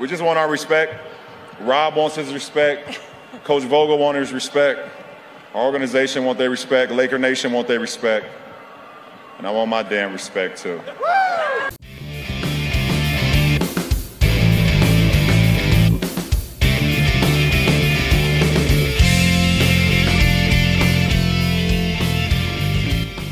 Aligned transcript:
We 0.00 0.06
just 0.08 0.22
want 0.22 0.38
our 0.38 0.50
respect. 0.50 0.94
Rob 1.60 1.96
wants 1.96 2.16
his 2.16 2.32
respect. 2.32 3.00
Coach 3.44 3.64
Vogel 3.64 3.98
wants 3.98 4.18
his 4.18 4.32
respect. 4.32 4.78
Our 5.54 5.64
organization 5.64 6.24
want 6.24 6.38
their 6.38 6.50
respect. 6.50 6.92
Laker 6.92 7.18
Nation 7.18 7.52
want 7.52 7.66
their 7.68 7.80
respect. 7.80 8.26
And 9.38 9.46
I 9.46 9.50
want 9.50 9.68
my 9.70 9.82
damn 9.82 10.12
respect 10.12 10.62
too. 10.62 10.80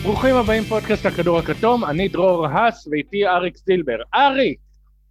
ברוכים 0.03 0.37
הבאים 0.37 0.65
פודקאסט 0.65 1.07
הכדור 1.07 1.39
הכתום, 1.39 1.85
אני 1.85 2.09
דרור 2.09 2.47
האס 2.47 2.89
ואיתי 2.91 3.27
אריק 3.27 3.57
זילבר. 3.57 3.97
אריק, 4.15 4.59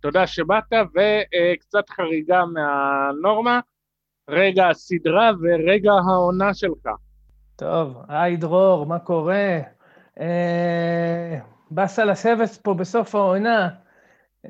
תודה 0.01 0.27
שבאת, 0.27 0.73
וקצת 0.73 1.91
חריגה 1.91 2.45
מהנורמה, 2.45 3.61
רגע 4.31 4.69
הסדרה 4.69 5.31
ורגע 5.43 5.93
העונה 5.93 6.55
שלך. 6.55 6.89
טוב, 7.57 7.97
היי 8.09 8.37
דרור, 8.37 8.87
מה 8.87 8.99
קורה? 8.99 9.59
אה, 10.21 11.39
באסה 11.71 12.05
לשבת 12.05 12.51
פה 12.63 12.75
בסוף 12.75 13.15
העונה, 13.15 13.69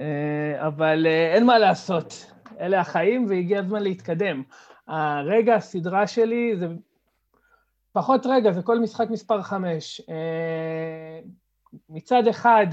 אה, 0.01 0.67
אבל 0.67 1.07
אה, 1.07 1.35
אין 1.35 1.47
מה 1.47 1.59
לעשות, 1.59 2.33
אלה 2.61 2.81
החיים 2.81 3.27
והגיע 3.29 3.59
הזמן 3.59 3.83
להתקדם. 3.83 4.43
הרגע 4.89 5.55
הסדרה 5.55 6.07
שלי 6.07 6.57
זה 6.57 6.67
פחות 7.93 8.27
רגע, 8.27 8.53
זה 8.53 8.63
כל 8.63 8.79
משחק 8.79 9.11
מספר 9.11 9.43
חמש. 9.43 10.01
מצד 11.89 12.27
אחד, 12.27 12.67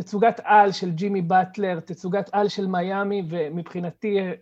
תצוגת 0.00 0.40
על 0.44 0.72
של 0.72 0.90
ג'ימי 0.90 1.22
באטלר, 1.22 1.80
תצוגת 1.80 2.30
על 2.32 2.48
של 2.48 2.66
מיאמי, 2.66 3.22
ומבחינתי 3.28 4.20
אה, 4.20 4.32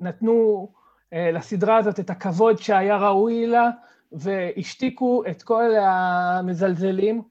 נתנו 0.00 0.68
אה, 1.12 1.30
לסדרה 1.32 1.76
הזאת 1.76 2.00
את 2.00 2.10
הכבוד 2.10 2.58
שהיה 2.58 2.96
ראוי 2.96 3.46
לה, 3.46 3.70
והשתיקו 4.12 5.22
את 5.30 5.42
כל 5.42 5.70
המזלזלים. 5.76 7.22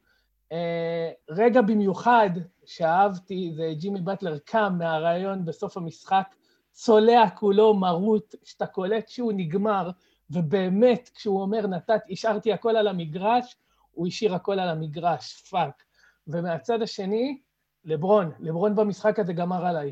רגע 1.30 1.62
במיוחד 1.62 2.30
שאהבתי 2.66 3.52
זה 3.56 3.74
ג'ימי 3.78 4.02
באטלר 4.02 4.38
קם 4.38 4.76
מהרעיון 4.78 5.46
בסוף 5.46 5.78
המשחק, 5.78 6.36
צולע 6.72 7.30
כולו 7.30 7.74
מרוט, 7.74 8.36
שאתה 8.44 8.66
קולט 8.66 9.08
שהוא 9.08 9.34
נגמר, 9.36 9.90
ובאמת, 10.30 11.10
כשהוא 11.16 11.42
אומר, 11.42 11.68
נתת, 11.68 12.02
השארתי 12.12 12.54
הכל 12.54 12.76
על 12.76 12.88
המגרש, 12.88 13.56
הוא 13.92 14.08
השאיר 14.08 14.36
הכל 14.36 14.60
על 14.60 14.70
המגרש, 14.70 15.44
fuck. 15.50 15.84
ומהצד 16.28 16.82
השני, 16.82 17.40
לברון, 17.86 18.32
לברון 18.40 18.76
במשחק 18.76 19.20
הזה 19.20 19.34
גמר 19.34 19.66
עליי. 19.66 19.92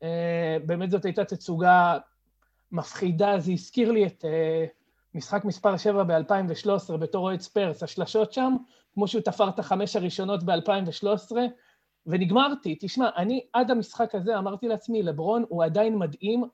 אה, 0.00 0.04
באמת 0.66 0.90
זאת 0.90 1.04
הייתה 1.04 1.24
תצוגה 1.24 1.98
מפחידה, 2.72 3.38
זה 3.38 3.52
הזכיר 3.52 3.92
לי 3.92 4.06
את 4.06 4.24
אה, 4.24 4.28
משחק 5.14 5.44
מספר 5.44 5.76
7 5.76 6.04
ב-2013 6.04 6.96
בתור 6.96 7.24
אוהד 7.24 7.40
ספרס, 7.40 7.82
השלשות 7.82 8.32
שם, 8.32 8.56
כמו 8.94 9.08
שהוא 9.08 9.22
תפר 9.22 9.48
את 9.48 9.58
החמש 9.58 9.96
הראשונות 9.96 10.42
ב-2013, 10.42 11.32
ונגמרתי. 12.06 12.76
תשמע, 12.80 13.10
אני 13.16 13.46
עד 13.52 13.70
המשחק 13.70 14.14
הזה 14.14 14.38
אמרתי 14.38 14.68
לעצמי, 14.68 15.02
לברון 15.02 15.44
הוא 15.48 15.64
עדיין 15.64 15.98
מדהים, 15.98 16.44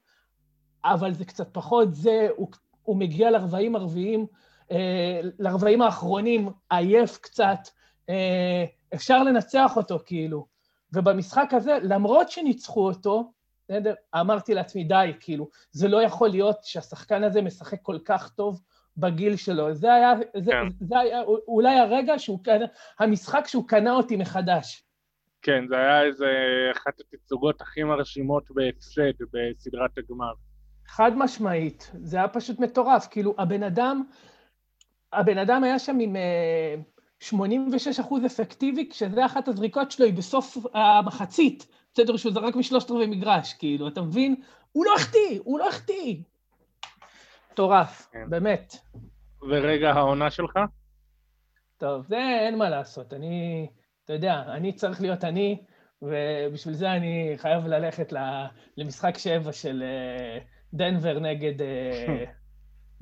אבל 0.84 1.14
זה 1.14 1.24
קצת 1.24 1.48
פחות 1.52 1.94
זה, 1.94 2.28
הוא 2.36 2.48
הוא 2.88 2.96
מגיע 2.96 3.30
לרבעים 3.30 3.76
הרביעים, 3.76 4.26
אה, 4.70 5.20
לרבעים 5.38 5.82
האחרונים, 5.82 6.48
עייף 6.70 7.18
קצת, 7.18 7.68
אה, 8.08 8.64
אפשר 8.94 9.22
לנצח 9.22 9.76
אותו 9.76 9.98
כאילו. 10.06 10.46
ובמשחק 10.92 11.48
הזה, 11.52 11.78
למרות 11.82 12.30
שניצחו 12.30 12.86
אותו, 12.86 13.32
בסדר? 13.64 13.94
אמרתי 14.20 14.54
לעצמי, 14.54 14.84
די, 14.84 15.12
כאילו, 15.20 15.48
זה 15.70 15.88
לא 15.88 16.02
יכול 16.02 16.28
להיות 16.28 16.56
שהשחקן 16.62 17.24
הזה 17.24 17.42
משחק 17.42 17.78
כל 17.82 17.98
כך 18.04 18.28
טוב 18.28 18.60
בגיל 18.96 19.36
שלו. 19.36 19.74
זה 19.74 19.94
היה, 19.94 20.12
זה, 20.36 20.52
כן. 20.52 20.66
זה 20.80 20.98
היה 20.98 21.22
אולי 21.48 21.78
הרגע 21.78 22.18
שהוא 22.18 22.44
קנה, 22.44 22.64
המשחק 22.98 23.44
שהוא 23.46 23.68
קנה 23.68 23.92
אותי 23.92 24.16
מחדש. 24.16 24.84
כן, 25.42 25.64
זה 25.68 25.76
היה 25.76 26.02
איזה 26.02 26.26
אחת 26.72 27.00
התצוגות 27.00 27.60
הכי 27.60 27.82
מרשימות 27.82 28.44
בהפסד 28.50 29.12
בסדרת 29.32 29.98
הגמר. 29.98 30.32
חד 30.86 31.12
משמעית, 31.16 31.90
זה 32.02 32.16
היה 32.16 32.28
פשוט 32.28 32.58
מטורף, 32.58 33.06
כאילו 33.10 33.34
הבן 33.38 33.62
אדם, 33.62 34.02
הבן 35.12 35.38
אדם 35.38 35.64
היה 35.64 35.78
שם 35.78 35.98
עם 36.00 36.16
86 37.20 37.98
אה, 37.98 38.04
אחוז 38.04 38.24
אפקטיבי, 38.26 38.88
כשזה 38.90 39.26
אחת 39.26 39.48
הזריקות 39.48 39.90
שלו, 39.90 40.06
היא 40.06 40.14
בסוף 40.14 40.56
המחצית, 40.74 41.66
בסדר, 41.94 42.16
שהוא 42.16 42.32
זרק 42.32 42.56
משלושת 42.56 42.90
רבעי 42.90 43.06
מגרש, 43.06 43.52
כאילו, 43.52 43.88
אתה 43.88 44.02
מבין? 44.02 44.36
הוא 44.72 44.84
לא 44.84 44.94
החטיא, 44.96 45.40
הוא 45.44 45.58
לא 45.58 45.68
החטיא. 45.68 46.16
מטורף, 47.52 48.08
כן. 48.12 48.30
באמת. 48.30 48.74
ורגע 49.42 49.90
העונה 49.90 50.30
שלך? 50.30 50.58
טוב, 51.76 52.06
זה 52.06 52.16
אין 52.16 52.58
מה 52.58 52.70
לעשות, 52.70 53.12
אני, 53.14 53.66
אתה 54.04 54.12
יודע, 54.12 54.42
אני 54.48 54.72
צריך 54.72 55.00
להיות 55.00 55.24
אני, 55.24 55.62
ובשביל 56.02 56.74
זה 56.74 56.92
אני 56.92 57.32
חייב 57.36 57.66
ללכת 57.66 58.12
למשחק 58.76 59.18
שבע 59.18 59.52
של... 59.52 59.82
Uh, 59.82 60.58
דנבר 60.72 61.18
נגד... 61.18 61.54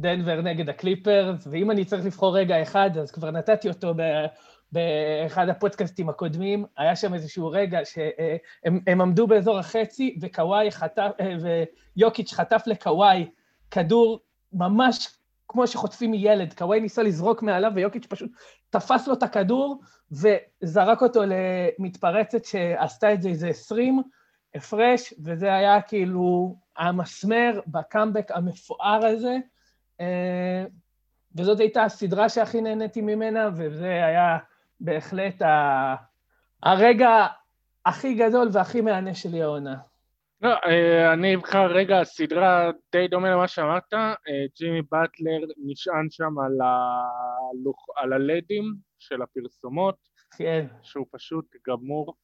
דנבר 0.01 0.41
נגד 0.41 0.69
הקליפרס, 0.69 1.47
ואם 1.51 1.71
אני 1.71 1.85
צריך 1.85 2.07
לבחור 2.07 2.39
רגע 2.39 2.63
אחד, 2.63 2.91
אז 2.99 3.11
כבר 3.11 3.31
נתתי 3.31 3.69
אותו 3.69 3.95
ב, 3.97 4.03
באחד 4.73 5.49
הפודקאסטים 5.49 6.09
הקודמים, 6.09 6.65
היה 6.79 6.97
שם 6.97 7.15
איזשהו 7.15 7.49
רגע 7.51 7.79
שהם 7.85 8.81
הם 8.87 9.01
עמדו 9.01 9.27
באזור 9.27 9.59
החצי, 9.59 10.19
וקוואי 10.21 10.71
חטף, 10.71 11.11
ויוקיץ' 11.97 12.33
חטף 12.33 12.63
לקוואי 12.67 13.27
כדור 13.71 14.21
ממש 14.53 15.09
כמו 15.49 15.67
שחוטפים 15.67 16.11
מילד, 16.11 16.55
קוואי 16.55 16.81
ניסה 16.81 17.03
לזרוק 17.03 17.43
מעליו, 17.43 17.73
ויוקיץ' 17.75 18.07
פשוט 18.07 18.31
תפס 18.71 19.09
לו 19.09 19.15
את 19.15 19.23
הכדור 19.23 19.81
וזרק 20.13 21.03
אותו 21.03 21.21
למתפרצת 21.27 22.45
שעשתה 22.45 23.13
את 23.13 23.23
זה 23.23 23.29
איזה 23.29 23.49
20 23.49 24.03
הפרש, 24.55 25.15
וזה 25.25 25.55
היה 25.55 25.83
כאילו 25.83 26.57
המסמר 26.77 27.61
בקאמבק 27.67 28.31
המפואר 28.31 29.07
הזה, 29.07 29.37
וזאת 31.37 31.61
הייתה 31.61 31.85
הסדרה 31.85 32.29
שהכי 32.29 32.61
נהניתי 32.61 33.01
ממנה, 33.01 33.49
וזה 33.57 34.05
היה 34.05 34.39
בהחלט 34.81 35.43
הרגע 36.63 37.27
הכי 37.87 38.15
גדול 38.15 38.49
והכי 38.53 38.81
מהנה 38.81 39.15
שלי 39.15 39.43
העונה. 39.43 39.77
לא, 40.41 40.55
אה, 40.67 41.13
אני 41.13 41.35
אבחר 41.35 41.67
רגע, 41.67 42.01
הסדרה 42.01 42.71
די 42.93 43.09
דומה 43.09 43.31
למה 43.31 43.49
שאמרת, 43.49 43.95
אה, 43.95 44.09
ג'ימי 44.59 44.83
באטלר 44.83 45.47
נשען 45.57 46.07
שם 46.11 46.39
על, 46.39 46.53
הלוח, 46.61 47.87
על 47.97 48.13
הלדים 48.13 48.65
של 48.99 49.23
הפרסומות, 49.23 49.97
כן. 50.37 50.67
שהוא 50.83 51.07
פשוט 51.11 51.45
גמור. 51.69 52.15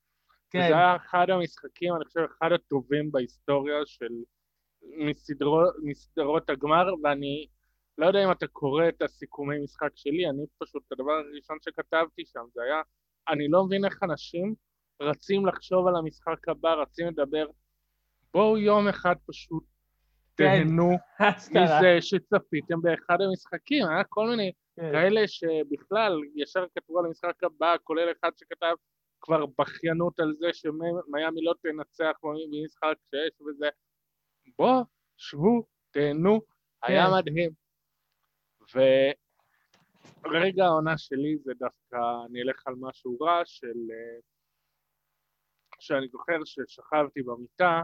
כן. 0.51 0.59
זה 0.59 0.67
היה 0.67 0.97
אחד 0.97 1.31
המשחקים, 1.31 1.97
אני 1.97 2.05
חושב, 2.05 2.21
אחד 2.39 2.53
הטובים 2.53 3.13
בהיסטוריה 3.13 3.77
של 3.85 4.13
מסדרו, 4.83 5.63
מסדרות 5.83 6.51
הגמר, 6.51 6.87
ואני 7.05 7.47
לא 7.99 8.07
יודע 8.07 8.25
אם 8.25 8.33
אתה 8.33 8.47
קורא 8.47 8.89
את 8.89 9.03
הסיכומי 9.03 9.59
משחק 9.65 9.91
שלי, 9.95 10.29
אני 10.29 10.43
פשוט, 10.59 10.93
הדבר 10.93 11.13
הראשון 11.13 11.57
שכתבתי 11.61 12.23
שם 12.27 12.45
זה 12.55 12.63
היה, 12.63 12.83
אני 13.29 13.49
לא 13.49 13.65
מבין 13.65 13.85
איך 13.85 14.03
אנשים 14.03 14.55
רצים 15.03 15.47
לחשוב 15.47 15.87
על 15.87 15.97
המשחק 15.97 16.49
הבא, 16.49 16.73
רצים 16.75 17.07
לדבר, 17.07 17.47
בואו 18.35 18.59
יום 18.59 18.89
אחד 18.89 19.15
פשוט 19.27 19.65
כן. 20.37 20.45
תהנו 20.45 20.91
מזה 21.51 22.01
שצפיתם 22.01 22.83
באחד 22.83 23.19
המשחקים, 23.21 23.87
היה 23.89 24.05
כל 24.05 24.29
מיני 24.29 24.53
כן. 24.77 24.93
כאלה 24.93 25.29
שבכלל 25.29 26.21
ישר 26.37 26.65
כתבו 26.75 26.99
על 26.99 27.07
המשחק 27.07 27.45
הבא, 27.45 27.75
כולל 27.85 28.13
אחד 28.13 28.31
שכתב 28.37 28.75
כבר 29.21 29.47
בכיינות 29.59 30.21
על 30.21 30.35
זה 30.39 30.47
שמיאמי 30.53 31.43
לא 31.43 31.55
תנצח 31.63 32.13
במשחק 32.23 32.95
6 33.11 33.41
וזה, 33.47 33.69
בוא, 34.59 34.83
שבו, 35.17 35.67
תהנו, 35.91 36.41
היה 36.83 37.07
כן. 37.07 37.13
מדהים. 37.17 37.62
ורגע 38.75 40.65
העונה 40.65 40.99
שלי 40.99 41.39
זה 41.45 41.53
דווקא, 41.59 41.97
אני 42.27 42.43
אלך 42.43 42.67
על 42.67 42.75
משהו 42.81 43.19
רע 43.21 43.43
של... 43.45 43.79
אה, 43.91 44.21
שאני 45.81 46.09
זוכר 46.09 46.39
ששכבתי 46.45 47.23
במיטה, 47.23 47.83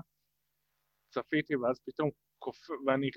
צפיתי 1.10 1.56
ואז 1.56 1.80
פתאום 1.86 2.10
קופ... 2.38 2.70
ואני... 2.86 3.10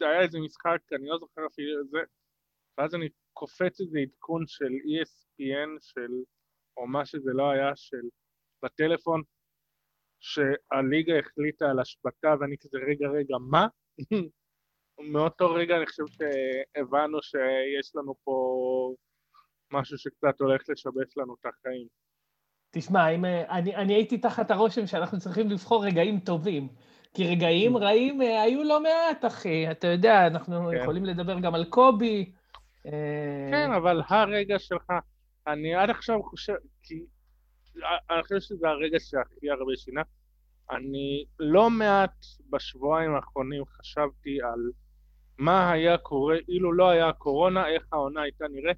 היה 0.00 0.20
איזה 0.20 0.38
משחק, 0.38 0.78
אני 0.92 1.08
לא 1.08 1.18
זוכר 1.18 1.46
אפילו 1.46 1.80
את 1.80 1.88
זה, 1.90 1.98
ואז 2.78 2.94
אני 2.94 3.08
קופץ 3.32 3.80
איזה 3.80 3.98
עדכון 3.98 4.46
של 4.46 4.72
ESPN 4.90 5.70
של, 5.80 6.12
או 6.76 6.86
מה 6.86 7.06
שזה 7.06 7.30
לא 7.34 7.50
היה, 7.50 7.76
של 7.76 8.04
בטלפון, 8.62 9.22
שהליגה 10.20 11.18
החליטה 11.18 11.70
על 11.70 11.80
השבתה 11.80 12.34
ואני 12.40 12.56
כזה 12.58 12.78
רגע 12.88 13.08
רגע 13.08 13.36
מה? 13.50 13.66
מאותו 15.00 15.54
רגע 15.54 15.76
אני 15.76 15.86
חושב 15.86 16.02
שהבנו 16.06 17.22
שיש 17.22 17.96
לנו 17.96 18.14
פה 18.24 18.94
משהו 19.72 19.98
שקצת 19.98 20.40
הולך 20.40 20.62
לשבש 20.68 21.16
לנו 21.16 21.34
את 21.40 21.46
החיים. 21.46 21.86
תשמע, 22.70 23.08
אם, 23.08 23.24
אני, 23.24 23.76
אני 23.76 23.94
הייתי 23.94 24.18
תחת 24.18 24.50
הרושם 24.50 24.86
שאנחנו 24.86 25.18
צריכים 25.18 25.50
לבחור 25.50 25.86
רגעים 25.86 26.20
טובים. 26.20 26.68
כי 27.14 27.26
רגעים 27.26 27.76
mm. 27.76 27.78
רעים 27.78 28.20
היו 28.20 28.64
לא 28.64 28.82
מעט, 28.82 29.24
אחי. 29.24 29.70
אתה 29.70 29.86
יודע, 29.86 30.26
אנחנו 30.26 30.70
כן. 30.70 30.76
יכולים 30.76 31.04
לדבר 31.04 31.40
גם 31.40 31.54
על 31.54 31.64
קובי. 31.64 32.32
כן, 33.50 33.72
אבל 33.76 34.02
הרגע 34.08 34.58
שלך, 34.58 34.92
אני 35.46 35.74
עד 35.74 35.90
עכשיו 35.90 36.22
חושב, 36.22 36.52
כי 36.82 36.94
אני 38.10 38.22
חושב 38.22 38.40
שזה 38.40 38.68
הרגע 38.68 38.98
שהכי 39.00 39.50
הרבה 39.50 39.72
שינה. 39.76 40.02
אני 40.70 41.24
לא 41.38 41.70
מעט 41.70 42.24
בשבועיים 42.50 43.14
האחרונים 43.14 43.64
חשבתי 43.66 44.42
על 44.42 44.70
מה 45.38 45.72
היה 45.72 45.98
קורה 45.98 46.36
אילו 46.48 46.72
לא 46.72 46.90
היה 46.90 47.12
קורונה, 47.12 47.68
איך 47.68 47.86
העונה 47.92 48.22
הייתה 48.22 48.44
נראית. 48.48 48.76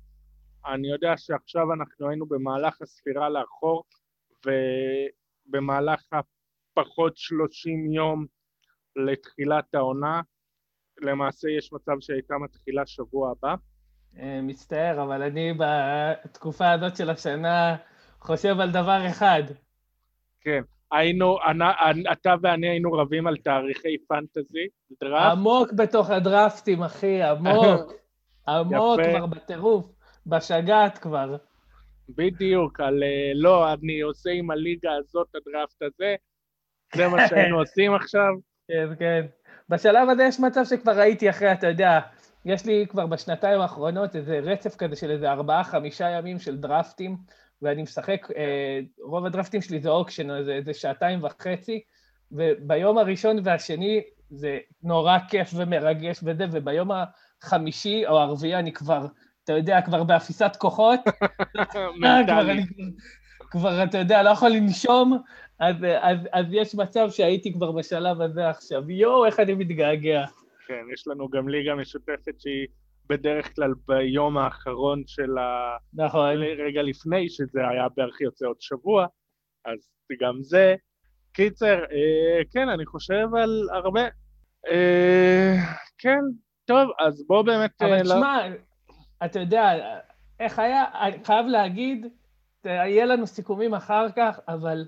אני 0.66 0.88
יודע 0.88 1.16
שעכשיו 1.16 1.72
אנחנו 1.72 2.08
היינו 2.08 2.26
במהלך 2.26 2.82
הספירה 2.82 3.28
לאחור, 3.28 3.84
ובמהלך 4.46 6.02
הפחות 6.12 7.16
שלושים 7.16 7.92
יום 7.92 8.26
לתחילת 8.96 9.74
העונה, 9.74 10.20
למעשה 11.00 11.48
יש 11.50 11.72
מצב 11.72 11.92
שהייתה 12.00 12.34
מתחילה 12.38 12.86
שבוע 12.86 13.30
הבא. 13.30 13.54
אה, 14.18 14.40
מצטער, 14.42 15.02
אבל 15.02 15.22
אני 15.22 15.52
בתקופה 15.58 16.70
הזאת 16.70 16.96
של 16.96 17.10
השנה 17.10 17.76
חושב 18.18 18.60
על 18.60 18.70
דבר 18.70 19.06
אחד. 19.10 19.42
כן, 20.40 20.62
היינו, 20.92 21.38
אתה 22.12 22.34
ואני 22.42 22.68
היינו 22.68 22.92
רבים 22.92 23.26
על 23.26 23.36
תאריכי 23.36 23.96
פנטזי, 24.08 24.66
דראפט. 25.00 25.32
עמוק 25.32 25.72
בתוך 25.72 26.10
הדראפטים, 26.10 26.82
אחי, 26.82 27.22
עמוק. 27.22 27.92
עמוק 28.48 29.00
כבר 29.00 29.26
בטירוף, 29.26 29.86
בשגעת 30.26 30.98
כבר. 30.98 31.36
בדיוק, 32.08 32.80
על 32.80 33.02
אה, 33.02 33.32
לא, 33.34 33.72
אני 33.72 34.00
עושה 34.00 34.30
עם 34.30 34.50
הליגה 34.50 34.90
הזאת 34.92 35.28
הדראפט 35.34 35.82
הזה, 35.82 36.14
זה 36.94 37.08
מה 37.08 37.28
שהיינו 37.28 37.58
עושים 37.62 37.94
עכשיו. 37.94 38.34
כן, 38.68 38.88
כן. 38.98 39.26
בשלב 39.68 40.08
הזה 40.08 40.22
יש 40.24 40.40
מצב 40.40 40.64
שכבר 40.64 40.98
ראיתי 40.98 41.30
אחרי, 41.30 41.52
אתה 41.52 41.66
יודע, 41.66 42.00
יש 42.44 42.66
לי 42.66 42.86
כבר 42.88 43.06
בשנתיים 43.06 43.60
האחרונות 43.60 44.16
איזה 44.16 44.38
רצף 44.38 44.76
כזה 44.76 44.96
של 44.96 45.10
איזה 45.10 45.30
ארבעה, 45.30 45.64
חמישה 45.64 46.08
ימים 46.08 46.38
של 46.38 46.56
דרפטים, 46.56 47.16
ואני 47.62 47.82
משחק, 47.82 48.26
אה, 48.36 48.80
רוב 49.02 49.26
הדרפטים 49.26 49.62
שלי 49.62 49.80
זה 49.80 49.88
אוקשן, 49.88 50.44
זה, 50.44 50.60
זה 50.64 50.74
שעתיים 50.74 51.24
וחצי, 51.24 51.80
וביום 52.32 52.98
הראשון 52.98 53.36
והשני 53.44 54.02
זה 54.30 54.58
נורא 54.82 55.18
כיף 55.28 55.50
ומרגש 55.56 56.20
וזה, 56.22 56.46
וביום 56.52 56.90
החמישי 57.42 58.06
או 58.06 58.18
הרביעי 58.18 58.54
אני 58.54 58.72
כבר, 58.72 59.06
אתה 59.44 59.52
יודע, 59.52 59.82
כבר 59.82 60.04
באפיסת 60.04 60.56
כוחות. 60.58 61.00
כבר, 62.26 62.50
אני, 62.50 62.62
כבר, 63.50 63.84
אתה 63.84 63.98
יודע, 63.98 64.22
לא 64.22 64.30
יכול 64.30 64.50
לנשום, 64.50 65.22
אז, 65.58 65.76
אז, 66.00 66.18
אז 66.32 66.46
יש 66.50 66.74
מצב 66.74 67.10
שהייתי 67.10 67.52
כבר 67.52 67.72
בשלב 67.72 68.20
הזה 68.20 68.48
עכשיו. 68.48 68.90
יואו, 68.90 69.26
איך 69.26 69.40
אני 69.40 69.54
מתגעגע. 69.54 70.24
כן, 70.66 70.82
יש 70.94 71.08
לנו 71.08 71.28
גם 71.28 71.48
ליגה 71.48 71.74
משותפת 71.74 72.40
שהיא 72.40 72.66
בדרך 73.10 73.54
כלל 73.54 73.72
ביום 73.88 74.38
האחרון 74.38 75.02
של 75.06 75.38
ה... 75.38 75.76
נכון. 75.94 76.36
רגע 76.66 76.82
לפני, 76.82 77.28
שזה 77.28 77.68
היה 77.68 77.88
בערך 77.96 78.20
יוצא 78.20 78.46
עוד 78.46 78.60
שבוע, 78.60 79.06
אז 79.64 79.78
גם 80.20 80.42
זה. 80.42 80.74
קיצר, 81.32 81.74
אה, 81.74 82.44
כן, 82.52 82.68
אני 82.68 82.86
חושב 82.86 83.26
על 83.42 83.68
הרבה. 83.72 84.02
אה, 84.70 85.54
כן, 85.98 86.20
טוב, 86.64 86.90
אז 87.06 87.24
בוא 87.26 87.42
באמת... 87.42 87.82
אבל 87.82 88.02
תשמע, 88.02 88.48
לא... 88.48 88.56
אתה 89.24 89.40
יודע, 89.40 89.72
איך 90.40 90.58
היה, 90.58 90.84
אני 91.00 91.24
חייב 91.24 91.46
להגיד, 91.46 92.06
יהיה 92.64 93.06
לנו 93.06 93.26
סיכומים 93.26 93.74
אחר 93.74 94.06
כך, 94.16 94.40
אבל 94.48 94.86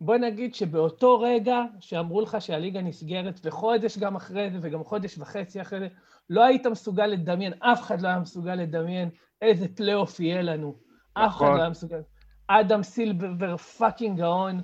בוא 0.00 0.16
נגיד 0.16 0.54
שבאותו 0.54 1.20
רגע 1.20 1.58
שאמרו 1.80 2.20
לך 2.20 2.36
שהליגה 2.40 2.82
נסגרת, 2.82 3.40
וחודש 3.44 3.98
גם 3.98 4.16
אחרי 4.16 4.50
זה, 4.50 4.58
וגם 4.62 4.84
חודש 4.84 5.18
וחצי 5.18 5.60
אחרי 5.60 5.80
זה, 5.80 5.88
לא 6.30 6.44
היית 6.44 6.66
מסוגל 6.66 7.06
לדמיין, 7.06 7.52
אף 7.52 7.82
אחד 7.82 8.00
לא 8.00 8.08
היה 8.08 8.18
מסוגל 8.18 8.54
לדמיין 8.54 9.10
איזה 9.42 9.68
פלייאוף 9.68 10.20
יהיה 10.20 10.42
לנו. 10.42 10.76
נכון. 11.18 11.26
אף 11.26 11.36
אחד 11.36 11.46
לא 11.56 11.60
היה 11.60 11.70
מסוגל. 11.70 12.00
אדם 12.48 12.82
סילבר 12.82 13.56
fucking 13.56 14.18
גאון, 14.18 14.60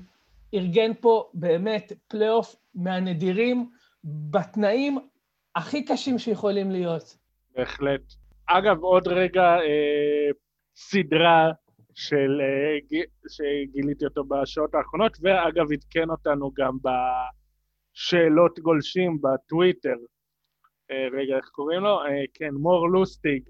ארגן 0.54 0.94
פה 1.00 1.30
באמת 1.34 1.92
פלייאוף 2.08 2.56
מהנדירים, 2.74 3.70
בתנאים 4.04 4.98
הכי 5.56 5.84
קשים 5.84 6.18
שיכולים 6.18 6.70
להיות. 6.70 7.16
בהחלט. 7.56 8.02
אגב, 8.46 8.82
עוד 8.82 9.08
רגע, 9.08 9.42
אה, 9.42 10.30
סדרה 10.76 11.50
של, 11.94 12.40
אה, 12.40 12.98
שגיליתי 13.28 14.04
אותו 14.04 14.24
בשעות 14.24 14.74
האחרונות, 14.74 15.19
ואגב 15.22 15.72
עדכן 15.72 16.10
אותנו 16.10 16.50
גם 16.54 16.76
בשאלות 17.96 18.58
גולשים 18.58 19.19
בטוויטר. 19.20 19.96
אה, 20.90 21.08
רגע, 21.12 21.36
איך 21.36 21.48
קוראים 21.48 21.80
לו? 21.80 22.00
אה, 22.00 22.24
כן, 22.34 22.54
מור 22.54 22.88
לוסטיג, 22.88 23.42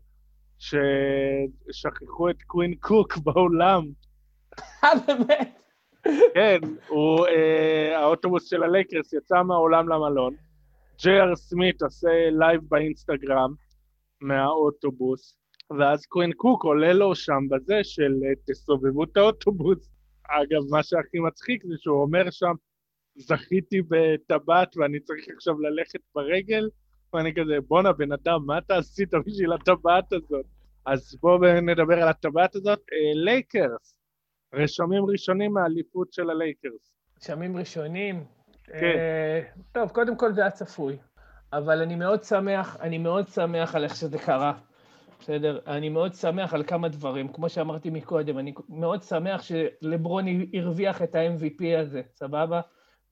ששכחו 0.59 2.31
את 2.31 2.43
קווין 2.43 2.75
קוק 2.75 3.17
באולם. 3.25 3.83
אה, 4.85 4.91
באמת? 5.07 5.63
כן, 6.35 6.59
הוא, 6.89 7.27
האוטובוס 7.95 8.51
של 8.51 8.63
הלייקרס 8.63 9.13
יצא 9.13 9.43
מהאולם 9.43 9.89
למלון, 9.89 10.35
ג'י.אר 10.99 11.37
סמית 11.37 11.83
עושה 11.83 12.31
live 12.31 12.61
באינסטגרם 12.69 13.55
מהאוטובוס, 14.21 15.39
ואז 15.79 16.07
קווין 16.07 16.33
קוק 16.33 16.65
עולה 16.65 16.93
לו 16.93 17.15
שם 17.15 17.49
בזה 17.51 17.81
של 17.83 18.13
אה, 18.25 18.33
תסובבו 18.47 19.05
את 19.05 19.17
האוטובוס. 19.17 19.91
אגב, 20.29 20.63
מה 20.71 20.83
שהכי 20.83 21.19
מצחיק 21.19 21.65
זה 21.67 21.75
שהוא 21.79 22.03
אומר 22.03 22.31
שם, 22.31 22.55
זכיתי 23.17 23.83
בטבעת 23.89 24.77
ואני 24.77 25.01
צריך 25.01 25.25
עכשיו 25.35 25.61
ללכת 25.61 26.01
ברגל, 26.15 26.69
ואני 27.17 27.35
כזה, 27.35 27.61
בואנה 27.69 27.93
בן 27.93 28.13
אדם, 28.13 28.41
מה 28.47 28.59
אתה 28.59 28.77
עשית 28.77 29.15
בשביל 29.27 29.53
הטבעת 29.53 30.13
הזאת? 30.13 30.47
אז 30.87 31.19
בואו 31.23 31.39
נדבר 31.63 32.03
על 32.03 32.09
הטבעת 32.09 32.55
הזאת. 32.55 32.81
לייקרס, 33.15 33.99
אה, 34.55 34.63
רשמים 34.63 35.05
ראשונים 35.05 35.53
מהאליפות 35.53 36.13
של 36.13 36.31
הלייקרס. 36.31 36.93
רשמים 37.23 37.57
ראשונים? 37.57 38.25
כן. 38.65 38.75
אה, 38.75 39.63
טוב, 39.73 39.91
קודם 39.91 40.17
כל 40.17 40.33
זה 40.33 40.41
היה 40.41 40.51
צפוי, 40.51 40.97
אבל 41.53 41.83
אני 41.83 41.97
מאוד 41.97 42.23
שמח, 42.23 42.77
אני 42.81 42.99
מאוד 42.99 43.29
שמח 43.29 43.75
על 43.75 43.85
איך 43.85 43.97
שזה 43.97 44.19
קרה. 44.19 44.53
בסדר? 45.21 45.59
אני 45.67 45.89
מאוד 45.89 46.15
שמח 46.15 46.55
על 46.55 46.65
כמה 46.65 46.89
דברים. 46.89 47.33
כמו 47.33 47.49
שאמרתי 47.49 47.91
מקודם, 47.91 48.39
אני 48.39 48.55
מאוד 48.69 49.03
שמח 49.03 49.43
שלברון 49.43 50.25
הרוויח 50.55 51.03
את 51.03 51.15
ה-MVP 51.15 51.79
הזה, 51.79 52.03
סבבה? 52.15 52.61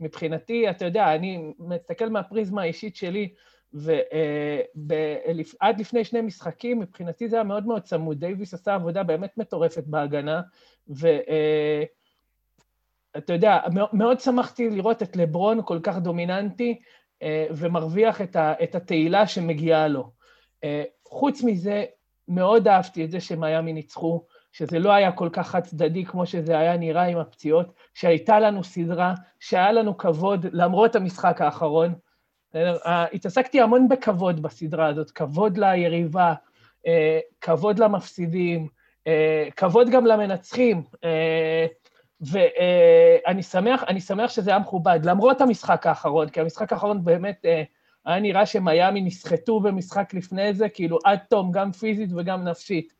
מבחינתי, 0.00 0.70
אתה 0.70 0.84
יודע, 0.84 1.14
אני 1.14 1.52
מסתכל 1.58 2.08
מהפריזמה 2.08 2.62
האישית 2.62 2.96
שלי, 2.96 3.34
ועד 3.74 5.80
לפני 5.80 6.04
שני 6.04 6.20
משחקים, 6.20 6.78
מבחינתי 6.78 7.28
זה 7.28 7.36
היה 7.36 7.44
מאוד 7.44 7.66
מאוד 7.66 7.82
צמוד. 7.82 8.20
דייוויס 8.20 8.54
עשה 8.54 8.74
עבודה 8.74 9.02
באמת 9.02 9.38
מטורפת 9.38 9.84
בהגנה, 9.86 10.40
ואתה 10.88 11.12
יודע, 13.32 13.58
מאוד 13.92 14.20
שמחתי 14.20 14.70
לראות 14.70 15.02
את 15.02 15.16
לברון 15.16 15.60
כל 15.64 15.78
כך 15.82 15.98
דומיננטי, 15.98 16.80
ומרוויח 17.50 18.20
את 18.36 18.74
התהילה 18.74 19.26
שמגיעה 19.26 19.88
לו. 19.88 20.10
חוץ 21.08 21.42
מזה, 21.42 21.84
מאוד 22.28 22.68
אהבתי 22.68 23.04
את 23.04 23.10
זה 23.10 23.20
שמיאמי 23.20 23.72
ניצחו, 23.72 24.24
שזה 24.52 24.78
לא 24.78 24.92
היה 24.92 25.12
כל 25.12 25.28
כך 25.32 25.48
חד 25.48 25.60
צדדי 25.60 26.04
כמו 26.04 26.26
שזה 26.26 26.58
היה 26.58 26.76
נראה 26.76 27.02
עם 27.02 27.18
הפציעות, 27.18 27.72
שהייתה 27.94 28.40
לנו 28.40 28.64
סדרה, 28.64 29.14
שהיה 29.40 29.72
לנו 29.72 29.96
כבוד 29.96 30.46
למרות 30.52 30.96
המשחק 30.96 31.40
האחרון. 31.40 31.94
אה, 32.56 33.04
התעסקתי 33.12 33.60
המון 33.60 33.88
בכבוד 33.88 34.42
בסדרה 34.42 34.86
הזאת, 34.86 35.10
כבוד 35.10 35.58
ליריבה, 35.58 36.34
אה, 36.86 37.20
כבוד 37.40 37.78
למפסידים, 37.78 38.68
אה, 39.06 39.48
כבוד 39.56 39.90
גם 39.90 40.06
למנצחים, 40.06 40.82
ואני 42.20 43.42
שמח, 43.42 43.84
שמח 43.98 44.30
שזה 44.30 44.50
היה 44.50 44.58
מכובד, 44.58 45.00
למרות 45.04 45.40
המשחק 45.40 45.86
האחרון, 45.86 46.28
כי 46.28 46.40
המשחק 46.40 46.72
האחרון 46.72 47.04
באמת 47.04 47.44
היה 48.04 48.20
נראה 48.20 48.46
שמיאמי 48.46 49.00
נסחטו 49.00 49.60
במשחק 49.60 50.14
לפני 50.14 50.54
זה, 50.54 50.68
כאילו 50.68 50.98
עד 51.04 51.18
תום, 51.30 51.52
גם 51.52 51.72
פיזית 51.72 52.10
וגם 52.16 52.44
נפשית. 52.44 52.92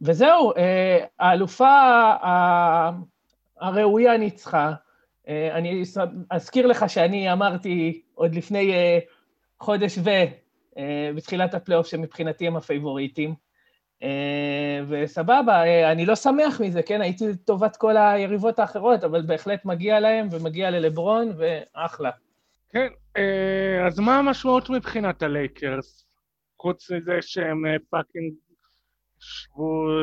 וזהו, 0.00 0.52
האלופה 1.18 1.70
הראויה 3.60 4.16
ניצחה. 4.16 4.72
אה, 5.28 5.58
אני 5.58 5.82
אזכיר 6.30 6.66
לך 6.66 6.90
שאני 6.90 7.32
אמרתי 7.32 8.02
עוד 8.14 8.34
לפני 8.34 8.72
חודש 9.60 9.98
ו... 9.98 10.10
בתחילת 11.16 11.54
הפלייאוף 11.54 11.86
שמבחינתי 11.86 12.46
הם 12.46 12.56
הפייבוריטים. 12.56 13.34
וסבבה, 14.88 15.62
אני 15.92 16.06
לא 16.06 16.14
שמח 16.14 16.60
מזה, 16.60 16.82
כן? 16.82 17.00
הייתי 17.00 17.28
לטובת 17.28 17.76
כל 17.76 17.96
היריבות 17.96 18.58
האחרות, 18.58 19.04
אבל 19.04 19.22
בהחלט 19.22 19.64
מגיע 19.64 20.00
להם 20.00 20.28
ומגיע 20.30 20.70
ללברון, 20.70 21.32
ואחלה. 21.38 22.10
כן, 22.70 22.88
אה, 23.16 23.86
אז 23.86 23.98
מה 23.98 24.18
המשמעות 24.18 24.70
מבחינת 24.70 25.22
הלייקרס? 25.22 26.06
חוץ 26.58 26.90
מזה 26.90 27.18
שהם 27.20 27.62
fucking 27.90 28.34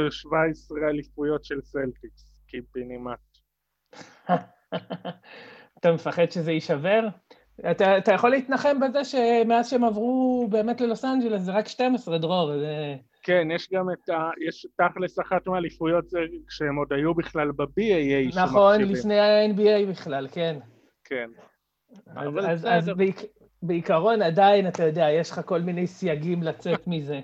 17 0.10 0.90
אליפויות 0.90 1.46
של 1.46 1.62
סלטיקס, 1.62 2.42
קיבינימט. 2.48 3.20
אתה 5.80 5.92
מפחד 5.92 6.32
שזה 6.32 6.52
יישבר? 6.52 7.08
אתה, 7.72 7.98
אתה 7.98 8.14
יכול 8.14 8.30
להתנחם 8.30 8.80
בזה 8.80 9.04
שמאז 9.04 9.70
שהם 9.70 9.84
עברו 9.84 10.48
באמת 10.50 10.82
ללוס 10.82 11.06
אנג'לס 11.06 11.42
זה 11.42 11.52
רק 11.52 11.68
12, 11.68 12.18
דרור. 12.18 12.60
זה... 12.60 12.96
כן, 13.24 13.48
יש 13.56 13.70
גם 13.74 13.86
את 13.92 14.10
ה... 14.10 14.30
יש 14.48 14.68
תכלס 14.78 15.20
אחת 15.20 15.48
מהאליפויות 15.48 16.06
כשהם 16.48 16.76
עוד 16.76 16.94
היו 16.94 17.14
בכלל 17.14 17.52
ב-BAA. 17.52 18.40
נכון, 18.40 18.82
לפני 18.82 19.20
ה-NBA 19.20 19.90
בכלל, 19.90 20.28
כן. 20.32 20.58
כן. 21.04 21.30
אז, 22.16 22.28
אז, 22.48 22.68
אז 22.70 22.90
בעיק, 22.98 23.22
בעיקרון 23.64 24.22
עדיין, 24.22 24.68
אתה 24.68 24.84
יודע, 24.84 25.10
יש 25.10 25.32
לך 25.32 25.42
כל 25.46 25.62
מיני 25.62 25.88
סייגים 25.88 26.44
לצאת 26.44 26.88
מזה. 26.88 27.20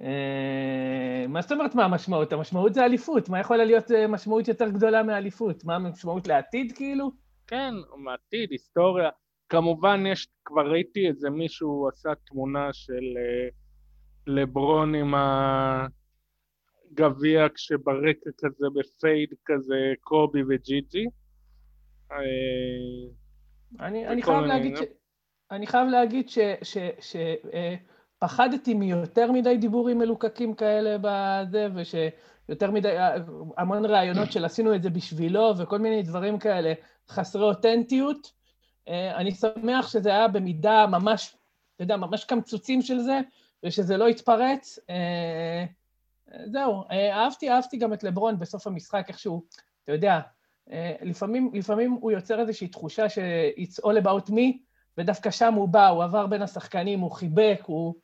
אה, 0.00 1.26
מה 1.28 1.42
זאת 1.42 1.52
אומרת 1.52 1.74
מה 1.74 1.84
המשמעות? 1.84 2.32
המשמעות 2.32 2.74
זה 2.74 2.84
אליפות, 2.84 3.28
מה 3.28 3.40
יכולה 3.40 3.64
להיות 3.64 3.90
אה, 3.90 4.06
משמעות 4.06 4.48
יותר 4.48 4.68
גדולה 4.68 5.02
מאליפות? 5.02 5.64
מה 5.64 5.76
המשמעות 5.76 6.28
לעתיד 6.28 6.72
כאילו? 6.76 7.10
כן, 7.46 7.74
מעתיד, 7.96 8.50
היסטוריה. 8.50 9.10
כמובן 9.48 10.04
יש, 10.06 10.28
כבר 10.44 10.70
ראיתי 10.70 11.08
איזה 11.08 11.30
מישהו 11.30 11.88
עשה 11.88 12.10
תמונה 12.26 12.72
של 12.72 13.04
אה, 13.16 13.48
לברון 14.26 14.94
עם 14.94 15.14
הגביע 16.92 17.46
כשברקע 17.54 18.30
כזה 18.38 18.66
בפייד 18.74 19.34
כזה 19.44 19.92
קובי 20.00 20.42
וג'י-ג'י. 20.48 21.06
אני, 23.80 24.06
אני 24.08 24.22
חייב 24.22 24.44
להגיד 24.44 24.76
ש... 24.76 24.80
אני 25.50 25.66
חייב 25.66 25.88
להגיד 25.88 26.28
ש... 26.28 26.38
ש, 26.62 26.78
ש 27.00 27.16
פחדתי 28.24 28.74
מיותר 28.74 29.32
מדי 29.32 29.56
דיבורים 29.56 29.98
מלוקקים 29.98 30.54
כאלה 30.54 30.96
בזה, 31.00 31.68
ושיותר 31.74 32.70
מדי, 32.70 32.96
המון 33.56 33.84
רעיונות 33.84 34.32
של 34.32 34.44
עשינו 34.44 34.74
את 34.74 34.82
זה 34.82 34.90
בשבילו, 34.90 35.54
וכל 35.58 35.78
מיני 35.78 36.02
דברים 36.02 36.38
כאלה 36.38 36.72
חסרי 37.08 37.42
אותנטיות. 37.42 38.32
אה, 38.88 39.16
אני 39.16 39.30
שמח 39.34 39.88
שזה 39.88 40.10
היה 40.10 40.28
במידה 40.28 40.86
ממש, 40.86 41.36
אתה 41.74 41.84
יודע, 41.84 41.96
ממש 41.96 42.24
קמצוצים 42.24 42.82
של 42.82 42.98
זה, 42.98 43.20
ושזה 43.64 43.96
לא 43.96 44.08
יתפרץ. 44.08 44.78
אה, 44.90 45.64
זהו, 46.46 46.84
אה, 46.90 47.24
אהבתי, 47.24 47.50
אהבתי 47.50 47.76
גם 47.76 47.92
את 47.92 48.04
לברון 48.04 48.38
בסוף 48.38 48.66
המשחק, 48.66 49.04
איכשהו, 49.08 49.42
אתה 49.84 49.92
יודע, 49.92 50.20
לפעמים, 51.02 51.50
לפעמים 51.54 51.92
הוא 51.92 52.12
יוצר 52.12 52.40
איזושהי 52.40 52.68
תחושה 52.68 53.08
ש-it's 53.08 53.84
all 53.84 54.02
about 54.04 54.30
me, 54.30 54.58
ודווקא 54.98 55.30
שם 55.30 55.54
הוא 55.54 55.68
בא, 55.68 55.88
הוא 55.88 56.04
עבר 56.04 56.26
בין 56.26 56.42
השחקנים, 56.42 57.00
הוא 57.00 57.10
חיבק, 57.10 57.60
הוא, 57.66 57.94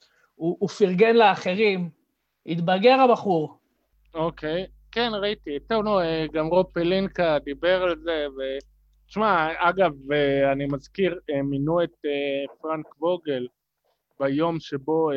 הוא, 0.40 0.56
הוא 0.61 0.68
פרגן 0.68 1.16
לאחרים. 1.16 1.90
התבגר 2.47 3.00
הבחור. 3.00 3.59
אוקיי, 4.14 4.66
כן, 4.92 5.11
ראיתי. 5.12 5.59
טוב, 5.68 5.85
נו, 5.85 5.99
גם 6.32 6.47
רוב 6.47 6.66
פלינקה 6.73 7.38
דיבר 7.44 7.82
על 7.82 7.99
זה, 7.99 8.26
ו... 8.28 8.40
תשמע, 9.06 9.49
אגב, 9.59 9.92
אני 10.52 10.66
מזכיר, 10.66 11.20
מינו 11.44 11.82
את 11.82 11.97
פרנק 12.61 13.02
ווגל 13.02 13.47
ביום 14.20 14.61
שבו 14.61 15.11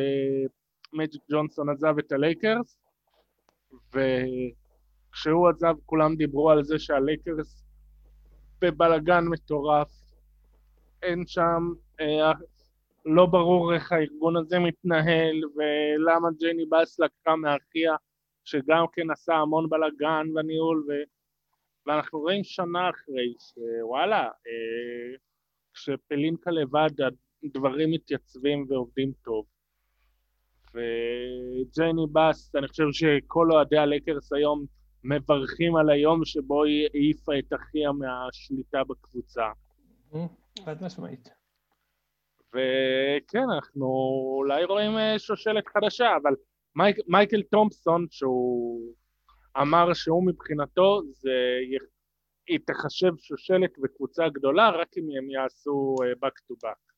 מג'יק 0.92 1.22
ג'ונסון 1.32 1.68
עזב 1.68 1.98
את 1.98 2.12
הלייקרס, 2.12 2.78
וכשהוא 3.92 5.48
עזב 5.48 5.74
כולם 5.86 6.16
דיברו 6.16 6.50
על 6.50 6.64
זה 6.64 6.78
שהלייקרס 6.78 7.64
בבלגן 8.60 9.24
מטורף, 9.24 9.88
אין 11.02 11.26
שם, 11.26 11.72
אה, 12.00 12.32
לא 13.04 13.26
ברור 13.26 13.74
איך 13.74 13.92
הארגון 13.92 14.36
הזה 14.36 14.58
מתנהל 14.58 15.40
ולמה 15.56 16.28
ג'ייני 16.38 16.66
באס 16.66 17.00
לקחה 17.00 17.36
מאחיה 17.36 17.96
שגם 18.44 18.84
כן 18.92 19.10
עשה 19.10 19.34
המון 19.34 19.68
בלאגן 19.68 20.26
בניהול 20.34 20.84
ו... 20.88 20.92
ואנחנו 21.86 22.20
רואים 22.20 22.44
שנה 22.44 22.90
אחרי 22.90 23.34
שוואלה, 23.38 24.22
אה, 24.22 25.16
כשפלינקה 25.74 26.50
לבד 26.50 26.90
הדברים 27.44 27.90
מתייצבים 27.90 28.66
ועובדים 28.68 29.12
טוב. 29.24 29.44
וג'ייני 30.74 32.06
באס, 32.12 32.56
אני 32.56 32.68
חושב 32.68 32.84
שכל 32.92 33.52
אוהדי 33.52 33.78
הלקרס 33.78 34.32
היום 34.32 34.64
מברכים 35.04 35.76
על 35.76 35.90
היום 35.90 36.24
שבו 36.24 36.64
היא 36.64 36.88
העיפה 36.94 37.38
את 37.38 37.52
אחיה 37.52 37.92
מהשליטה 37.92 38.84
בקבוצה. 38.84 39.44
חד 40.64 40.84
משמעית. 40.84 41.43
וכן, 42.54 43.50
אנחנו 43.56 43.86
אולי 44.36 44.64
רואים 44.64 44.98
אה, 44.98 45.18
שושלת 45.18 45.64
חדשה, 45.68 46.16
אבל 46.22 46.34
מייק, 46.76 46.96
מייקל 47.08 47.42
תומפסון, 47.42 48.06
שהוא 48.10 48.94
אמר 49.60 49.94
שהוא 49.94 50.26
מבחינתו, 50.26 51.00
זה 51.12 51.30
היא 52.48 52.58
תחשב 52.66 53.12
שושלת 53.18 53.70
וקבוצה 53.82 54.28
גדולה 54.28 54.70
רק 54.70 54.88
אם 54.98 55.04
הם 55.18 55.30
יעשו 55.30 55.94
אה, 56.02 56.28
back 56.28 56.34
to 56.34 56.66
back. 56.66 56.94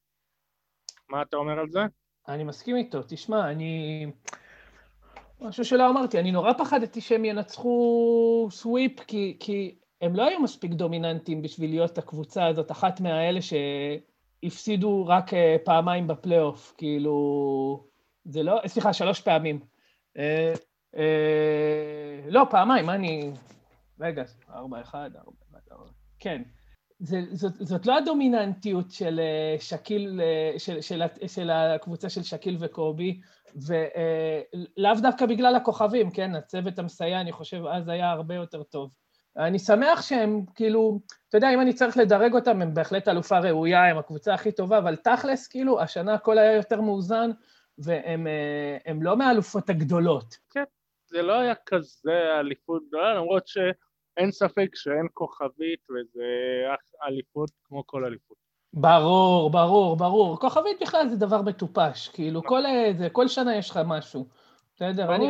מה 1.09 1.23
אתה 1.23 1.37
אומר 1.37 1.59
על 1.59 1.71
זה? 1.71 1.81
אני 2.29 2.45
מסכים 2.45 2.77
איתו. 2.77 2.99
תשמע, 3.09 3.51
אני... 3.51 4.07
משהו 5.41 5.65
שלא 5.65 5.91
אמרתי, 5.91 6.21
אני 6.21 6.33
נורא 6.33 6.53
פחדתי 6.53 7.01
שהם 7.01 7.25
ינצחו 7.25 8.49
סוויפ, 8.51 9.01
כי, 9.01 9.37
כי 9.41 9.79
הם 10.01 10.17
לא 10.17 10.27
היו 10.29 10.41
מספיק 10.41 10.73
דומיננטיים 10.73 11.43
בשביל 11.43 11.71
להיות 11.71 11.99
הקבוצה 11.99 12.47
הזאת, 12.47 12.71
אחת 12.71 13.01
מהאלה 13.01 13.43
שהפסידו 14.45 15.07
רק 15.07 15.35
אה, 15.35 15.57
פעמיים 15.65 16.07
בפלייאוף, 16.07 16.75
כאילו... 16.79 17.87
זה 18.25 18.43
לא... 18.43 18.61
סליחה, 18.67 18.93
שלוש 18.93 19.21
פעמים. 19.21 19.61
אה, 20.19 20.55
אה, 20.97 22.21
לא, 22.29 22.47
פעמיים, 22.51 22.91
אני... 22.91 23.31
רגע, 24.01 24.23
ארבע, 24.51 24.81
אחד, 24.81 25.11
ארבע, 25.17 25.59
ארבע. 25.73 25.91
כן. 26.19 26.43
זאת, 27.61 27.87
לא 27.87 27.97
הדומיננטיות 27.97 28.91
של 28.91 29.21
שקיל, 29.61 30.21
של 31.27 31.51
הקבוצה 31.51 32.09
של 32.09 32.23
שקיל 32.23 32.57
וקובי, 32.61 33.21
ולאו 33.57 34.93
דווקא 35.03 35.27
בגלל 35.27 35.55
הכוכבים, 35.55 36.11
כן? 36.11 36.35
הצוות 36.35 36.79
המסייע, 36.79 37.21
אני 37.21 37.33
חושב, 37.33 37.67
אז 37.67 37.89
היה 37.89 38.11
הרבה 38.11 38.35
יותר 38.35 38.63
טוב. 38.63 38.91
אני 39.39 39.59
שמח 39.59 40.03
שהם, 40.03 40.45
כאילו, 40.55 41.01
אתה 41.29 41.37
יודע, 41.37 41.55
אם 41.55 41.61
אני 41.61 41.73
צריך 41.73 41.97
לדרג 41.97 42.35
אותם, 42.35 42.63
הם 42.63 42.75
בהחלט 42.75 43.09
אלופה 43.09 43.39
ראויה, 43.39 43.91
הם 43.91 43.99
הקבוצה 43.99 44.35
הכי 44.35 44.53
טובה, 44.53 44.79
אבל 44.79 44.97
תכלס, 44.97 45.49
כאילו, 45.49 45.81
השנה 45.81 46.15
הכל 46.15 46.39
היה 46.39 46.57
יותר 46.57 46.81
מאוזן, 46.81 47.31
והם 47.79 48.27
אה, 48.27 48.93
לא 49.01 49.17
מהאלופות 49.17 49.71
הגדולות. 49.71 50.37
כן, 50.51 50.65
זה 51.07 51.23
לא 51.23 51.39
היה 51.39 51.55
כזה 51.67 52.41
אליפות 52.41 52.83
גדולה, 52.89 53.15
למרות 53.15 53.49
שאין 53.49 54.31
ספק 54.31 54.69
שאין 54.75 55.07
כוכבית, 55.15 55.81
וזה 55.91 56.25
אליפות 57.09 57.51
כמו 57.65 57.87
כל 57.87 58.05
אליפות. 58.05 58.37
ברור, 58.73 59.51
ברור, 59.51 59.97
ברור. 59.97 60.41
כוכבית 60.41 60.83
בכלל 60.83 61.09
זה 61.09 61.17
דבר 61.17 61.43
מטופש, 61.43 62.09
כאילו, 62.09 62.43
כל, 62.43 62.67
אה, 62.67 62.91
זה, 62.99 63.11
כל 63.11 63.29
שנה 63.29 63.57
יש 63.57 63.71
לך 63.71 63.81
משהו. 63.87 64.27
בסדר? 64.77 65.15
אני, 65.15 65.27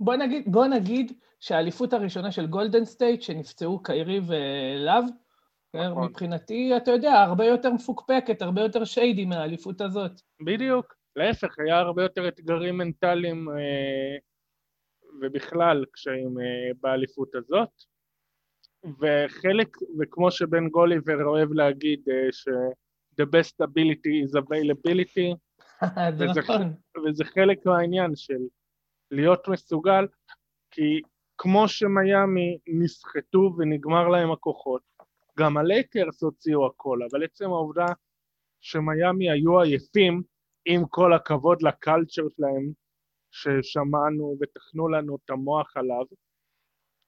בוא 0.00 0.16
נגיד, 0.16 0.52
בוא 0.52 0.66
נגיד 0.66 1.12
שהאליפות 1.40 1.92
הראשונה 1.92 2.32
של 2.32 2.46
גולדן 2.46 2.84
סטייט, 2.84 3.22
שנפצעו 3.22 3.82
קיירי 3.82 4.20
ולאב, 4.26 5.04
נכון. 5.74 6.08
מבחינתי, 6.08 6.76
אתה 6.76 6.90
יודע, 6.90 7.12
הרבה 7.12 7.44
יותר 7.44 7.72
מפוקפקת, 7.72 8.42
הרבה 8.42 8.60
יותר 8.60 8.84
shady 8.84 9.24
מהאליפות 9.24 9.80
הזאת. 9.80 10.12
בדיוק, 10.44 10.94
להפך, 11.16 11.58
היה 11.58 11.78
הרבה 11.78 12.02
יותר 12.02 12.28
אתגרים 12.28 12.78
מנטליים 12.78 13.48
אה, 13.48 14.16
ובכלל 15.20 15.84
קשיים 15.92 16.40
אה, 16.40 16.70
באליפות 16.80 17.34
הזאת. 17.34 17.68
וחלק, 18.84 19.76
וכמו 19.98 20.30
שבן 20.30 20.68
גוליבר 20.68 21.24
אוהב 21.24 21.52
להגיד, 21.52 22.08
אה, 22.10 22.32
ש- 22.32 22.48
the 23.20 23.24
best 23.24 23.66
ability 23.66 24.26
is 24.26 24.38
availability, 24.40 25.36
זה 26.18 26.30
וזה, 26.30 26.40
נכון. 26.40 26.74
וזה 27.06 27.24
חלק 27.24 27.66
מהעניין 27.66 28.16
של 28.16 28.38
להיות 29.10 29.48
מסוגל, 29.48 30.06
כי 30.70 31.00
כמו 31.42 31.68
שמיאמי 31.68 32.58
נסחטו 32.66 33.52
ונגמר 33.58 34.08
להם 34.08 34.32
הכוחות, 34.32 34.82
גם 35.38 35.56
הלייקרס 35.56 36.22
הוציאו 36.22 36.66
הכל, 36.66 36.98
אבל 37.10 37.24
עצם 37.24 37.44
העובדה 37.44 37.86
שמיאמי 38.60 39.30
היו 39.30 39.60
עייפים, 39.60 40.22
עם 40.64 40.86
כל 40.86 41.12
הכבוד 41.12 41.62
לקלצ'ר 41.62 42.22
שלהם, 42.36 42.72
ששמענו 43.30 44.36
וטחנו 44.40 44.88
לנו 44.88 45.16
את 45.16 45.30
המוח 45.30 45.76
עליו, 45.76 46.04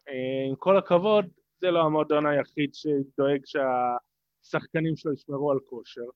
אה, 0.08 0.48
עם 0.48 0.56
כל 0.56 0.78
הכבוד, 0.78 1.26
זה 1.60 1.70
לא 1.70 1.82
המועדון 1.82 2.26
היחיד 2.26 2.74
שדואג 2.74 3.40
שהשחקנים 3.44 4.96
שלו 4.96 5.12
ישמרו 5.12 5.50
על 5.50 5.58
כושר. 5.66 6.06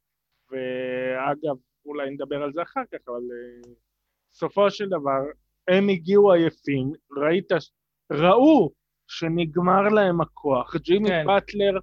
ואגב, 0.50 1.56
אולי 1.86 2.10
נדבר 2.10 2.42
על 2.42 2.52
זה 2.52 2.62
אחר 2.62 2.82
כך, 2.92 3.08
אבל 3.08 3.22
uh, 3.64 3.68
סופו 4.30 4.70
של 4.70 4.88
דבר, 4.88 5.20
הם 5.68 5.88
הגיעו 5.88 6.32
עייפים, 6.32 6.92
ראית, 7.16 7.52
ראו 8.12 8.70
שנגמר 9.08 9.88
להם 9.88 10.20
הכוח, 10.20 10.76
ג'ימי 10.76 11.08
כן. 11.08 11.26
באטלר 11.26 11.78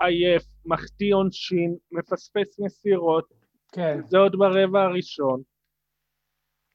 עייף, 0.00 0.42
מחטיא 0.64 1.14
עונשין, 1.14 1.76
מפספס 1.92 2.60
מסירות, 2.60 3.28
כן. 3.72 4.00
זה 4.06 4.18
עוד 4.18 4.36
ברבע 4.38 4.82
הראשון, 4.82 5.42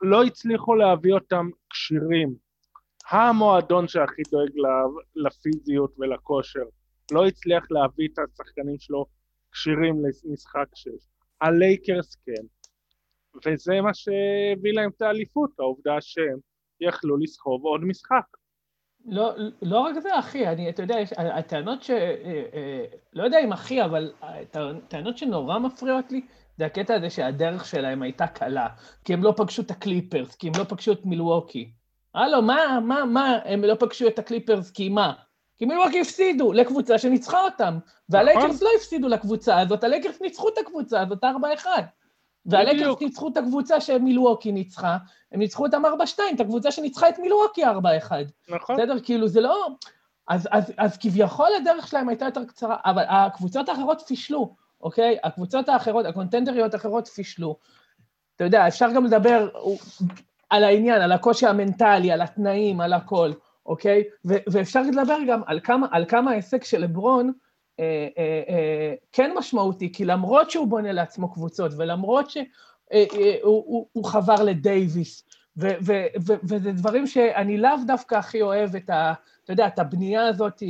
לא 0.01 0.23
הצליחו 0.23 0.75
להביא 0.75 1.13
אותם 1.13 1.49
כשירים. 1.69 2.35
המועדון 3.09 3.87
שהכי 3.87 4.21
דואג 4.31 4.49
לפיזיות 5.15 5.95
ולכושר, 5.99 6.63
לא 7.11 7.25
הצליח 7.25 7.71
להביא 7.71 8.07
את 8.13 8.19
השחקנים 8.19 8.79
שלו 8.79 9.05
כשירים 9.51 9.95
למשחק 10.25 10.67
שש. 10.75 11.09
הלייקרס 11.41 12.15
כן, 12.15 12.45
וזה 13.45 13.81
מה 13.81 13.93
שהביא 13.93 14.73
להם 14.73 14.89
את 14.97 15.01
האליפות, 15.01 15.59
העובדה 15.59 16.01
שהם 16.01 16.37
יכלו 16.81 17.17
לסחוב 17.17 17.65
עוד 17.65 17.81
משחק. 17.81 18.25
לא, 19.07 19.33
לא 19.61 19.79
רק 19.79 19.99
זה, 19.99 20.19
אחי, 20.19 20.47
אני, 20.47 20.69
אתה 20.69 20.81
יודע, 20.81 20.99
יש, 20.99 21.13
הטענות 21.17 21.83
ש... 21.83 21.89
אה, 21.89 22.15
אה, 22.53 22.85
לא 23.13 23.23
יודע 23.23 23.39
אם 23.39 23.51
אחי, 23.51 23.83
אבל 23.83 24.11
הטענות 24.21 25.17
שנורא 25.17 25.59
מפריעות 25.59 26.11
לי, 26.11 26.21
זה 26.57 26.65
הקטע 26.65 26.95
הזה 26.95 27.09
שהדרך 27.09 27.65
שלהם 27.65 28.01
הייתה 28.01 28.27
קלה, 28.27 28.67
כי 29.05 29.13
הם 29.13 29.23
לא 29.23 29.33
פגשו 29.37 29.61
את 29.61 29.71
הקליפרס, 29.71 30.35
כי 30.35 30.47
הם 30.47 30.53
לא 30.57 30.63
פגשו 30.63 30.91
את 30.91 31.05
מילווקי. 31.05 31.71
הלו, 32.15 32.41
מה, 32.41 32.79
מה, 32.83 33.05
מה, 33.05 33.39
הם 33.45 33.63
לא 33.63 33.75
פגשו 33.79 34.07
את 34.07 34.19
הקליפרס, 34.19 34.71
כי 34.71 34.89
מה? 34.89 35.13
כי 35.57 35.65
מילווקי 35.65 36.01
הפסידו 36.01 36.53
לקבוצה 36.53 36.97
שניצחה 36.97 37.41
אותם, 37.41 37.77
והלייקרס 38.09 38.43
נכון. 38.43 38.67
לא 38.67 38.69
הפסידו 38.77 39.07
לקבוצה 39.07 39.59
הזאת, 39.59 39.83
הלייקרס 39.83 40.21
ניצחו 40.21 40.49
את 40.49 40.57
הקבוצה 40.57 41.01
הזאת 41.01 41.23
4-1. 41.23 41.27
והלייקרס 42.47 43.01
ניצחו 43.01 43.27
את 43.27 43.37
הקבוצה 43.37 43.81
שמילווקי 43.81 44.51
ניצחה, 44.51 44.97
הם 45.31 45.39
ניצחו 45.39 45.65
אותם 45.65 45.85
4-2, 45.85 45.89
את 46.35 46.39
הקבוצה 46.39 46.71
שניצחה 46.71 47.09
את 47.09 47.19
מילווקי 47.19 47.65
4-1. 47.65 47.67
נכון. 48.49 48.75
בסדר? 48.75 48.99
כאילו, 49.03 49.27
זה 49.27 49.41
לא... 49.41 49.67
אז, 50.27 50.47
אז, 50.51 50.73
אז 50.77 50.97
כביכול 50.97 51.47
הדרך 51.61 51.87
שלהם 51.87 52.09
הייתה 52.09 52.25
יותר 52.25 52.45
קצרה, 52.45 52.77
אבל 52.85 53.03
הקבוצות 53.09 53.69
האחרות 53.69 54.01
פישלו, 54.07 54.55
אוקיי? 54.81 55.17
הקבוצות 55.23 55.69
האחרות, 55.69 56.05
הקונטנדריות 56.05 56.73
האחרות 56.73 57.07
פישלו. 57.07 57.57
אתה 58.35 58.43
יודע, 58.43 58.67
אפשר 58.67 58.91
גם 58.95 59.05
לדבר 59.05 59.49
על 60.49 60.63
העניין, 60.63 61.01
על 61.01 61.11
הקושי 61.11 61.47
המנטלי, 61.47 62.11
על 62.11 62.21
התנאים, 62.21 62.81
על 62.81 62.93
הכל, 62.93 63.31
אוקיי? 63.65 64.03
ו- 64.25 64.37
ואפשר 64.51 64.81
לדבר 64.81 65.17
גם 65.27 65.41
על 65.45 65.59
כמה, 65.63 65.87
על 65.91 66.05
כמה 66.05 66.31
ההישג 66.31 66.63
של 66.63 66.81
לברון, 66.81 67.31
כן 69.11 69.31
משמעותי, 69.37 69.93
כי 69.93 70.05
למרות 70.05 70.51
שהוא 70.51 70.67
בונה 70.67 70.91
לעצמו 70.91 71.33
קבוצות, 71.33 71.71
ולמרות 71.77 72.29
שהוא 72.29 72.45
אה, 72.93 73.05
אה, 73.13 73.37
הוא, 73.43 73.87
הוא 73.91 74.05
חבר 74.05 74.43
לדייוויס, 74.43 75.23
וזה 75.57 76.71
דברים 76.71 77.07
שאני 77.07 77.57
לאו 77.57 77.75
דווקא 77.87 78.15
הכי 78.15 78.41
אוהב 78.41 78.75
את 78.75 78.89
ה... 78.89 79.13
אתה 79.43 79.53
יודע, 79.53 79.67
את 79.67 79.79
הבנייה 79.79 80.27
הזאת, 80.27 80.63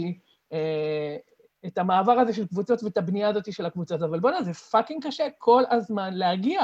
אה, 0.53 1.17
את 1.65 1.77
המעבר 1.77 2.11
הזה 2.11 2.33
של 2.33 2.47
קבוצות 2.47 2.83
ואת 2.83 2.97
הבנייה 2.97 3.29
הזאת 3.29 3.53
של 3.53 3.65
הקבוצות, 3.65 4.01
אבל 4.01 4.19
בוא'נה, 4.19 4.43
זה 4.43 4.53
fucking 4.53 5.07
קשה 5.07 5.27
כל 5.37 5.63
הזמן 5.69 6.13
להגיע, 6.13 6.61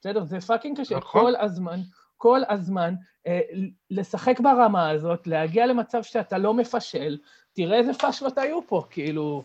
בסדר? 0.00 0.24
זה 0.24 0.40
fucking 0.40 0.80
קשה 0.80 0.96
נכון. 0.96 1.20
כל 1.20 1.36
הזמן, 1.36 1.80
כל 2.16 2.40
הזמן, 2.48 2.94
אה, 3.26 3.40
לשחק 3.90 4.40
ברמה 4.40 4.90
הזאת, 4.90 5.26
להגיע 5.26 5.66
למצב 5.66 6.02
שאתה 6.02 6.38
לא 6.38 6.54
מפשל, 6.54 7.18
תראה 7.52 7.78
איזה 7.78 7.94
פשלות 7.94 8.38
היו 8.38 8.66
פה, 8.66 8.82
כאילו... 8.90 9.42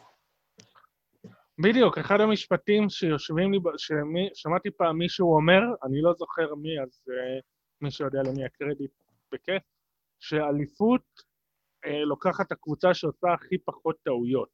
בדיוק, 1.60 1.98
אחד 1.98 2.22
המשפטים 2.22 2.90
שיושבים 2.90 3.54
לי, 3.54 3.60
ששמעתי 3.78 4.72
פעם 4.72 4.98
מישהו 4.98 5.36
אומר, 5.36 5.62
אני 5.84 6.02
לא 6.02 6.14
זוכר 6.14 6.56
מי, 6.56 6.82
אז 6.82 7.04
אה, 7.10 7.42
מי 7.82 7.92
שיודע 7.92 8.20
למי 8.26 8.46
הקרדיט 8.46 8.92
בכיף, 9.32 9.64
שאליפות 10.20 11.02
uh, 11.86 11.90
לוקחת 11.90 12.48
את 12.48 12.52
הקבוצה 12.52 12.94
שעושה 12.94 13.34
הכי 13.34 13.58
פחות 13.58 13.96
טעויות, 14.04 14.50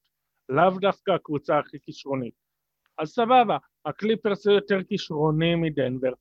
לאו 0.50 0.79
דווקא 0.81 1.12
הקבוצה 1.12 1.60
הכי 1.60 1.77
כישרונית. 1.81 2.33
אז 2.98 3.10
סבבה, 3.10 3.57
הקליפרס 3.86 4.48
היו 4.48 4.55
יותר 4.55 4.83
כישרונים 4.83 5.62
מדנבר, 5.62 6.13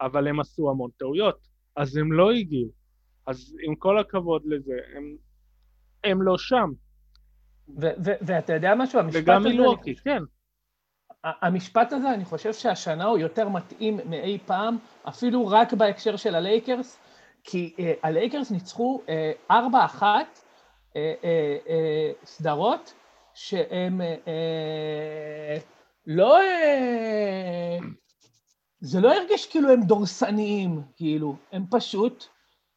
אבל 0.00 0.28
הם 0.28 0.40
עשו 0.40 0.70
המון 0.70 0.90
טעויות, 0.96 1.38
אז 1.76 1.96
הם 1.96 2.12
לא 2.12 2.30
הגיעו. 2.30 2.70
אז 3.26 3.56
עם 3.62 3.74
כל 3.74 3.98
הכבוד 3.98 4.42
לזה, 4.46 4.74
הם, 4.94 5.16
הם 6.04 6.22
לא 6.22 6.38
שם. 6.38 6.72
ואתה 7.76 8.52
יודע 8.52 8.74
משהו, 8.74 8.98
המשפט 8.98 9.20
וגם 9.22 9.42
מילווקי, 9.42 9.94
כן. 9.94 10.22
המשפט 11.24 11.92
הזה, 11.92 12.14
אני 12.14 12.24
חושב 12.24 12.52
שהשנה 12.52 13.04
הוא 13.04 13.18
יותר 13.18 13.48
מתאים 13.48 14.00
מאי 14.04 14.38
פעם, 14.46 14.78
אפילו 15.08 15.46
רק 15.46 15.72
בהקשר 15.72 16.16
של 16.16 16.34
הלייקרס, 16.34 16.98
כי 17.44 17.74
uh, 17.76 17.80
הלייקרס 18.02 18.50
ניצחו 18.50 19.02
אה, 19.08 19.32
ארבע 19.50 19.82
uh, 19.82 19.84
אחת 19.84 20.38
uh, 20.38 20.92
uh, 20.92 20.94
uh, 21.66 22.26
סדרות 22.26 22.94
שהם 23.34 24.00
uh, 24.00 24.04
uh, 24.24 25.62
לא... 26.06 26.38
Uh, 26.38 27.84
זה 28.80 29.00
לא 29.00 29.14
הרגיש 29.14 29.46
כאילו 29.46 29.70
הם 29.70 29.82
דורסניים, 29.82 30.82
כאילו, 30.96 31.36
הם 31.52 31.64
פשוט 31.70 32.24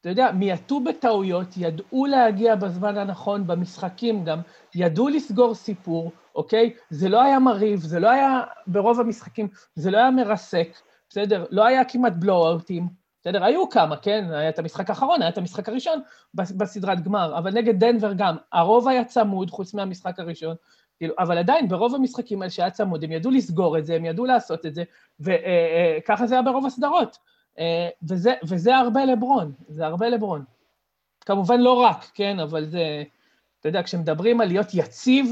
אתה 0.02 0.10
יודע, 0.10 0.32
מיעטו 0.32 0.80
בטעויות, 0.80 1.48
ידעו 1.58 2.06
להגיע 2.06 2.56
בזמן 2.56 2.98
הנכון, 2.98 3.48
במשחקים 3.48 4.24
גם, 4.24 4.42
ידעו 4.76 5.10
לסגור 5.10 5.56
סיפור, 5.56 6.12
אוקיי? 6.36 6.74
זה 6.90 7.10
לא 7.10 7.22
היה 7.22 7.40
מריב, 7.40 7.80
זה 7.80 8.00
לא 8.00 8.10
היה, 8.10 8.42
ברוב 8.68 9.00
המשחקים, 9.00 9.48
זה 9.76 9.92
לא 9.92 9.98
היה 9.98 10.12
מרסק, 10.12 10.68
בסדר? 11.10 11.46
לא 11.50 11.66
היה 11.66 11.86
כמעט 11.86 12.14
בלואו-אוטים, 12.20 12.88
בסדר? 13.22 13.44
היו 13.44 13.70
כמה, 13.70 13.98
כן? 13.98 14.26
היה 14.32 14.50
את 14.50 14.60
המשחק 14.60 14.90
האחרון, 14.90 15.22
היה 15.22 15.30
את 15.30 15.38
המשחק 15.38 15.70
הראשון 15.70 16.02
בסדרת 16.34 17.02
גמר, 17.02 17.38
אבל 17.38 17.52
נגד 17.52 17.80
דנבר 17.80 18.14
גם, 18.14 18.36
הרוב 18.52 18.88
היה 18.88 19.04
צמוד, 19.04 19.52
חוץ 19.52 19.74
מהמשחק 19.74 20.20
הראשון, 20.20 20.56
כאילו, 20.98 21.14
אבל 21.20 21.38
עדיין, 21.38 21.68
ברוב 21.68 21.96
המשחקים 21.96 22.42
האלה 22.42 22.52
שהיה 22.52 22.70
צמוד, 22.70 23.04
הם 23.04 23.12
ידעו 23.12 23.32
לסגור 23.32 23.78
את 23.78 23.86
זה, 23.86 23.96
הם 23.96 24.06
ידעו 24.06 24.26
לעשות 24.26 24.66
את 24.66 24.76
זה, 24.76 24.84
וככה 25.20 25.34
אה, 26.14 26.22
אה, 26.22 26.28
זה 26.28 26.36
היה 26.36 26.42
ברוב 26.42 26.66
הסדרות. 26.66 27.18
אה, 27.60 27.90
וזה, 28.10 28.34
וזה 28.44 28.78
הרבה 28.78 29.06
לברון, 29.06 29.52
זה 29.68 29.86
הרבה 29.86 30.10
לברון. 30.10 30.44
כמובן 31.26 31.62
לא 31.62 31.74
רק, 31.74 32.04
כן, 32.14 32.40
אבל 32.40 32.66
זה, 32.66 33.04
אתה 33.60 33.70
יודע, 33.70 33.84
כשמדברים 33.84 34.42
על 34.42 34.48
להיות 34.48 34.68
יציב, 34.74 35.26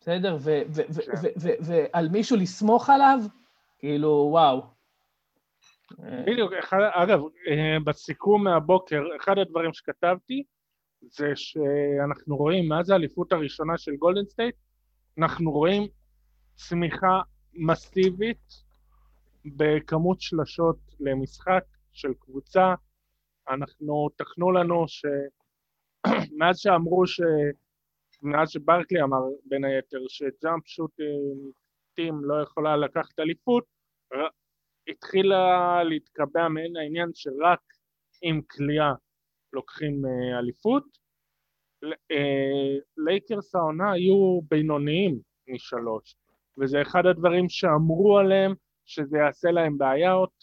בסדר, 0.00 0.38
כן. 0.38 0.62
ועל 1.60 2.08
מישהו 2.08 2.36
לסמוך 2.36 2.90
עליו, 2.90 3.18
כאילו, 3.78 4.28
וואו. 4.30 4.62
בדיוק, 6.00 6.52
אחד, 6.52 6.78
אגב, 6.92 7.20
אה, 7.48 7.80
בסיכום 7.84 8.44
מהבוקר, 8.44 9.02
אחד 9.20 9.38
הדברים 9.38 9.72
שכתבתי, 9.72 10.42
זה 11.02 11.32
שאנחנו 11.34 12.36
רואים, 12.36 12.68
מאז 12.68 12.90
האליפות 12.90 13.32
הראשונה 13.32 13.78
של 13.78 13.96
גולדן 13.96 14.24
סטייט, 14.24 14.54
אנחנו 15.18 15.50
רואים 15.50 15.88
צמיחה 16.54 17.20
מסיבית 17.54 18.62
בכמות 19.44 20.20
שלשות 20.20 20.76
למשחק 21.00 21.64
של 21.92 22.14
קבוצה. 22.18 22.74
אנחנו, 23.48 24.08
טחנו 24.16 24.52
לנו 24.52 24.84
שמאז 24.88 26.58
שאמרו 26.62 27.06
ש... 27.06 27.20
מאז 28.22 28.50
שברקלי 28.50 29.02
אמר 29.02 29.22
בין 29.44 29.64
היתר 29.64 29.98
ש 30.08 30.27
jump 30.27 30.66
shot 30.66 30.90
team 31.94 32.24
לא 32.24 32.42
יכולה 32.42 32.76
לקחת 32.76 33.20
אליפות, 33.20 33.64
התחילה 34.88 35.82
להתקבע 35.84 36.48
מעין 36.48 36.76
העניין 36.76 37.10
שרק 37.14 37.60
עם 38.22 38.40
קליעה 38.42 38.92
לוקחים 39.52 40.02
אה, 40.06 40.38
אליפות. 40.38 40.84
אה, 41.84 42.76
לייקרס 42.96 43.54
העונה 43.54 43.92
היו 43.92 44.40
בינוניים 44.50 45.18
משלוש, 45.48 46.16
וזה 46.58 46.82
אחד 46.82 47.06
הדברים 47.06 47.48
שאמרו 47.48 48.18
עליהם 48.18 48.54
שזה 48.84 49.18
יעשה 49.18 49.50
להם 49.50 49.78
בעיות. 49.78 50.30
אה, 50.30 50.35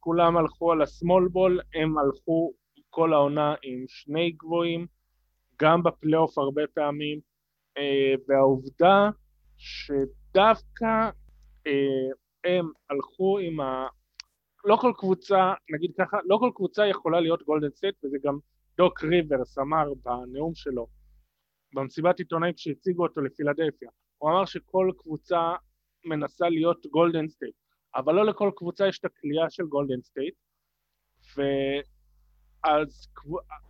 כולם 0.00 0.36
הלכו 0.36 0.72
על 0.72 0.82
ה 0.82 0.90
small 0.90 1.28
ball, 1.28 1.60
הם 1.74 1.98
הלכו 1.98 2.52
כל 2.90 3.12
העונה 3.12 3.54
עם 3.62 3.84
שני 3.88 4.30
גבוהים, 4.30 4.86
גם 5.62 5.82
בפלייאוף 5.82 6.38
הרבה 6.38 6.62
פעמים, 6.74 7.20
uh, 7.78 8.20
והעובדה 8.28 9.10
שדווקא 9.56 11.10
uh, 11.68 11.70
הם 12.44 12.70
הלכו 12.90 13.38
עם 13.38 13.60
ה... 13.60 13.86
לא 14.64 14.76
כל 14.80 14.92
קבוצה, 14.96 15.52
נגיד 15.74 15.92
ככה, 15.98 16.18
לא 16.24 16.36
כל 16.40 16.50
קבוצה 16.54 16.86
יכולה 16.86 17.20
להיות 17.20 17.42
גולדן 17.42 17.70
סטייט, 17.70 18.04
וזה 18.04 18.16
גם 18.24 18.38
דוק 18.76 19.04
ריברס 19.04 19.58
אמר 19.58 19.92
בנאום 20.04 20.54
שלו, 20.54 20.86
במסיבת 21.74 22.18
עיתונאים 22.18 22.54
כשהציגו 22.54 23.02
אותו 23.02 23.20
לפילדלפיה. 23.20 23.90
הוא 24.18 24.30
אמר 24.30 24.44
שכל 24.44 24.90
קבוצה 24.98 25.54
מנסה 26.04 26.48
להיות 26.48 26.86
גולדן 26.86 27.28
סטייט, 27.28 27.54
אבל 27.96 28.14
לא 28.14 28.24
לכל 28.24 28.50
קבוצה 28.56 28.88
יש 28.88 28.98
את 28.98 29.04
הקליי 29.04 29.50
של 29.50 29.66
גולדן 29.66 30.02
סטייט, 30.02 30.34
ואז, 31.36 33.08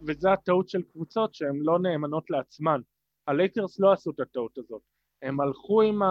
וזה 0.06 0.32
הטעות 0.32 0.68
של 0.68 0.82
קבוצות 0.82 1.34
שהן 1.34 1.56
לא 1.62 1.78
נאמנות 1.78 2.30
לעצמן. 2.30 2.80
הלייקרס 3.26 3.80
לא 3.80 3.92
עשו 3.92 4.10
את 4.10 4.20
הטעות 4.20 4.58
הזאת, 4.58 4.82
הם 5.22 5.40
הלכו 5.40 5.82
עם 5.82 6.02
ה... 6.02 6.06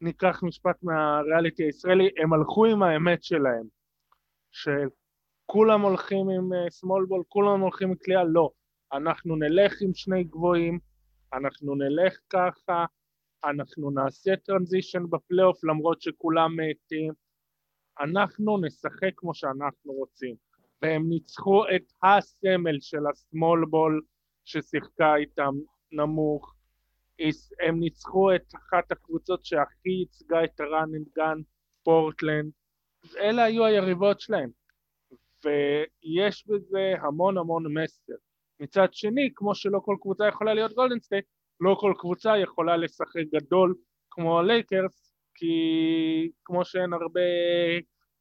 ניקח 0.00 0.42
משפט 0.42 0.82
מהריאליטי 0.82 1.64
הישראלי, 1.64 2.08
הם 2.22 2.32
הלכו 2.32 2.64
עם 2.66 2.82
האמת 2.82 3.22
שלהם, 3.22 3.66
שכולם 4.50 5.80
הולכים 5.80 6.30
עם 6.30 6.50
small 6.70 7.04
uh, 7.04 7.08
ball, 7.08 7.22
כולם 7.28 7.60
הולכים 7.60 7.88
עם 7.88 7.94
קלעים, 8.04 8.24
לא. 8.24 8.50
אנחנו 8.92 9.36
נלך 9.36 9.72
עם 9.82 9.94
שני 9.94 10.24
גבוהים, 10.24 10.78
אנחנו 11.32 11.74
נלך 11.74 12.18
ככה, 12.30 12.84
אנחנו 13.44 13.90
נעשה 13.90 14.36
טרנזישן 14.36 15.02
בפלייאוף 15.10 15.64
למרות 15.64 16.02
שכולם 16.02 16.50
מתים, 16.56 17.12
אנחנו 18.00 18.58
נשחק 18.58 19.10
כמו 19.16 19.34
שאנחנו 19.34 19.92
רוצים. 19.92 20.36
והם 20.82 21.08
ניצחו 21.08 21.64
את 21.76 21.82
הסמל 22.02 22.80
של 22.80 23.06
השמאל 23.12 23.64
בול 23.70 24.02
ששיחקה 24.44 25.16
איתם 25.16 25.54
נמוך. 25.92 26.54
הם 27.66 27.80
ניצחו 27.80 28.34
את 28.34 28.54
אחת 28.54 28.92
הקבוצות 28.92 29.44
שהכי 29.44 29.90
ייצגה 29.90 30.44
את 30.44 30.60
הרן 30.60 30.90
פורטלנד. 31.82 32.52
אלה 33.16 33.44
היו 33.44 33.64
היריבות 33.64 34.20
שלהם. 34.20 34.50
ויש 35.44 36.46
בזה 36.46 36.94
המון 37.02 37.38
המון 37.38 37.78
מסר. 37.78 38.12
מצד 38.60 38.88
שני, 38.92 39.30
כמו 39.34 39.54
שלא 39.54 39.80
כל 39.84 39.96
קבוצה 40.00 40.28
יכולה 40.28 40.54
להיות 40.54 40.72
גולדן 40.72 41.00
סטייט, 41.00 41.24
לא 41.62 41.76
כל 41.80 41.92
קבוצה 41.98 42.38
יכולה 42.38 42.76
לשחק 42.76 43.22
גדול 43.34 43.74
כמו 44.10 44.38
הלייקרס, 44.38 45.14
כי 45.34 45.54
כמו 46.44 46.64
שאין 46.64 46.92
הרבה 46.92 47.20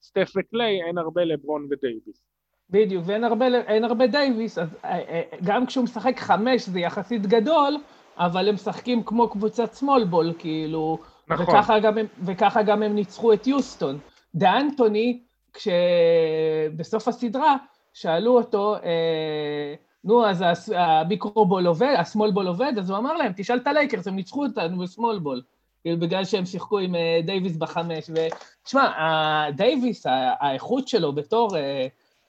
סטף 0.03 0.31
וקליי, 0.37 0.81
אין 0.87 0.97
הרבה 0.97 1.23
לברון 1.23 1.67
ודייוויס. 1.71 2.23
בדיוק, 2.69 3.03
ואין 3.07 3.23
הרבה, 3.23 3.45
הרבה 3.83 4.07
דייוויס, 4.07 4.57
אז 4.57 4.77
אה, 4.85 4.99
אה, 5.09 5.21
גם 5.43 5.65
כשהוא 5.65 5.83
משחק 5.83 6.19
חמש 6.19 6.69
זה 6.69 6.79
יחסית 6.79 7.25
גדול, 7.25 7.77
אבל 8.17 8.49
הם 8.49 8.55
משחקים 8.55 9.03
כמו 9.03 9.29
קבוצת 9.29 9.73
small 9.73 10.03
ball, 10.03 10.33
כאילו, 10.39 10.97
נכון. 11.27 11.45
וככה 11.45 11.79
גם, 11.79 11.97
הם, 11.97 12.05
וככה 12.25 12.63
גם 12.63 12.83
הם 12.83 12.95
ניצחו 12.95 13.33
את 13.33 13.47
יוסטון. 13.47 13.99
ד'אנטוני, 14.35 15.23
כשבסוף 15.53 17.07
הסדרה 17.07 17.55
שאלו 17.93 18.37
אותו, 18.37 18.75
אה, 18.75 19.73
נו, 20.03 20.25
אז 20.25 20.73
ה 20.75 20.84
micro 20.84 21.30
ball 21.30 21.67
עובד, 21.67 21.95
ה 21.97 22.03
small 22.03 22.31
ball 22.31 22.47
עובד, 22.47 22.73
אז 22.77 22.89
הוא 22.89 22.97
אמר 22.97 23.13
להם, 23.13 23.31
תשאל 23.35 23.57
את 23.57 23.67
הלייקרס, 23.67 24.07
הם 24.07 24.15
ניצחו 24.15 24.45
אותנו 24.45 24.79
ב 24.79 24.86
small 24.86 25.19
ball. 25.19 25.41
כאילו, 25.81 25.99
בגלל 25.99 26.25
שהם 26.25 26.45
שיחקו 26.45 26.79
עם 26.79 26.95
אה, 26.95 27.19
דייוויס 27.25 27.57
בחמש, 27.57 28.09
ותשמע, 28.09 29.51
דייוויס, 29.55 30.05
האיכות 30.39 30.87
שלו 30.87 31.13
בתור 31.13 31.57
אה, 31.57 31.87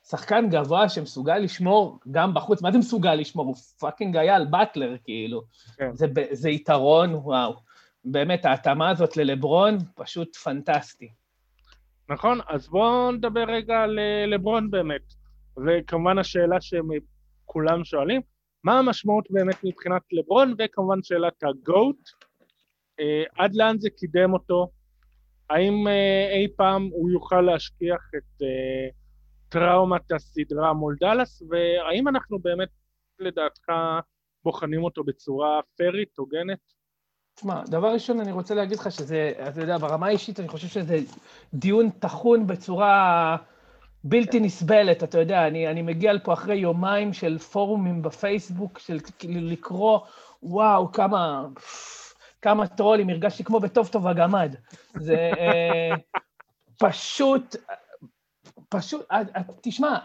שחקן 0.09 0.49
גבוה 0.51 0.89
שמסוגל 0.89 1.39
לשמור 1.39 1.99
גם 2.11 2.35
בחוץ, 2.35 2.63
מה 2.63 2.73
זה 2.73 2.79
מסוגל 2.79 3.15
לשמור? 3.15 3.47
הוא 3.47 3.55
fucking 3.55 4.17
אייל 4.17 4.45
באטלר, 4.45 4.97
כאילו. 5.05 5.43
כן. 5.77 5.91
זה, 5.95 6.07
זה 6.31 6.51
יתרון, 6.51 7.15
וואו. 7.15 7.55
באמת, 8.05 8.45
ההתאמה 8.45 8.91
הזאת 8.91 9.17
ללברון, 9.17 9.79
פשוט 9.95 10.37
פנטסטי. 10.37 11.09
נכון, 12.09 12.39
אז 12.49 12.69
בואו 12.69 13.13
נדבר 13.13 13.45
רגע 13.49 13.81
על 13.81 13.99
לברון 14.27 14.71
באמת. 14.71 15.15
וכמובן 15.67 16.19
השאלה 16.19 16.61
שהם 16.61 16.89
כולם 17.53 17.85
שואלים, 17.85 18.21
מה 18.65 18.79
המשמעות 18.79 19.31
באמת 19.31 19.57
מבחינת 19.65 20.03
לברון, 20.13 20.55
וכמובן 20.59 21.03
שאלת 21.03 21.45
הגוט, 21.45 22.09
אה, 23.01 23.23
עד 23.39 23.55
לאן 23.55 23.79
זה 23.79 23.91
קידם 23.91 24.33
אותו, 24.33 24.71
האם 25.51 25.89
אה, 25.89 26.31
אי 26.33 26.49
פעם 26.57 26.89
הוא 26.93 27.11
יוכל 27.11 27.41
להשכיח 27.41 28.11
את 28.17 28.43
אה, 28.43 28.89
טראומת 29.49 30.13
הסדרה 30.13 30.73
מול 30.73 30.97
דאלאס, 31.01 31.43
והאם 31.51 32.09
אנחנו 32.09 32.39
באמת, 32.39 32.69
לדעתך, 33.19 33.73
בוחנים 34.45 34.85
אותו 34.85 35.05
בצורה 35.05 35.61
פיירית, 35.77 36.19
הוגנת? 36.19 36.59
תשמע, 37.35 37.63
דבר 37.67 37.93
ראשון, 37.93 38.21
אני 38.21 38.33
רוצה 38.33 38.55
להגיד 38.55 38.79
לך 38.79 38.93
שזה, 38.93 39.33
אתה 39.49 39.61
יודע, 39.61 39.79
ברמה 39.79 40.07
האישית, 40.07 40.41
אני 40.41 40.49
חושב 40.49 40.69
שזה 40.69 40.99
דיון 41.55 41.91
טחון 41.91 42.47
בצורה 42.47 43.37
בלתי 44.05 44.41
נסבלת, 44.41 45.03
אתה 45.03 45.19
יודע, 45.19 45.47
אני, 45.47 45.69
אני 45.69 45.83
מגיע 45.83 46.13
לפה 46.13 46.33
אחרי 46.33 46.57
יומיים 46.57 47.13
של 47.13 47.39
פורומים 47.39 48.03
בפייסבוק, 48.03 48.79
של 48.79 48.99
כאילו 49.19 49.41
לקרוא, 49.41 50.01
וואו, 50.43 50.93
כמה, 50.93 51.47
כמה 52.43 52.67
טרולים, 52.67 53.09
הרגשתי 53.09 53.45
כמו 53.45 53.61
בטוב 53.61 53.89
טוב 53.89 54.07
הגמד. 54.07 54.55
זה 54.95 55.31
אה, 55.39 55.91
פשוט, 56.79 57.57
פשוט, 58.69 59.03
אה, 59.13 59.23
אה, 59.37 59.43
תשמע, 59.63 59.99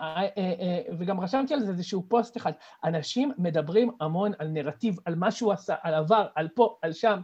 וגם 0.99 1.19
רשמתי 1.19 1.53
על 1.53 1.59
זה 1.59 1.71
איזשהו 1.71 2.03
פוסט 2.07 2.37
אחד, 2.37 2.51
אנשים 2.83 3.31
מדברים 3.37 3.91
המון 3.99 4.31
על 4.39 4.47
נרטיב, 4.47 4.97
על 5.05 5.15
מה 5.15 5.31
שהוא 5.31 5.53
עשה, 5.53 5.75
על 5.81 5.93
עבר, 5.93 6.27
על 6.35 6.47
פה, 6.55 6.77
על 6.81 6.93
שם. 6.93 7.19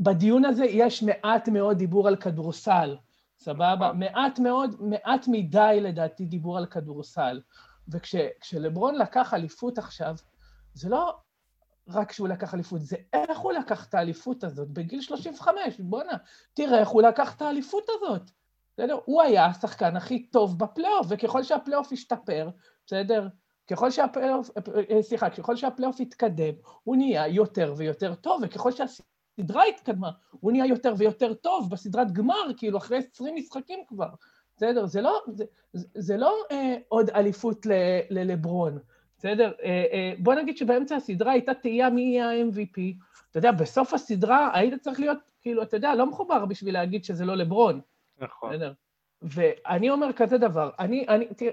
בדיון 0.00 0.44
הזה 0.44 0.64
יש 0.64 1.02
מעט 1.02 1.48
מאוד 1.48 1.78
דיבור 1.78 2.08
על 2.08 2.16
כדורסל. 2.16 2.96
סבבה? 3.44 3.74
נכון. 3.74 3.98
מעט 3.98 4.38
מאוד, 4.38 4.76
מעט 4.80 5.26
מדי 5.28 5.78
לדעתי 5.80 6.24
דיבור 6.24 6.58
על 6.58 6.66
כדורסל. 6.66 7.40
וכשלברון 7.88 8.94
לקח 8.94 9.34
אליפות 9.34 9.78
עכשיו, 9.78 10.16
זה 10.74 10.88
לא 10.88 11.16
רק 11.88 12.12
שהוא 12.12 12.28
לקח 12.28 12.54
אליפות, 12.54 12.80
זה 12.80 12.96
איך 13.12 13.38
הוא 13.38 13.52
לקח 13.52 13.88
את 13.88 13.94
האליפות 13.94 14.44
הזאת 14.44 14.68
בגיל 14.68 15.00
35, 15.00 15.80
בואנה, 15.80 16.12
תראה 16.54 16.78
איך 16.78 16.88
הוא 16.88 17.02
לקח 17.02 17.36
את 17.36 17.42
האליפות 17.42 17.84
הזאת. 17.88 18.30
בסדר? 18.76 18.98
הוא 19.04 19.22
היה 19.22 19.46
השחקן 19.46 19.96
הכי 19.96 20.26
טוב 20.26 20.58
בפלייאוף, 20.58 21.06
וככל 21.10 21.42
שהפלייאוף 21.42 21.92
השתפר, 21.92 22.50
בסדר? 22.86 23.28
ככל 23.70 23.90
שהפלייאוף, 23.90 24.50
אה, 24.90 25.02
סליחה, 25.02 25.30
ככל 25.30 25.56
שהפלייאוף 25.56 26.00
התקדם, 26.00 26.54
הוא 26.84 26.96
נהיה 26.96 27.28
יותר 27.28 27.74
ויותר 27.76 28.14
טוב, 28.14 28.40
וככל 28.44 28.72
שה... 28.72 28.84
הסדרה 29.38 29.64
התקדמה, 29.64 30.10
הוא 30.30 30.52
נהיה 30.52 30.66
יותר 30.66 30.94
ויותר 30.98 31.34
טוב 31.34 31.70
בסדרת 31.70 32.12
גמר, 32.12 32.50
כאילו 32.56 32.78
אחרי 32.78 32.98
20 32.98 33.34
משחקים 33.34 33.78
כבר, 33.88 34.08
בסדר? 34.56 34.86
זה 34.86 35.00
לא, 35.00 35.22
זה, 35.28 35.44
זה 35.94 36.16
לא 36.16 36.36
אה, 36.50 36.76
עוד 36.88 37.10
אליפות 37.10 37.66
ללברון, 38.10 38.78
בסדר? 39.18 39.52
אה, 39.62 39.84
אה, 39.92 40.12
בוא 40.18 40.34
נגיד 40.34 40.56
שבאמצע 40.56 40.96
הסדרה 40.96 41.32
הייתה 41.32 41.54
תהייה 41.54 41.90
מי 41.90 42.02
יהיה 42.02 42.30
ה-MVP, 42.30 42.80
אתה 43.30 43.38
יודע, 43.38 43.52
בסוף 43.52 43.94
הסדרה 43.94 44.50
היית 44.58 44.82
צריך 44.82 45.00
להיות, 45.00 45.18
כאילו, 45.42 45.62
אתה 45.62 45.76
יודע, 45.76 45.94
לא 45.94 46.06
מחובר 46.06 46.44
בשביל 46.44 46.74
להגיד 46.74 47.04
שזה 47.04 47.24
לא 47.24 47.34
לברון. 47.34 47.80
נכון. 48.18 48.52
בסדר? 48.52 48.72
ואני 49.22 49.90
אומר 49.90 50.12
כזה 50.12 50.38
דבר, 50.38 50.70
אני, 50.78 51.06
אני, 51.08 51.26
תראה, 51.26 51.50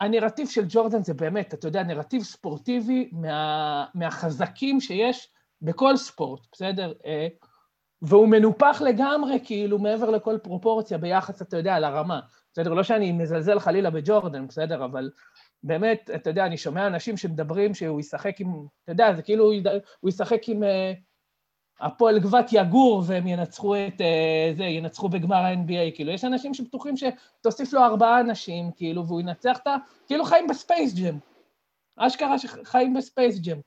הנרטיב 0.00 0.48
של 0.48 0.64
ג'ורדן 0.68 1.02
זה 1.02 1.14
באמת, 1.14 1.54
אתה 1.54 1.68
יודע, 1.68 1.82
נרטיב 1.82 2.22
ספורטיבי 2.22 3.08
מה, 3.12 3.84
מהחזקים 3.94 4.80
שיש 4.80 5.30
בכל 5.62 5.96
ספורט, 5.96 6.40
בסדר? 6.52 6.92
אה, 7.06 7.28
והוא 8.02 8.28
מנופח 8.28 8.82
לגמרי, 8.86 9.38
כאילו, 9.44 9.78
מעבר 9.78 10.10
לכל 10.10 10.38
פרופורציה 10.42 10.98
ביחס, 10.98 11.42
אתה 11.42 11.56
יודע, 11.56 11.78
לרמה. 11.78 12.20
בסדר? 12.52 12.74
לא 12.74 12.82
שאני 12.82 13.12
מזלזל 13.12 13.58
חלילה 13.58 13.90
בג'ורדן, 13.90 14.46
בסדר? 14.46 14.84
אבל 14.84 15.10
באמת, 15.62 16.10
אתה 16.14 16.30
יודע, 16.30 16.46
אני 16.46 16.56
שומע 16.56 16.86
אנשים 16.86 17.16
שמדברים 17.16 17.74
שהוא 17.74 18.00
ישחק 18.00 18.40
עם, 18.40 18.66
אתה 18.84 18.92
יודע, 18.92 19.14
זה 19.14 19.22
כאילו 19.22 19.52
הוא 20.00 20.08
ישחק 20.08 20.48
עם 20.48 20.62
uh, 20.62 20.66
הפועל 21.80 22.18
גבת 22.18 22.48
יגור 22.52 23.02
והם 23.06 23.26
ינצחו 23.26 23.76
את 23.76 24.00
uh, 24.00 24.56
זה, 24.56 24.64
ינצחו 24.64 25.08
בגמר 25.08 25.36
ה-NBA, 25.36 25.94
כאילו, 25.94 26.12
יש 26.12 26.24
אנשים 26.24 26.54
שבטוחים 26.54 26.94
שתוסיף 26.96 27.72
לו 27.72 27.80
ארבעה 27.80 28.20
אנשים, 28.20 28.70
כאילו, 28.76 29.06
והוא 29.06 29.20
ינצח 29.20 29.58
את 29.62 29.66
ה... 29.66 29.76
כאילו 30.06 30.24
חיים 30.24 30.46
בספייס 30.46 30.94
ג'ם. 30.94 31.18
אשכרה 31.96 32.38
שחיים 32.38 32.94
בספייס 32.94 33.38
ג'ם. 33.38 33.58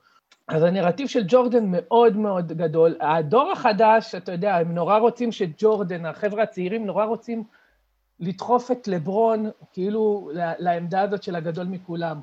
אז 0.51 0.63
הנרטיב 0.63 1.07
של 1.07 1.23
ג'ורדן 1.27 1.65
מאוד 1.67 2.17
מאוד 2.17 2.51
גדול. 2.51 2.95
הדור 3.01 3.51
החדש, 3.51 4.15
אתה 4.15 4.31
יודע, 4.31 4.55
הם 4.55 4.75
נורא 4.75 4.97
רוצים 4.97 5.31
שג'ורדן, 5.31 6.05
החבר'ה 6.05 6.43
הצעירים 6.43 6.85
נורא 6.85 7.05
רוצים 7.05 7.43
לדחוף 8.19 8.71
את 8.71 8.87
לברון, 8.87 9.49
כאילו, 9.73 10.31
לעמדה 10.33 11.01
הזאת 11.01 11.23
של 11.23 11.35
הגדול 11.35 11.65
מכולם. 11.65 12.19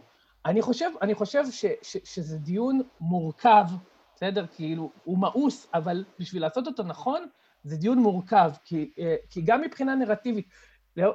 אני 0.47 0.63
חושב, 0.63 0.91
אני 1.03 1.15
חושב 1.15 1.43
ש, 1.51 1.65
ש, 1.83 1.97
שזה 2.05 2.39
דיון 2.39 2.81
מורכב, 3.01 3.65
בסדר? 4.17 4.47
כאילו, 4.57 4.91
הוא 5.05 5.19
מאוס, 5.19 5.67
אבל 5.75 6.05
בשביל 6.19 6.43
לעשות 6.43 6.67
אותו 6.67 6.83
נכון, 6.83 7.27
זה 7.63 7.77
דיון 7.77 7.99
מורכב, 7.99 8.51
כי, 8.65 8.91
כי 9.31 9.43
גם 9.45 9.61
מבחינה 9.61 9.95
נרטיבית, 9.95 10.49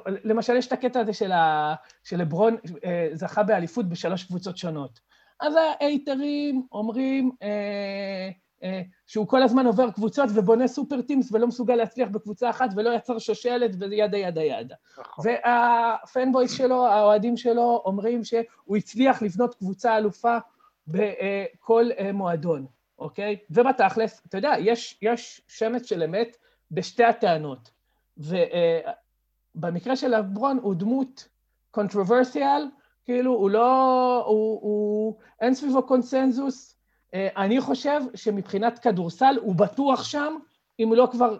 למשל, 0.04 0.56
יש 0.56 0.66
את 0.66 0.72
הקטע 0.72 1.00
הזה 1.00 1.12
של, 1.12 1.32
ה, 1.32 1.74
של 2.04 2.16
לברון 2.16 2.56
אה, 2.84 3.08
זכה 3.12 3.42
באליפות 3.42 3.88
בשלוש 3.88 4.24
קבוצות 4.24 4.56
שונות. 4.56 5.00
אז 5.44 5.54
האייטרים 5.56 6.66
אומרים 6.72 7.30
אה, 7.42 8.28
אה, 8.62 8.82
שהוא 9.06 9.28
כל 9.28 9.42
הזמן 9.42 9.66
עובר 9.66 9.90
קבוצות 9.90 10.30
ובונה 10.34 10.68
סופר 10.68 11.02
טימס 11.02 11.32
ולא 11.32 11.46
מסוגל 11.46 11.74
להצליח 11.74 12.08
בקבוצה 12.08 12.50
אחת 12.50 12.68
ולא 12.76 12.90
יצר 12.90 13.18
שושלת 13.18 13.70
וידה 13.78 14.18
ידה 14.18 14.42
ידה. 14.42 14.74
נכון. 14.98 15.24
והפנבויס 15.26 16.52
שלו, 16.52 16.86
האוהדים 16.86 17.36
שלו, 17.36 17.82
אומרים 17.84 18.24
שהוא 18.24 18.76
הצליח 18.76 19.22
לבנות 19.22 19.54
קבוצה 19.54 19.98
אלופה 19.98 20.38
בכל 20.86 21.84
אה, 21.98 22.12
מועדון, 22.12 22.66
אוקיי? 22.98 23.36
ובתכלס, 23.50 24.22
אתה 24.26 24.38
יודע, 24.38 24.54
יש, 24.58 24.98
יש 25.02 25.40
שמץ 25.48 25.86
של 25.86 26.02
אמת 26.02 26.36
בשתי 26.70 27.04
הטענות. 27.04 27.70
ובמקרה 28.16 29.90
אה, 29.90 29.96
של 29.96 30.16
לברון 30.16 30.58
הוא 30.62 30.74
דמות 30.74 31.28
controversial, 31.70 32.68
כאילו, 33.04 33.32
הוא 33.32 33.50
לא... 33.50 34.24
הוא, 34.26 34.60
הוא, 34.62 35.18
אין 35.40 35.54
סביבו 35.54 35.82
קונסנזוס. 35.86 36.76
אה, 37.14 37.28
אני 37.36 37.60
חושב 37.60 38.00
שמבחינת 38.14 38.78
כדורסל 38.78 39.34
הוא 39.42 39.54
בטוח 39.54 40.04
שם, 40.04 40.36
אם 40.78 40.92
לא 40.94 41.08
כבר, 41.12 41.38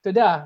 אתה 0.00 0.10
יודע, 0.10 0.38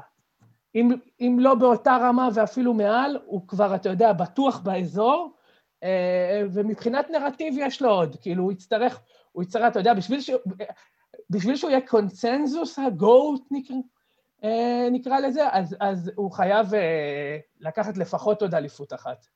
אם, 0.74 0.90
אם 1.20 1.36
לא 1.40 1.54
באותה 1.54 1.96
רמה 1.96 2.28
ואפילו 2.34 2.74
מעל, 2.74 3.18
הוא 3.24 3.48
כבר, 3.48 3.74
אתה 3.74 3.88
יודע, 3.88 4.12
בטוח 4.12 4.58
באזור, 4.58 5.36
אה, 5.82 6.42
ומבחינת 6.52 7.10
נרטיב 7.10 7.54
יש 7.58 7.82
לו 7.82 7.90
עוד, 7.90 8.16
כאילו, 8.20 8.42
הוא 8.42 8.52
יצטרך, 8.52 9.00
הוא 9.32 9.42
יצטרך, 9.42 9.62
אתה 9.70 9.80
יודע, 9.80 9.94
בשביל, 9.94 10.20
ש, 10.20 10.30
בשביל 11.30 11.56
שהוא 11.56 11.70
יהיה 11.70 11.86
קונסנזוס, 11.86 12.78
הגוט 12.78 13.48
נקרא, 13.50 13.76
אה, 14.44 14.88
נקרא 14.92 15.20
לזה, 15.20 15.48
אז, 15.50 15.76
אז 15.80 16.10
הוא 16.16 16.32
חייב 16.32 16.66
לקחת 17.60 17.96
לפחות 17.96 18.42
עוד 18.42 18.54
אליפות 18.54 18.92
אחת. 18.92 19.26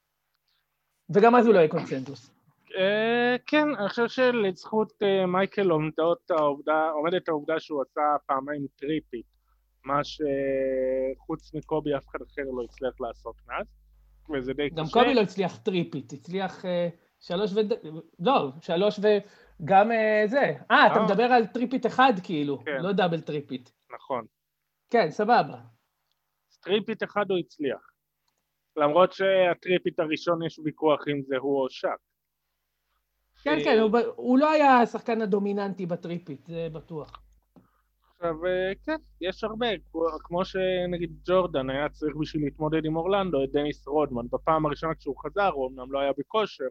וגם 1.10 1.34
אז 1.34 1.46
הוא 1.46 1.54
לא 1.54 1.58
יהיה 1.58 1.68
קונצנזוס. 1.68 2.30
אה, 2.76 3.36
כן, 3.46 3.68
אני 3.78 3.88
חושב 3.88 4.08
שלזכות 4.08 4.92
אה, 5.02 5.26
מייקל 5.26 5.70
עומדת 5.70 7.28
העובדה, 7.28 7.60
שהוא 7.60 7.82
עשה 7.82 8.00
פעמיים 8.26 8.66
טריפית, 8.76 9.26
מה 9.84 10.00
שחוץ 10.04 11.54
מקובי 11.54 11.96
אף 11.96 12.08
אחד 12.08 12.18
אחר 12.22 12.42
לא 12.42 12.62
הצליח 12.64 13.00
לעשות 13.00 13.34
מאז, 13.46 13.66
וזה 14.34 14.52
די 14.52 14.70
קשה. 14.70 14.82
גם 14.82 14.84
קובי 14.92 15.14
לא 15.14 15.20
הצליח 15.20 15.56
טריפית, 15.56 16.12
הצליח 16.12 16.64
אה, 16.64 16.88
שלוש 17.20 17.52
ו... 17.52 17.56
לא, 18.18 18.52
שלוש 18.60 18.98
וגם 18.98 19.90
זה. 20.26 20.52
אה, 20.70 20.92
אתה 20.92 21.02
מדבר 21.02 21.24
על 21.24 21.46
טריפית 21.46 21.86
אחד 21.86 22.12
כאילו, 22.22 22.58
כן. 22.64 22.82
לא 22.82 22.92
דאבל 22.92 23.20
טריפית. 23.20 23.72
נכון. 23.94 24.24
כן, 24.90 25.10
סבבה. 25.10 25.60
טריפית 26.62 27.02
אחד 27.02 27.30
הוא 27.30 27.38
הצליח. 27.38 27.93
למרות 28.76 29.12
שהטריפית 29.12 29.98
הראשון 29.98 30.42
יש 30.42 30.58
ויכוח 30.58 31.08
אם 31.08 31.22
זה 31.22 31.36
הוא 31.36 31.62
או 31.62 31.70
שק. 31.70 31.88
כן, 33.42 33.58
כן, 33.64 33.78
הוא, 33.78 33.98
הוא 34.16 34.38
לא 34.38 34.50
היה 34.50 34.80
השחקן 34.80 35.22
הדומיננטי 35.22 35.86
בטריפית, 35.86 36.46
זה 36.46 36.68
בטוח. 36.72 37.24
עכשיו, 38.24 38.46
אה, 38.46 38.72
כן, 38.84 38.96
יש 39.20 39.44
הרבה, 39.44 39.66
כמו 40.24 40.44
שנגיד 40.44 41.10
ג'ורדן 41.26 41.70
היה 41.70 41.88
צריך 41.88 42.16
בשביל 42.16 42.44
להתמודד 42.44 42.84
עם 42.84 42.96
אורלנדו 42.96 43.44
את 43.44 43.52
דניס 43.52 43.86
רודמן. 43.86 44.26
בפעם 44.30 44.66
הראשונה 44.66 44.94
כשהוא 44.94 45.16
חזר, 45.24 45.50
הוא 45.54 45.68
אמנם 45.68 45.92
לא 45.92 46.00
היה 46.00 46.12
בכושר 46.18 46.68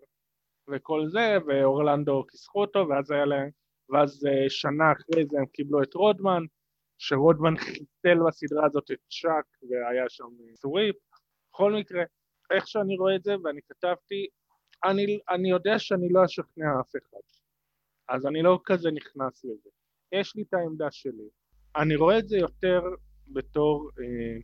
וכל 0.68 1.08
זה, 1.08 1.38
ואורלנדו 1.48 2.24
כיסחו 2.28 2.62
אותו, 2.62 2.88
ואז 2.90 3.12
היה 3.12 3.26
להם, 3.26 3.50
ואז 3.90 4.26
אה, 4.26 4.50
שנה 4.50 4.92
אחרי 4.92 5.26
זה 5.26 5.38
הם 5.40 5.46
קיבלו 5.46 5.84
את 5.84 5.94
רודמן, 5.94 6.44
שרודמן 6.98 7.58
חיסל 7.58 8.18
בסדרה 8.28 8.66
הזאת 8.66 8.92
את 8.92 9.00
צ'אק 9.10 9.46
והיה 9.70 10.10
שם 10.10 10.28
סוויפ. 10.56 10.96
בכל 11.54 11.74
מקרה, 11.74 12.04
איך 12.52 12.68
שאני 12.68 12.98
רואה 12.98 13.16
את 13.16 13.24
זה, 13.24 13.36
ואני 13.44 13.62
כתבתי, 13.70 14.28
אני, 14.86 15.20
אני 15.30 15.50
יודע 15.50 15.80
שאני 15.80 16.10
לא 16.10 16.26
אשכנע 16.26 16.66
אף 16.82 16.90
אחד, 16.90 17.20
אז 18.10 18.26
אני 18.26 18.42
לא 18.42 18.60
כזה 18.66 18.92
נכנס 18.92 19.46
לזה. 19.46 19.70
יש 20.12 20.36
לי 20.36 20.42
את 20.42 20.54
העמדה 20.54 20.92
שלי. 20.92 21.30
אני 21.76 21.96
רואה 21.96 22.20
את 22.20 22.28
זה 22.28 22.38
יותר 22.38 22.82
בתור 23.28 23.90
אה, 24.00 24.42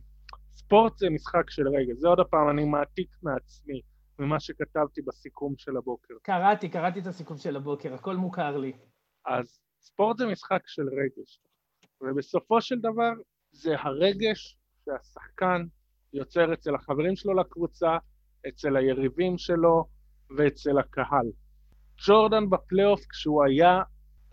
ספורט 0.52 0.98
זה 0.98 1.10
משחק 1.10 1.50
של 1.50 1.68
רגע. 1.68 1.94
זה 1.94 2.08
עוד 2.08 2.18
פעם, 2.30 2.50
אני 2.50 2.64
מעתיק 2.64 3.16
מעצמי, 3.22 3.80
ממה 4.18 4.40
שכתבתי 4.40 5.02
בסיכום 5.02 5.54
של 5.56 5.76
הבוקר. 5.76 6.14
קראתי, 6.22 6.68
קראתי 6.68 7.00
את 7.00 7.06
הסיכום 7.06 7.36
של 7.36 7.56
הבוקר, 7.56 7.94
הכל 7.94 8.16
מוכר 8.16 8.56
לי. 8.56 8.72
אז 9.26 9.60
ספורט 9.80 10.18
זה 10.18 10.26
משחק 10.26 10.62
של 10.66 10.82
רגש, 10.82 11.40
ובסופו 12.00 12.60
של 12.60 12.78
דבר 12.78 13.12
זה 13.50 13.74
הרגש 13.78 14.58
שהשחקן 14.84 15.64
יוצר 16.12 16.54
אצל 16.54 16.74
החברים 16.74 17.16
שלו 17.16 17.34
לקבוצה, 17.34 17.96
אצל 18.48 18.76
היריבים 18.76 19.38
שלו 19.38 19.84
ואצל 20.36 20.78
הקהל. 20.78 21.26
ג'ורדן 22.06 22.50
בפלייאוף 22.50 23.00
כשהוא 23.10 23.44
היה, 23.44 23.82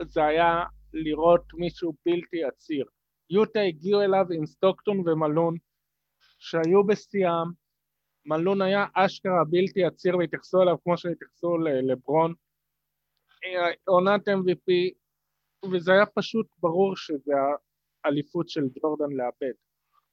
זה 0.01 0.25
היה 0.25 0.63
לראות 0.93 1.43
מישהו 1.53 1.93
בלתי 2.05 2.43
עציר. 2.43 2.85
יוטה 3.29 3.59
הגיעו 3.59 4.01
אליו 4.01 4.25
עם 4.31 4.45
סטוקטון 4.45 5.09
ומלון 5.09 5.55
שהיו 6.39 6.83
בשיאם, 6.83 7.47
מלון 8.25 8.61
היה 8.61 8.85
אשכרה 8.93 9.43
בלתי 9.49 9.85
עציר 9.85 10.17
והתייחסו 10.17 10.61
אליו 10.61 10.75
כמו 10.83 10.97
שהתייחסו 10.97 11.57
לברון. 11.57 12.33
עונת 13.87 14.27
MVP, 14.27 14.69
וזה 15.71 15.91
היה 15.91 16.05
פשוט 16.05 16.47
ברור 16.59 16.95
שזה 16.95 17.33
האליפות 18.03 18.49
של 18.49 18.61
ג'ורדן 18.81 19.15
לאבד. 19.15 19.53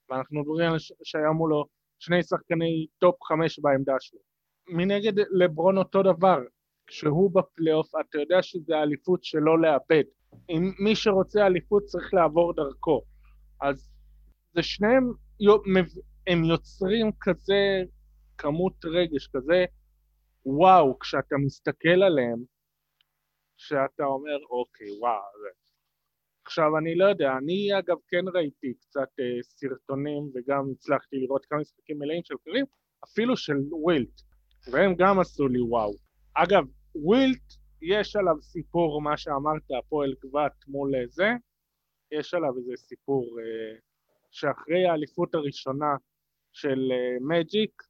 ואנחנו 0.09 0.41
מדברים 0.41 0.71
על 0.71 0.77
שהיה 1.03 1.31
מולו 1.31 1.65
שני 1.99 2.23
שחקני 2.23 2.87
top 2.99 3.23
חמש 3.23 3.59
בעמדה 3.59 3.95
שלו. 3.99 4.19
מנגד 4.67 5.13
לברון 5.31 5.77
אותו 5.77 6.03
דבר, 6.03 6.39
כשהוא 6.87 7.31
בפלייאוף 7.31 7.87
אתה 7.95 8.17
יודע 8.17 8.41
שזה 8.41 8.77
האליפות 8.77 9.23
שלא 9.23 9.61
לאבד. 9.61 10.03
אם 10.49 10.71
מי 10.79 10.95
שרוצה 10.95 11.45
אליפות 11.45 11.83
צריך 11.83 12.13
לעבור 12.13 12.53
דרכו. 12.53 13.01
אז 13.61 13.89
זה 14.53 14.63
שניהם, 14.63 15.11
הם 16.27 16.43
יוצרים 16.43 17.11
כזה 17.21 17.83
כמות 18.37 18.85
רגש, 18.85 19.27
כזה 19.27 19.65
וואו, 20.45 20.99
כשאתה 20.99 21.35
מסתכל 21.45 22.03
עליהם, 22.03 22.43
שאתה 23.57 24.03
אומר, 24.03 24.37
אוקיי, 24.49 24.87
וואו, 24.99 25.21
עכשיו, 26.45 26.77
אני 26.77 26.95
לא 26.95 27.05
יודע, 27.05 27.37
אני 27.37 27.79
אגב 27.79 27.97
כן 28.07 28.25
ראיתי 28.33 28.73
קצת 28.81 29.09
אה, 29.19 29.43
סרטונים 29.43 30.31
וגם 30.33 30.71
הצלחתי 30.71 31.17
לראות 31.17 31.45
כמה 31.45 31.59
משחקים 31.59 31.99
מלאים 31.99 32.21
של 32.23 32.35
קרים, 32.43 32.65
אפילו 33.03 33.37
של 33.37 33.57
ווילט, 33.71 34.21
והם 34.71 34.95
גם 34.97 35.19
עשו 35.19 35.47
לי 35.47 35.61
וואו. 35.61 35.91
אגב, 36.33 36.63
ווילט, 36.95 37.53
יש 37.81 38.15
עליו 38.15 38.41
סיפור, 38.41 39.01
מה 39.01 39.17
שאמרת, 39.17 39.63
הפועל 39.79 40.13
גבת 40.23 40.67
מול 40.67 40.95
אה, 40.95 41.07
זה, 41.07 41.29
יש 42.11 42.33
עליו 42.33 42.57
איזה 42.57 42.73
סיפור 42.75 43.39
אה, 43.39 43.77
שאחרי 44.31 44.85
האליפות 44.85 45.35
הראשונה 45.35 45.95
של 46.53 46.91
אה, 46.91 47.17
מג'יק, 47.21 47.83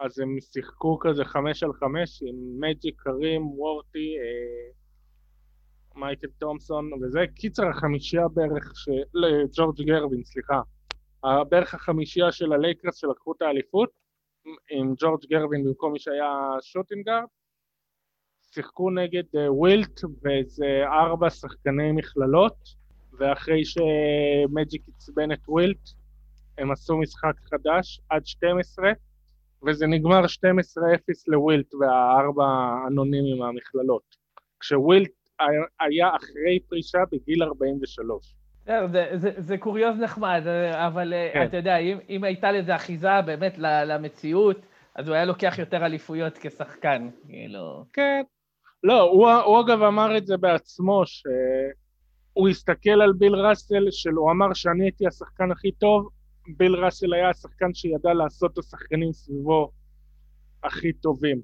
אז 0.00 0.18
הם 0.18 0.36
שיחקו 0.40 0.98
כזה 0.98 1.24
חמש 1.24 1.62
על 1.62 1.72
חמש 1.72 2.22
עם 2.22 2.60
מג'יק, 2.60 3.00
קרים, 3.00 3.46
וורטי, 3.46 4.16
אה, 4.18 4.83
מייקל 5.96 6.28
תומסון 6.38 6.90
וזה, 7.02 7.20
קיצר 7.34 7.68
החמישייה 7.68 8.28
בערך, 8.28 8.72
של... 8.74 8.92
ג'ורג' 9.56 9.82
גרווין, 9.82 10.24
סליחה, 10.24 10.60
בערך 11.48 11.74
החמישייה 11.74 12.32
של 12.32 12.52
הלייקרס 12.52 12.96
שלקחו 12.96 13.32
את 13.32 13.42
האליפות, 13.42 13.90
עם 14.70 14.94
ג'ורג' 14.98 15.24
גרווין 15.30 15.64
במקום 15.64 15.92
מי 15.92 15.98
שהיה 15.98 16.32
shooting 16.62 16.97
guard, 16.97 17.24
שיחקו 18.54 18.90
נגד 18.90 19.22
uh, 19.36 19.50
ווילט 19.50 20.00
ואיזה 20.22 20.82
ארבע 20.86 21.30
שחקני 21.30 21.92
מכללות, 21.92 22.56
ואחרי 23.18 23.62
שמג'יק 23.64 24.82
עצבן 24.96 25.32
את 25.32 25.48
ווילט, 25.48 25.88
הם 26.58 26.70
עשו 26.70 26.96
משחק 26.96 27.32
חדש 27.50 28.00
עד 28.10 28.26
12, 28.26 28.90
וזה 29.66 29.86
נגמר 29.86 30.24
12-0 30.24 30.26
לווילט 31.26 31.74
והארבע 31.74 32.44
אנונימים 32.86 33.38
מהמכללות. 33.38 34.16
כשווילט 34.60 35.23
היה 35.80 36.16
אחרי 36.16 36.58
פרישה 36.68 36.98
בגיל 37.12 37.42
43. 37.42 38.34
זה, 38.66 39.08
זה, 39.14 39.30
זה 39.36 39.58
קוריוז 39.58 39.98
נחמד, 39.98 40.42
אבל 40.72 41.12
אה, 41.12 41.30
כן. 41.32 41.44
אתה 41.44 41.56
יודע, 41.56 41.76
אם, 41.76 41.98
אם 42.08 42.24
הייתה 42.24 42.52
לזה 42.52 42.76
אחיזה 42.76 43.22
באמת 43.26 43.58
למציאות, 43.58 44.66
אז 44.94 45.08
הוא 45.08 45.14
היה 45.14 45.24
לוקח 45.24 45.54
יותר 45.58 45.86
אליפויות 45.86 46.38
כשחקן, 46.38 47.08
כאילו... 47.28 47.84
כן. 47.92 48.22
לא, 48.84 49.00
הוא, 49.00 49.30
הוא 49.30 49.60
אגב 49.60 49.82
אמר 49.82 50.16
את 50.16 50.26
זה 50.26 50.36
בעצמו, 50.36 51.02
שהוא 51.06 52.48
הסתכל 52.48 53.02
על 53.02 53.12
ביל 53.12 53.34
ראסל, 53.34 53.90
שהוא 53.90 54.30
אמר 54.30 54.54
שאני 54.54 54.84
הייתי 54.84 55.06
השחקן 55.06 55.50
הכי 55.50 55.72
טוב, 55.72 56.08
ביל 56.56 56.74
ראסל 56.74 57.14
היה 57.14 57.30
השחקן 57.30 57.74
שידע 57.74 58.12
לעשות 58.14 58.52
את 58.52 58.58
השחקנים 58.58 59.12
סביבו 59.12 59.70
הכי 60.64 60.92
טובים. 60.92 61.40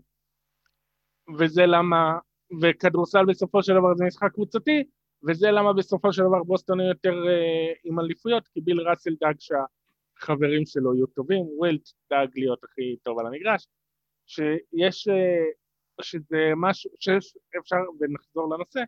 וזה 1.38 1.66
למה 1.66 2.18
וכדורסל 2.62 3.24
בסופו 3.24 3.62
של 3.62 3.72
דבר 3.72 3.94
זה 3.94 4.04
משחק 4.04 4.32
קבוצתי, 4.32 4.84
וזה 5.28 5.50
למה 5.50 5.72
בסופו 5.72 6.12
של 6.12 6.22
דבר 6.22 6.42
בוסטון 6.42 6.80
היו 6.80 6.88
יותר 6.88 7.12
uh, 7.12 7.78
עם 7.84 8.00
אליפויות, 8.00 8.48
כי 8.48 8.60
ביל 8.60 8.80
ראסל 8.80 9.14
דאג 9.20 9.36
שהחברים 9.38 10.66
שלו 10.66 10.94
יהיו 10.94 11.06
טובים, 11.06 11.44
ווילט 11.58 11.88
דאג 12.10 12.28
להיות 12.36 12.64
הכי 12.64 12.96
טוב 13.02 13.18
על 13.18 13.26
המגרש, 13.26 13.66
שיש, 14.26 15.08
uh, 15.08 16.02
שזה 16.02 16.52
משהו, 16.56 16.90
שיש, 17.00 17.36
אפשר, 17.58 17.76
ונחזור 18.00 18.54
לנושא, 18.54 18.80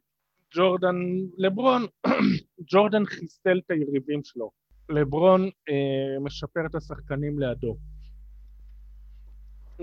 ג'ורדן, 0.54 0.96
לברון, 1.38 1.86
ג'ורדן 2.70 3.04
חיסל 3.04 3.60
את 3.66 3.70
היריבים 3.70 4.20
שלו, 4.24 4.50
לברון 4.88 5.46
uh, 5.46 6.20
משפר 6.20 6.66
את 6.66 6.74
השחקנים 6.74 7.38
לידו. 7.38 7.76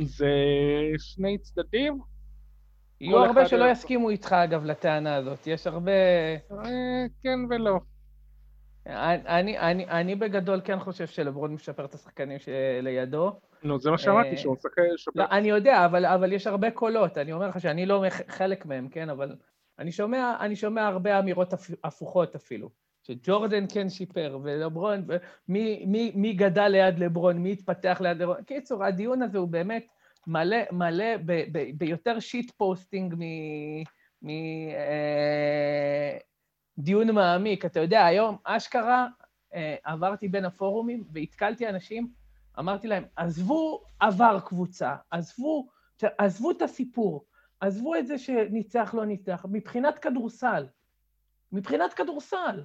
זה 0.02 0.34
שני 0.98 1.38
צדדים, 1.38 2.00
יהיו 3.02 3.26
הרבה 3.26 3.46
שלא 3.46 3.66
יסכימו 3.72 4.10
איתך, 4.10 4.34
אגב, 4.34 4.66
לטענה 4.66 5.16
הזאת. 5.16 5.48
יש 5.48 5.68
הרבה... 5.68 5.92
אה, 6.52 7.06
כן 7.24 7.40
ולא. 7.50 7.80
אני, 8.86 9.60
אני, 9.60 9.86
אני 9.86 10.16
בגדול 10.16 10.62
כן 10.64 10.80
חושב 10.80 11.08
שלברון 11.08 11.54
משפר 11.54 11.86
את 11.86 11.94
השחקנים 11.94 12.38
שלידו. 12.40 13.40
נו, 13.64 13.80
זה 13.80 13.92
מה 13.92 13.98
שאמרתי, 13.98 14.38
שהוא 14.38 14.54
משחק... 14.54 14.72
לא, 15.16 15.24
אני 15.32 15.50
יודע, 15.50 15.86
אבל, 15.86 16.06
אבל 16.06 16.34
יש 16.34 16.48
הרבה 16.48 16.72
קולות. 16.72 17.18
אני 17.18 17.34
אומר 17.34 17.48
לך 17.48 17.62
שאני 17.62 17.86
לא 17.86 18.04
חלק 18.28 18.66
מהם, 18.66 18.88
כן? 18.90 19.10
אבל 19.10 19.36
אני 19.80 19.92
שומע, 19.92 20.36
אני 20.40 20.56
שומע 20.56 20.88
הרבה 20.88 21.20
אמירות 21.20 21.54
הפוכות 21.84 22.36
אפילו. 22.36 22.70
שג'ורדן 23.04 23.66
כן 23.74 23.90
שיפר, 23.90 24.40
ולברון, 24.44 25.06
מי, 25.48 25.86
מי, 25.88 26.12
מי 26.16 26.34
גדל 26.34 26.68
ליד 26.68 27.00
לברון, 27.00 27.38
מי 27.38 27.52
התפתח 27.52 28.02
ליד 28.02 28.18
לברון. 28.18 28.44
קיצור, 28.44 28.84
הדיון 28.84 29.22
הזה 29.22 29.38
הוא 29.38 29.48
באמת... 29.48 29.88
מלא, 30.28 30.58
מלא 30.72 31.18
ב, 31.26 31.44
ב, 31.52 31.78
ביותר 31.78 32.20
shitposting 32.20 33.16
מדיון 36.78 37.10
אה, 37.10 37.14
מעמיק. 37.14 37.66
אתה 37.66 37.80
יודע, 37.80 38.06
היום 38.06 38.38
אשכרה 38.44 39.08
אה, 39.54 39.76
עברתי 39.84 40.28
בין 40.28 40.46
הפורומים 40.46 41.04
ותקלתי 41.14 41.70
אנשים, 41.70 42.12
אמרתי 42.60 42.88
להם, 42.88 43.04
עזבו 43.16 43.84
הבר 44.00 44.40
קבוצה, 44.46 44.96
עזבו, 45.12 45.68
עזבו 46.18 46.52
את 46.52 46.62
הסיפור, 46.62 47.26
עזבו 47.60 47.96
את 47.96 48.08
זה 48.08 48.18
שניצח, 48.18 48.94
לא 48.94 49.06
ניצח, 49.06 49.46
מבחינת 49.50 50.00
כדורסל, 50.00 50.68
מבחינת 51.52 51.94
כדורסל, 51.94 52.64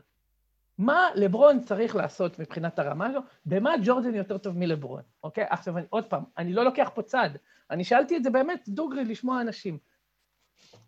מה 0.78 1.08
לברון 1.14 1.60
צריך 1.60 1.96
לעשות 1.96 2.38
מבחינת 2.38 2.78
הרמה 2.78 3.10
שלו? 3.12 3.20
במה 3.46 3.74
ג'ורדן 3.84 4.14
יותר 4.14 4.38
טוב 4.38 4.58
מלברון, 4.58 5.02
אוקיי? 5.22 5.44
עכשיו, 5.50 5.78
אני, 5.78 5.86
עוד 5.90 6.04
פעם, 6.04 6.24
אני 6.38 6.52
לא 6.52 6.64
לוקח 6.64 6.90
פה 6.94 7.02
צד, 7.02 7.30
אני 7.70 7.84
שאלתי 7.84 8.16
את 8.16 8.24
זה 8.24 8.30
באמת 8.30 8.64
דוגרי 8.68 9.04
לשמוע 9.04 9.40
אנשים. 9.40 9.78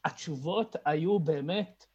התשובות 0.04 0.76
היו 0.84 1.18
באמת 1.18 1.86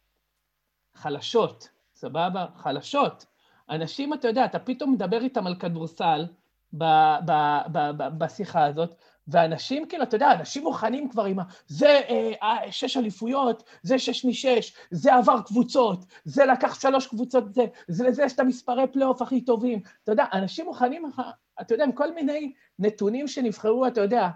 חלשות, 0.94 1.68
סבבה? 1.94 2.46
חלשות. 2.56 3.26
אנשים, 3.70 4.14
אתה 4.14 4.28
יודע, 4.28 4.44
אתה 4.44 4.58
פתאום 4.58 4.92
מדבר 4.92 5.22
איתם 5.22 5.46
על 5.46 5.54
כדורסל 5.54 6.26
ב, 6.72 6.84
ב, 7.26 7.32
ב, 7.72 7.78
ב, 7.96 8.18
בשיחה 8.18 8.64
הזאת, 8.64 8.94
ואנשים, 9.28 9.88
כאילו, 9.88 10.02
אתה 10.02 10.16
יודע, 10.16 10.32
אנשים 10.32 10.62
מוכנים 10.62 11.08
כבר 11.08 11.24
עם 11.24 11.38
ה... 11.38 11.42
זה 11.66 12.00
אה, 12.08 12.32
אה, 12.42 12.72
שש 12.72 12.96
אליפויות, 12.96 13.62
זה 13.82 13.98
שש 13.98 14.24
משש, 14.24 14.74
זה 14.90 15.14
עבר 15.14 15.40
קבוצות, 15.46 16.04
זה 16.24 16.44
לקח 16.44 16.80
שלוש 16.80 17.06
קבוצות, 17.06 17.54
זה, 17.54 17.64
זה 17.88 18.04
לזה 18.04 18.22
יש 18.24 18.32
את 18.32 18.40
המספרי 18.40 18.86
פלייאוף 18.92 19.22
הכי 19.22 19.40
טובים. 19.40 19.80
אתה 20.04 20.12
יודע, 20.12 20.24
אנשים 20.32 20.66
מוכנים, 20.66 21.10
אתה 21.60 21.74
יודע, 21.74 21.84
עם 21.84 21.92
כל 21.92 22.14
מיני 22.14 22.52
נתונים 22.78 23.28
שנבחרו, 23.28 23.86
אתה 23.86 24.00
יודע, 24.00 24.28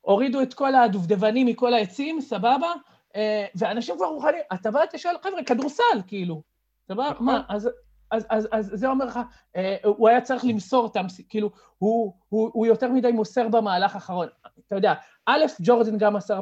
הורידו 0.00 0.42
את 0.42 0.54
כל 0.54 0.74
הדובדבנים 0.74 1.46
מכל 1.46 1.74
העצים, 1.74 2.20
סבבה? 2.20 2.72
אה, 3.16 3.46
ואנשים 3.54 3.96
כבר 3.96 4.12
מוכנים, 4.12 4.40
אתה 4.52 4.70
בא, 4.70 4.84
אתה 4.84 4.98
שואל, 4.98 5.14
חבר'ה, 5.22 5.44
כדורסל, 5.44 6.02
כאילו. 6.06 6.42
סבבה? 6.88 7.10
נכון. 7.10 7.26
מה, 7.26 7.42
אז... 7.48 7.70
אז, 8.14 8.26
אז, 8.30 8.48
אז 8.52 8.70
זה 8.74 8.88
אומר 8.88 9.04
לך, 9.04 9.20
אה, 9.56 9.76
הוא 9.84 10.08
היה 10.08 10.20
צריך 10.20 10.44
למסור 10.44 10.82
אותם, 10.82 11.06
כאילו, 11.28 11.50
הוא, 11.78 12.14
הוא, 12.28 12.50
הוא 12.52 12.66
יותר 12.66 12.92
מדי 12.92 13.12
מוסר 13.12 13.48
במהלך 13.48 13.94
האחרון. 13.94 14.28
אתה 14.66 14.76
יודע, 14.76 14.94
א', 15.26 15.44
ג'ורדן 15.60 15.98
גם 15.98 16.14
מסר 16.14 16.40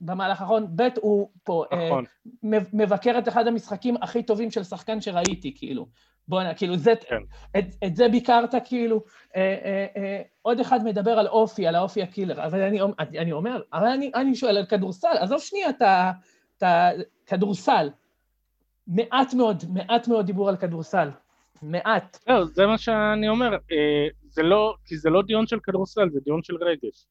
במהלך 0.00 0.40
האחרון, 0.40 0.66
ב', 0.76 0.88
הוא 1.00 1.28
פה 1.44 1.64
נכון. 1.72 2.04
אה, 2.44 2.58
מבקר 2.72 3.18
את 3.18 3.28
אחד 3.28 3.46
המשחקים 3.46 3.96
הכי 4.02 4.22
טובים 4.22 4.50
של 4.50 4.64
שחקן 4.64 5.00
שראיתי, 5.00 5.54
כאילו. 5.56 5.86
בוא'נה, 6.28 6.54
כאילו, 6.54 6.76
זה, 6.76 6.92
כן. 7.08 7.16
את, 7.58 7.64
את 7.84 7.96
זה 7.96 8.08
ביקרת, 8.08 8.54
כאילו. 8.64 9.04
אה, 9.36 9.56
אה, 9.64 9.86
אה, 9.96 10.22
עוד 10.42 10.60
אחד 10.60 10.84
מדבר 10.84 11.18
על 11.18 11.26
אופי, 11.28 11.66
על 11.66 11.74
האופי 11.74 12.02
הקילר, 12.02 12.44
אבל 12.44 12.60
אני, 12.60 12.80
אני 13.18 13.32
אומר, 13.32 13.62
אבל 13.72 13.86
אני, 13.86 14.10
אני 14.14 14.34
שואל 14.34 14.56
על 14.56 14.66
כדורסל, 14.66 15.16
עזוב 15.18 15.40
שנייה 15.40 15.68
את 15.70 16.62
הכדורסל. 16.62 17.90
מעט 18.88 19.34
מאוד, 19.34 19.64
מעט 19.68 20.08
מאוד 20.08 20.26
דיבור 20.26 20.48
על 20.48 20.56
כדורסל. 20.56 21.08
מעט. 21.62 22.18
לא, 22.28 22.44
זה 22.44 22.66
מה 22.66 22.78
שאני 22.78 23.28
אומר, 23.28 23.52
אה, 23.52 24.08
זה 24.28 24.42
לא, 24.42 24.74
כי 24.84 24.96
זה 24.96 25.10
לא 25.10 25.22
דיון 25.22 25.46
של 25.46 25.60
כדורסל, 25.60 26.10
זה 26.10 26.20
דיון 26.24 26.42
של 26.42 26.56
רגש. 26.56 27.06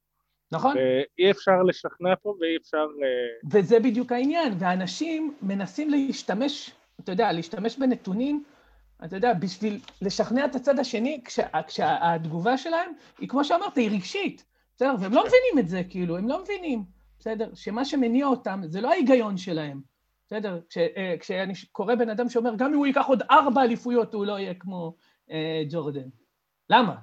נכון. 0.51 0.75
ואי 0.77 1.31
אפשר 1.31 1.63
לשכנע 1.63 2.13
פה 2.21 2.35
ואי 2.39 2.57
אפשר... 2.61 2.77
אה, 3.03 3.49
וזה 3.51 3.79
בדיוק 3.79 4.11
העניין, 4.11 4.53
ואנשים 4.59 5.33
מנסים 5.41 5.89
להשתמש, 5.89 6.71
אתה 6.99 7.11
יודע, 7.11 7.31
להשתמש 7.31 7.77
בנתונים, 7.77 8.43
אתה 9.05 9.15
יודע, 9.15 9.33
בשביל 9.33 9.79
לשכנע 10.01 10.45
את 10.45 10.55
הצד 10.55 10.79
השני, 10.79 11.21
כשה, 11.25 11.47
כשהתגובה 11.67 12.57
שלהם 12.57 12.91
היא, 13.19 13.29
כמו 13.29 13.45
שאמרת, 13.45 13.77
היא 13.77 13.91
רגשית, 13.91 14.45
בסדר? 14.75 14.95
והם 14.99 15.13
לא 15.13 15.21
מבינים 15.21 15.59
את 15.59 15.69
זה, 15.69 15.81
כאילו, 15.89 16.17
הם 16.17 16.27
לא 16.27 16.41
מבינים, 16.43 16.83
בסדר? 17.19 17.49
שמה 17.55 17.85
שמניע 17.85 18.27
אותם 18.27 18.61
זה 18.65 18.81
לא 18.81 18.91
ההיגיון 18.91 19.37
שלהם. 19.37 19.96
בסדר? 20.27 20.59
כש, 20.69 20.77
אה, 20.77 21.15
כשאני 21.19 21.53
קורא 21.71 21.95
בן 21.95 22.09
אדם 22.09 22.29
שאומר, 22.29 22.55
גם 22.57 22.71
אם 22.71 22.77
הוא 22.77 22.87
ייקח 22.87 23.05
עוד 23.07 23.23
ארבע 23.31 23.61
אליפויות, 23.61 24.13
הוא 24.13 24.25
לא 24.25 24.39
יהיה 24.39 24.53
כמו 24.53 24.95
אה, 25.31 25.63
ג'ורדן. 25.69 26.09
למה? 26.69 26.95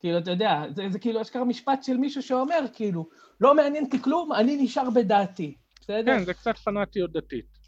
כאילו, 0.00 0.18
אתה 0.18 0.30
יודע, 0.30 0.62
זה, 0.74 0.82
זה 0.90 0.98
כאילו 0.98 1.22
אשכרה 1.22 1.44
משפט 1.44 1.82
של 1.82 1.96
מישהו 1.96 2.22
שאומר, 2.22 2.60
כאילו, 2.72 3.08
לא 3.40 3.54
מעניין 3.54 3.84
אותי 3.84 4.02
כלום, 4.02 4.32
אני 4.32 4.56
נשאר 4.56 4.90
בדעתי, 4.90 5.54
בסדר? 5.80 6.18
כן, 6.18 6.24
זה 6.24 6.34
קצת 6.34 6.56
פנאטיות 6.56 7.12
דתית. 7.12 7.58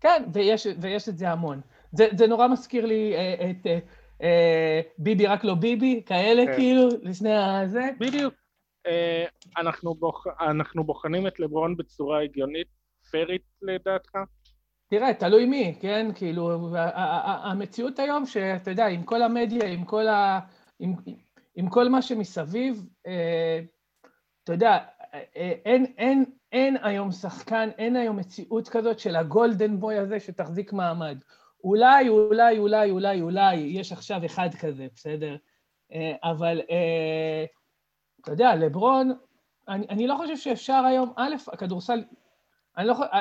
כן, 0.00 0.22
ויש, 0.32 0.66
ויש 0.80 1.08
את 1.08 1.18
זה 1.18 1.30
המון. 1.30 1.60
זה, 1.92 2.08
זה 2.16 2.26
נורא 2.26 2.48
מזכיר 2.48 2.86
לי 2.86 3.14
אה, 3.14 3.50
את 3.50 3.66
אה, 3.66 3.78
אה, 4.22 4.80
ביבי 4.98 5.26
רק 5.26 5.44
לא 5.44 5.54
ביבי, 5.54 6.02
כאלה 6.06 6.46
כן. 6.46 6.56
כאילו, 6.56 6.88
לפני 7.02 7.34
הזה. 7.34 7.90
בדיוק. 8.00 8.34
אה, 8.86 9.24
אנחנו, 9.56 9.94
בוח, 9.94 10.26
אנחנו 10.40 10.84
בוחנים 10.84 11.26
את 11.26 11.40
לברון 11.40 11.76
בצורה 11.76 12.22
הגיונית 12.22 12.79
פיירית 13.10 13.42
לדעתך? 13.62 14.18
תראה, 14.90 15.14
תלוי 15.14 15.46
מי, 15.46 15.78
כן? 15.80 16.10
כאילו, 16.14 16.70
המציאות 17.44 17.98
היום 17.98 18.26
שאתה 18.26 18.70
יודע, 18.70 18.86
עם 18.86 19.02
כל 19.02 19.22
המדיה, 19.22 19.68
עם 19.68 19.84
כל, 19.84 20.08
ה... 20.08 20.40
עם, 20.78 20.94
עם 21.54 21.68
כל 21.68 21.88
מה 21.88 22.02
שמסביב, 22.02 22.86
אה, 23.06 23.60
אתה 24.44 24.52
יודע, 24.52 24.78
אה, 25.14 25.52
אין, 25.64 25.86
אין, 25.98 26.24
אין 26.52 26.76
היום 26.82 27.12
שחקן, 27.12 27.68
אין 27.78 27.96
היום 27.96 28.16
מציאות 28.16 28.68
כזאת 28.68 28.98
של 28.98 29.16
הגולדן 29.16 29.80
בוי 29.80 29.98
הזה 29.98 30.20
שתחזיק 30.20 30.72
מעמד. 30.72 31.18
אולי, 31.64 32.08
אולי, 32.08 32.58
אולי, 32.58 32.90
אולי, 32.90 33.20
אולי, 33.20 33.56
יש 33.56 33.92
עכשיו 33.92 34.26
אחד 34.26 34.48
כזה, 34.60 34.86
בסדר? 34.94 35.36
אה, 35.92 36.12
אבל 36.22 36.60
אתה 38.20 38.32
יודע, 38.32 38.56
לברון, 38.56 39.12
אני, 39.68 39.86
אני 39.90 40.06
לא 40.06 40.14
חושב 40.16 40.36
שאפשר 40.36 40.82
היום, 40.86 41.12
א', 41.16 41.34
הכדורסל 41.52 42.04
אני 42.80 42.88
לא 42.88 42.92
יכול... 42.92 43.06
אה, 43.12 43.20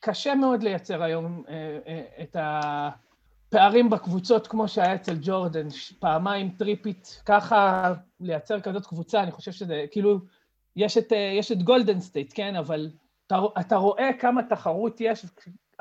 קשה 0.00 0.34
מאוד 0.34 0.62
לייצר 0.62 1.02
היום 1.02 1.44
אה, 1.48 1.78
אה, 1.86 2.02
את 2.22 2.36
הפערים 2.38 3.90
בקבוצות 3.90 4.46
כמו 4.46 4.68
שהיה 4.68 4.94
אצל 4.94 5.16
ג'ורדן, 5.20 5.66
פעמיים 6.00 6.50
three-peat, 6.58 7.22
ככה 7.26 7.92
לייצר 8.20 8.60
כזאת 8.60 8.86
קבוצה, 8.86 9.22
אני 9.22 9.30
חושב 9.30 9.52
שזה, 9.52 9.84
כאילו, 9.90 10.18
יש 10.76 10.98
את, 10.98 11.12
יש 11.38 11.52
את 11.52 11.62
גולדן 11.62 12.00
סטייט, 12.00 12.32
כן, 12.34 12.56
אבל 12.56 12.90
אתה, 13.26 13.38
אתה 13.60 13.76
רואה 13.76 14.10
כמה 14.20 14.42
תחרות 14.42 15.00
יש, 15.00 15.26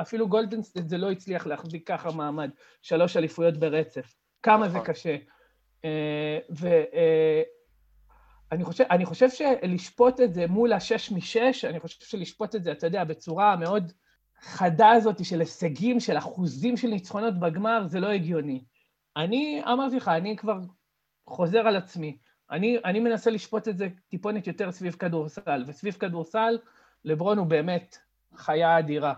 אפילו 0.02 0.28
גולדן 0.28 0.62
סטייט 0.62 0.90
זה 0.90 0.98
לא 0.98 1.12
הצליח 1.12 1.48
להחזיק 1.48 1.88
ככה 1.88 2.12
מעמד, 2.12 2.50
שלוש 2.82 3.18
אליפויות 3.18 3.58
ברצף, 3.58 4.16
כמה 4.44 4.70
זה 4.70 4.78
נכון. 4.78 4.94
קשה. 4.94 5.18
ו... 6.50 6.68
אני 8.52 8.64
חושב, 8.64 8.84
אני 8.92 9.06
חושב 9.06 9.30
שלשפוט 9.30 10.22
את 10.22 10.34
זה 10.34 10.48
מול 10.48 10.74
השש 10.74 11.12
משש, 11.12 11.66
אני 11.66 11.80
חושב 11.80 12.06
שלשפוט 12.06 12.56
את 12.56 12.64
זה, 12.64 12.72
אתה 12.72 12.88
יודע, 12.88 13.04
בצורה 13.04 13.56
מאוד 13.56 13.92
חדה 14.42 14.90
הזאת 14.90 15.26
של 15.26 15.40
הישגים, 15.40 16.00
של 16.00 16.18
אחוזים 16.18 16.78
של 16.78 16.88
ניצחונות 16.88 17.40
בגמר, 17.40 17.88
זה 17.88 18.00
לא 18.00 18.08
הגיוני. 18.08 18.64
אני 19.18 19.62
אמרתי 19.74 19.96
לך, 19.96 20.08
אני 20.08 20.38
כבר 20.38 20.60
חוזר 21.28 21.60
על 21.60 21.76
עצמי. 21.76 22.18
אני, 22.52 22.78
אני 22.86 23.00
מנסה 23.00 23.32
לשפוט 23.32 23.68
את 23.68 23.78
זה 23.78 23.88
טיפונת 24.10 24.48
יותר 24.48 24.72
סביב 24.72 24.94
כדורסל, 24.94 25.64
וסביב 25.68 25.94
כדורסל, 25.94 26.58
לברון 27.06 27.38
הוא 27.38 27.48
באמת 27.48 27.98
חיה 28.36 28.80
אדירה. 28.80 29.14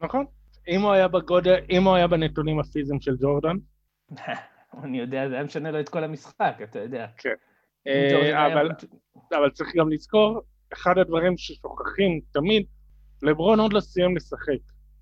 נכון. 0.00 0.26
אם 0.68 0.82
הוא 0.82 0.92
היה 0.92 1.08
בגודל, 1.08 1.56
אם 1.70 1.84
הוא 1.84 1.94
היה 1.94 2.06
בנתונים 2.06 2.60
הפיזיים 2.60 3.00
של 3.00 3.16
ג'ורדן? 3.20 3.56
אני 4.84 4.98
יודע, 4.98 5.28
זה 5.28 5.34
היה 5.34 5.44
משנה 5.44 5.70
לו 5.70 5.80
את 5.80 5.88
כל 5.88 6.04
המשחק, 6.04 6.58
אתה 6.62 6.78
יודע. 6.78 7.06
כן. 7.18 7.34
אה, 7.86 8.46
אבל, 8.46 8.68
אבל 9.32 9.50
צריך 9.50 9.76
גם 9.76 9.90
לזכור, 9.90 10.40
אחד 10.72 10.98
הדברים 10.98 11.36
ששוכחים 11.36 12.20
תמיד, 12.32 12.66
לברון 13.22 13.60
עוד 13.60 13.72
לא 13.72 13.80
סיים 13.80 14.16
לשחק, 14.16 14.58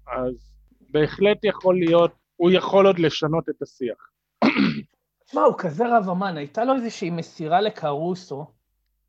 אז 0.07 0.55
בהחלט 0.91 1.45
יכול 1.45 1.79
להיות, 1.79 2.13
הוא 2.37 2.51
יכול 2.51 2.87
עוד 2.87 2.99
לשנות 2.99 3.49
את 3.49 3.63
השיח. 3.63 4.11
תשמע, 5.25 5.43
הוא 5.43 5.55
כזה 5.59 5.85
רב 5.97 6.09
אמן, 6.11 6.37
הייתה 6.37 6.65
לו 6.65 6.75
איזושהי 6.75 7.11
מסירה 7.11 7.61
לקרוסו 7.61 8.47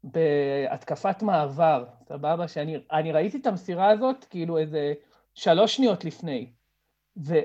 בהתקפת 0.03 1.21
מעבר, 1.21 1.85
סבבה? 2.09 2.47
שאני 2.47 3.11
ראיתי 3.11 3.37
את 3.37 3.47
המסירה 3.47 3.89
הזאת 3.89 4.25
כאילו 4.29 4.57
איזה 4.57 4.93
שלוש 5.33 5.75
שניות 5.75 6.05
לפני, 6.05 6.51
ו... 7.17 7.35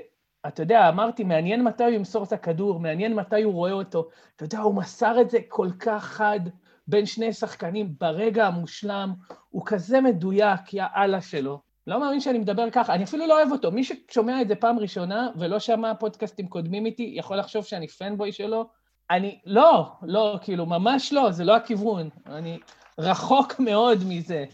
אתה 0.47 0.63
יודע, 0.63 0.89
אמרתי, 0.89 1.23
מעניין 1.23 1.63
מתי 1.63 1.83
הוא 1.83 1.91
ימסור 1.91 2.23
את 2.23 2.33
הכדור, 2.33 2.79
מעניין 2.79 3.15
מתי 3.15 3.41
הוא 3.41 3.53
רואה 3.53 3.71
אותו. 3.71 4.09
אתה 4.35 4.43
יודע, 4.45 4.59
הוא 4.59 4.75
מסר 4.75 5.21
את 5.21 5.29
זה 5.29 5.39
כל 5.47 5.69
כך 5.79 6.03
חד 6.03 6.39
בין 6.87 7.05
שני 7.05 7.33
שחקנים 7.33 7.93
ברגע 7.99 8.47
המושלם, 8.47 9.13
הוא 9.49 9.63
כזה 9.65 10.01
מדויק, 10.01 10.73
יא 10.73 10.83
אללה 10.95 11.21
שלו. 11.21 11.59
לא 11.87 11.99
מאמין 11.99 12.19
שאני 12.19 12.39
מדבר 12.39 12.69
ככה, 12.71 12.93
אני 12.93 13.03
אפילו 13.03 13.27
לא 13.27 13.37
אוהב 13.37 13.51
אותו. 13.51 13.71
מי 13.71 13.83
ששומע 13.83 14.41
את 14.41 14.47
זה 14.47 14.55
פעם 14.55 14.79
ראשונה 14.79 15.29
ולא 15.35 15.59
שמע 15.59 15.93
פודקאסטים 15.95 16.47
קודמים 16.47 16.85
איתי, 16.85 17.13
יכול 17.15 17.37
לחשוב 17.37 17.65
שאני 17.65 17.87
פנבוי 17.87 18.31
שלו. 18.31 18.69
אני, 19.11 19.39
לא, 19.45 19.91
לא, 20.01 20.37
כאילו, 20.41 20.65
ממש 20.65 21.13
לא, 21.13 21.31
זה 21.31 21.43
לא 21.43 21.55
הכיוון. 21.55 22.09
אני 22.25 22.59
רחוק 22.99 23.59
מאוד 23.59 23.99
מזה. 24.07 24.45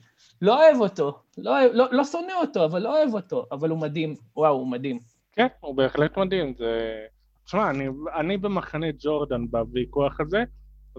לא 0.41 0.63
אוהב 0.63 0.81
אותו, 0.81 1.19
לא, 1.37 1.65
לא, 1.65 1.85
לא 1.91 2.03
שונא 2.03 2.33
אותו, 2.41 2.65
אבל 2.65 2.81
לא 2.81 2.97
אוהב 2.97 3.13
אותו, 3.13 3.45
אבל 3.51 3.69
הוא 3.69 3.79
מדהים, 3.79 4.15
וואו, 4.35 4.53
הוא 4.53 4.67
מדהים. 4.67 4.99
כן, 5.31 5.47
הוא 5.59 5.75
בהחלט 5.75 6.17
מדהים, 6.17 6.53
זה... 6.53 7.05
תשמע, 7.45 7.69
אני, 7.69 7.87
אני 8.19 8.37
במחנה 8.37 8.87
ג'ורדן 8.99 9.47
בוויכוח 9.47 10.19
הזה, 10.19 10.43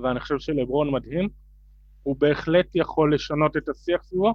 ואני 0.02 0.20
חושב 0.20 0.38
שלברון 0.38 0.90
מדהים, 0.90 1.28
הוא 2.02 2.16
בהחלט 2.18 2.66
יכול 2.74 3.14
לשנות 3.14 3.56
את 3.56 3.68
השיח 3.68 4.02
סביבו. 4.02 4.34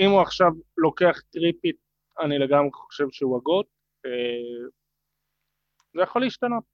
אם 0.00 0.10
הוא 0.10 0.20
עכשיו 0.20 0.52
לוקח 0.78 1.20
טריפית, 1.32 1.76
אני 2.24 2.38
לגמרי 2.38 2.70
חושב 2.72 3.04
שהוא 3.10 3.36
הגוט. 3.36 3.66
אה, 4.06 4.68
זה 5.94 6.02
יכול 6.02 6.22
להשתנות. 6.22 6.64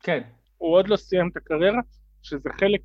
כן. 0.00 0.22
הוא 0.56 0.76
עוד 0.76 0.88
לא 0.88 0.96
סיים 0.96 1.28
את 1.28 1.36
הקריירה, 1.36 1.80
שזה 2.22 2.50
חלק 2.60 2.80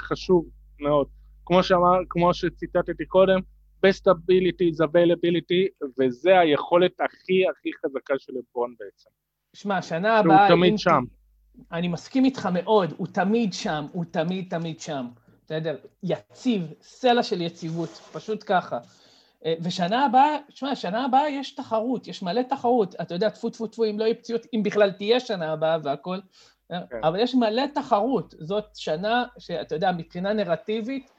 חשוב 0.00 0.48
מאוד. 0.80 1.08
כמו 1.44 1.62
שאמר, 1.62 1.98
כמו 2.08 2.34
שציטטתי 2.34 3.06
קודם, 3.06 3.40
best 3.86 4.04
ability 4.06 4.74
is 4.74 4.80
availability, 4.80 5.86
וזה 5.98 6.38
היכולת 6.38 7.00
הכי 7.00 7.48
הכי 7.50 7.70
חזקה 7.84 8.14
של 8.18 8.32
לברון 8.32 8.74
בעצם. 8.80 9.10
שמע, 9.54 9.82
שנה 9.82 10.18
הבאה... 10.18 10.48
הוא 10.48 10.56
תמיד 10.56 10.78
שם. 10.78 11.04
אני 11.72 11.88
מסכים 11.88 12.24
איתך 12.24 12.48
מאוד, 12.52 12.94
הוא 12.96 13.06
תמיד 13.06 13.52
שם, 13.52 13.86
הוא 13.92 14.04
תמיד 14.10 14.46
תמיד 14.50 14.80
שם. 14.80 15.06
בסדר? 15.44 15.76
יציב, 16.02 16.62
סלע 16.82 17.22
של 17.22 17.40
יציבות, 17.40 17.88
פשוט 17.88 18.44
ככה. 18.46 18.78
אה, 19.44 19.54
ושנה 19.60 20.04
הבאה, 20.04 20.36
תשמע, 20.48 20.74
שנה 20.74 21.04
הבאה 21.04 21.28
יש 21.28 21.50
תחרות, 21.54 22.08
יש 22.08 22.22
מלא 22.22 22.42
תחרות. 22.42 22.94
אתה 23.00 23.14
יודע, 23.14 23.30
טפו 23.30 23.50
טפו 23.50 23.66
טפו, 23.66 23.84
אם 23.84 23.98
לא 23.98 24.04
יהיו 24.04 24.18
פציעות, 24.18 24.46
אם 24.54 24.62
בכלל 24.62 24.90
תהיה 24.90 25.20
שנה 25.20 25.52
הבאה 25.52 25.78
והכל, 25.82 26.18
אה, 26.72 26.80
כן. 26.90 26.96
אבל 27.02 27.20
יש 27.20 27.34
מלא 27.34 27.62
תחרות. 27.74 28.34
זאת 28.38 28.64
שנה 28.74 29.24
שאתה 29.38 29.74
יודע, 29.74 29.92
מבחינה 29.92 30.32
נרטיבית, 30.32 31.10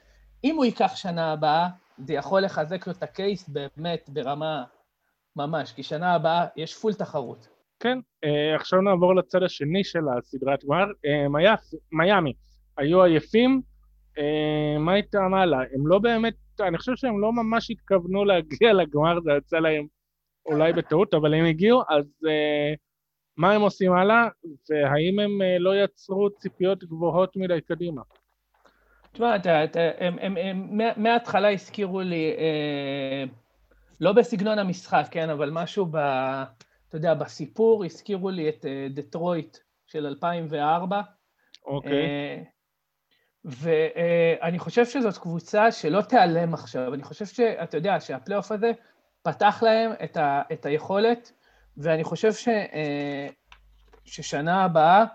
אם 0.43 0.55
הוא 0.55 0.65
ייקח 0.65 0.95
שנה 0.95 1.31
הבאה, 1.31 1.67
זה 1.99 2.13
יכול 2.13 2.41
לחזק 2.41 2.87
לו 2.87 2.93
את 2.93 3.03
הקייס 3.03 3.49
באמת 3.49 4.09
ברמה 4.13 4.63
ממש, 5.35 5.73
כי 5.73 5.83
שנה 5.83 6.15
הבאה 6.15 6.45
יש 6.55 6.75
פול 6.75 6.93
תחרות. 6.93 7.47
כן, 7.79 7.99
אה, 8.23 8.55
עכשיו 8.55 8.81
נעבור 8.81 9.15
לצד 9.15 9.43
השני 9.43 9.83
של 9.83 10.03
הסדרת 10.17 10.65
גמר. 10.65 10.85
מיאמי, 11.91 12.33
היו 12.77 13.03
עייפים, 13.03 13.61
מה 14.79 14.95
איתם 14.95 15.33
הלאה? 15.33 15.59
הם 15.73 15.87
לא 15.87 15.99
באמת 15.99 16.33
אני 16.61 16.77
חושב 16.77 16.95
שהם 16.95 17.19
לא 17.19 17.33
ממש 17.33 17.71
התכוונו 17.71 18.25
להגיע 18.25 18.73
לגמר, 18.73 19.21
זה 19.21 19.31
יצא 19.37 19.59
להם 19.59 19.87
אולי 20.45 20.73
בטעות, 20.73 21.13
אבל 21.13 21.33
הם 21.33 21.45
הגיעו, 21.45 21.81
אז 21.89 22.05
מה 23.37 23.51
הם 23.51 23.61
עושים 23.61 23.91
הלאה, 23.91 24.27
והאם 24.69 25.19
הם 25.19 25.41
לא 25.59 25.83
יצרו 25.83 26.29
ציפיות 26.29 26.83
גבוהות 26.83 27.35
מדי 27.35 27.61
קדימה? 27.61 28.01
תשמע, 29.11 29.35
הם, 30.19 30.77
מההתחלה 30.97 31.51
הזכירו 31.51 32.01
לי, 32.01 32.35
אה, 32.37 33.23
לא 34.01 34.13
בסגנון 34.13 34.59
המשחק, 34.59 35.07
כן, 35.11 35.29
אבל 35.29 35.49
משהו 35.49 35.85
ב... 35.91 35.97
אתה 36.89 36.97
יודע, 36.97 37.13
בסיפור 37.13 37.85
הזכירו 37.85 38.29
לי 38.29 38.49
את 38.49 38.65
אה, 38.65 38.87
דטרויט 38.89 39.57
של 39.85 40.05
2004. 40.05 41.01
אוקיי. 41.65 41.91
אה, 41.91 42.41
ואני 43.45 44.59
חושב 44.59 44.85
שזאת 44.85 45.17
קבוצה 45.17 45.71
שלא 45.71 46.01
תיעלם 46.01 46.53
עכשיו. 46.53 46.93
אני 46.93 47.03
חושב 47.03 47.25
שאתה 47.25 47.77
יודע 47.77 47.99
שהפלייאוף 47.99 48.51
הזה 48.51 48.71
פתח 49.21 49.63
להם 49.65 49.91
את, 50.03 50.17
ה, 50.17 50.41
את 50.53 50.65
היכולת, 50.65 51.31
ואני 51.77 52.03
חושב 52.03 52.33
ש, 52.33 52.47
ששנה 54.05 54.63
הבאה 54.63 55.05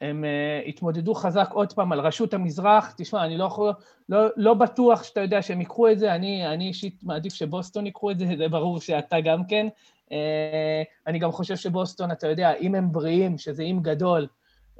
הם 0.00 0.24
אה, 0.24 0.60
יתמודדו 0.66 1.14
חזק 1.14 1.48
עוד 1.52 1.72
פעם 1.72 1.92
על 1.92 2.00
רשות 2.00 2.34
המזרח. 2.34 2.94
תשמע, 2.96 3.24
אני 3.24 3.38
לא 3.38 3.44
יכול, 3.44 3.72
לא, 4.08 4.26
לא 4.36 4.54
בטוח 4.54 5.02
שאתה 5.02 5.20
יודע 5.20 5.42
שהם 5.42 5.60
ייקחו 5.60 5.90
את 5.90 5.98
זה, 5.98 6.14
אני, 6.14 6.46
אני 6.46 6.68
אישית 6.68 7.00
מעדיף 7.02 7.34
שבוסטון 7.34 7.86
ייקחו 7.86 8.10
את 8.10 8.18
זה, 8.18 8.26
זה 8.38 8.48
ברור 8.48 8.80
שאתה 8.80 9.20
גם 9.20 9.46
כן. 9.46 9.66
אה, 10.12 10.82
אני 11.06 11.18
גם 11.18 11.32
חושב 11.32 11.56
שבוסטון, 11.56 12.10
אתה 12.10 12.26
יודע, 12.26 12.54
אם 12.54 12.74
הם 12.74 12.92
בריאים, 12.92 13.38
שזה 13.38 13.62
אם 13.62 13.78
גדול, 13.82 14.26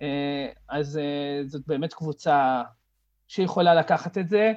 אה, 0.03 0.49
אז 0.69 0.99
אה, 0.99 1.43
זאת 1.47 1.63
באמת 1.67 1.95
קבוצה 1.95 2.63
שיכולה 3.29 3.75
לקחת 3.75 4.19
את 4.19 4.29
זה. 4.29 4.53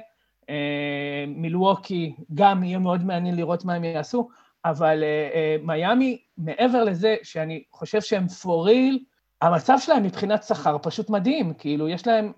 אה, 0.50 1.24
מילווקי, 1.28 2.14
גם 2.34 2.64
יהיה 2.64 2.78
מאוד 2.78 3.04
מעניין 3.04 3.36
לראות 3.36 3.64
מה 3.64 3.74
הם 3.74 3.84
יעשו, 3.84 4.28
אבל 4.64 5.04
מיאמי, 5.62 6.18
מעבר 6.38 6.84
לזה 6.84 7.16
שאני 7.22 7.62
חושב 7.72 8.00
שהם 8.00 8.26
for 8.26 8.68
real, 8.68 9.09
המצב 9.42 9.76
שלהם 9.78 10.02
מבחינת 10.02 10.42
שכר 10.42 10.76
פשוט 10.82 11.10
מדהים, 11.10 11.54
כאילו, 11.54 11.88
יש 11.88 12.06
להם, 12.06 12.32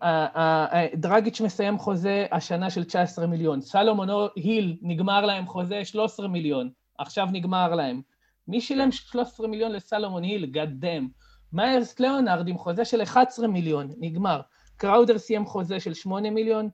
דרגיץ' 0.94 1.40
מסיים 1.40 1.78
חוזה 1.78 2.26
השנה 2.32 2.70
של 2.70 2.84
19 2.84 3.26
מיליון, 3.26 3.60
סלומון 3.60 4.08
היל 4.36 4.76
נגמר 4.82 5.26
להם 5.26 5.46
חוזה 5.46 5.84
13 5.84 6.28
מיליון, 6.28 6.70
עכשיו 6.98 7.28
נגמר 7.32 7.74
להם. 7.74 8.02
מי 8.48 8.60
שילם 8.60 8.92
13 8.92 9.48
מיליון 9.48 9.72
לסלומון 9.72 10.22
היל? 10.22 10.46
גאד 10.46 10.70
דאם. 10.78 11.08
מיירס 11.52 12.00
ליאונרד 12.00 12.48
עם 12.48 12.58
חוזה 12.58 12.84
של 12.84 13.02
11 13.02 13.46
מיליון, 13.46 13.90
נגמר. 13.98 14.40
קראודר 14.76 15.18
סיים 15.18 15.46
חוזה 15.46 15.80
של 15.80 15.94
8 15.94 16.30
מיליון, 16.30 16.68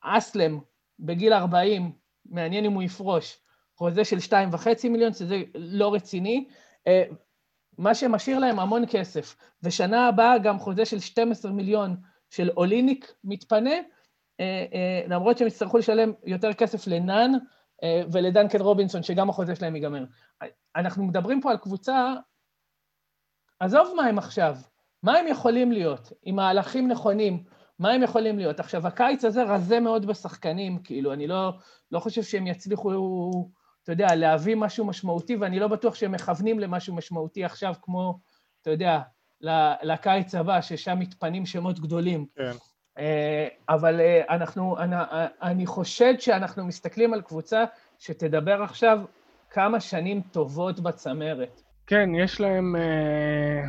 אסלם 0.00 0.58
בגיל 1.00 1.32
40, 1.32 1.92
מעניין 2.26 2.64
אם 2.64 2.72
הוא 2.72 2.82
יפרוש, 2.82 3.38
חוזה 3.76 4.04
של 4.04 4.16
2.5 4.18 4.88
מיליון, 4.90 5.12
שזה 5.12 5.42
לא 5.54 5.94
רציני. 5.94 6.48
אה, 7.78 7.84
מה 7.84 7.94
שמשאיר 7.94 8.38
להם 8.38 8.58
המון 8.58 8.84
כסף. 8.90 9.36
ושנה 9.62 10.08
הבאה 10.08 10.38
גם 10.38 10.58
חוזה 10.58 10.84
של 10.84 11.00
12 11.00 11.52
מיליון 11.52 11.96
של 12.30 12.50
אוליניק 12.56 13.14
מתפנה, 13.24 13.74
אה, 14.40 14.64
אה, 14.74 15.02
למרות 15.08 15.38
שהם 15.38 15.48
יצטרכו 15.48 15.78
לשלם 15.78 16.12
יותר 16.24 16.52
כסף 16.52 16.86
לנאן 16.86 17.32
ולדנקן 18.12 18.60
רובינסון, 18.60 19.02
שגם 19.02 19.30
החוזה 19.30 19.56
שלהם 19.56 19.76
ייגמר. 19.76 20.04
אנחנו 20.76 21.04
מדברים 21.04 21.40
פה 21.40 21.50
על 21.50 21.56
קבוצה 21.56 22.14
עזוב 23.60 23.92
מה 23.96 24.06
הם 24.06 24.18
עכשיו, 24.18 24.56
מה 25.02 25.18
הם 25.18 25.26
יכולים 25.28 25.72
להיות, 25.72 26.12
עם 26.22 26.36
מהלכים 26.36 26.88
נכונים, 26.88 27.44
מה 27.78 27.92
הם 27.92 28.02
יכולים 28.02 28.38
להיות. 28.38 28.60
עכשיו, 28.60 28.86
הקיץ 28.86 29.24
הזה 29.24 29.42
רזה 29.42 29.80
מאוד 29.80 30.06
בשחקנים, 30.06 30.78
כאילו, 30.82 31.12
אני 31.12 31.26
לא, 31.26 31.52
לא 31.90 32.00
חושב 32.00 32.22
שהם 32.22 32.46
יצליחו, 32.46 32.90
אתה 33.84 33.92
יודע, 33.92 34.14
להביא 34.14 34.56
משהו 34.56 34.84
משמעותי, 34.84 35.36
ואני 35.36 35.58
לא 35.60 35.68
בטוח 35.68 35.94
שהם 35.94 36.12
מכוונים 36.12 36.60
למשהו 36.60 36.94
משמעותי 36.94 37.44
עכשיו, 37.44 37.74
כמו, 37.82 38.18
אתה 38.62 38.70
יודע, 38.70 39.00
לקיץ 39.82 40.34
הבא, 40.34 40.60
ששם 40.60 40.98
מתפנים 40.98 41.46
שמות 41.46 41.80
גדולים. 41.80 42.26
כן. 42.36 42.50
אה, 42.98 43.48
אבל 43.68 44.00
אה, 44.00 44.22
אנחנו, 44.28 44.78
אני, 44.78 44.96
אני 45.42 45.66
חושד 45.66 46.14
שאנחנו 46.18 46.66
מסתכלים 46.66 47.14
על 47.14 47.22
קבוצה 47.22 47.64
שתדבר 47.98 48.62
עכשיו 48.62 48.98
כמה 49.50 49.80
שנים 49.80 50.20
טובות 50.20 50.80
בצמרת. 50.80 51.60
כן, 51.86 52.14
יש 52.14 52.40
להם... 52.40 52.76
אה, 52.76 53.68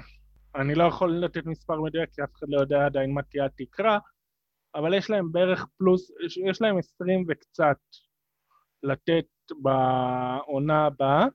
אני 0.61 0.75
לא 0.75 0.83
יכול 0.83 1.17
לתת 1.17 1.45
מספר 1.45 1.81
מדויק, 1.81 2.09
כי 2.13 2.23
אף 2.23 2.29
אחד 2.35 2.47
לא 2.49 2.61
יודע 2.61 2.85
עדיין 2.85 3.13
מה 3.13 3.21
תהיה 3.21 3.45
התקרה, 3.45 3.99
אבל 4.75 4.93
יש 4.93 5.09
להם 5.09 5.31
בערך 5.31 5.65
פלוס, 5.77 6.11
יש 6.49 6.61
להם 6.61 6.77
עשרים 6.77 7.25
וקצת 7.27 7.77
לתת 8.83 9.25
בעונה 9.51 10.85
הבאה. 10.85 11.25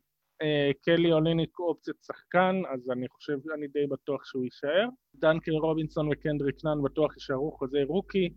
אה, 0.42 0.70
קלי 0.82 1.12
אוליניק 1.12 1.58
אופציית 1.58 1.96
שחקן, 2.06 2.62
אז 2.74 2.90
אני 2.90 3.08
חושב, 3.08 3.38
אני 3.54 3.66
די 3.68 3.86
בטוח 3.86 4.24
שהוא 4.24 4.44
יישאר. 4.44 4.88
דנקן 5.14 5.52
רובינסון 5.52 6.08
וקנדריק 6.12 6.64
נאן 6.64 6.82
בטוח 6.82 7.14
יישארו 7.14 7.52
חוזה 7.52 7.78
rookie. 7.86 8.28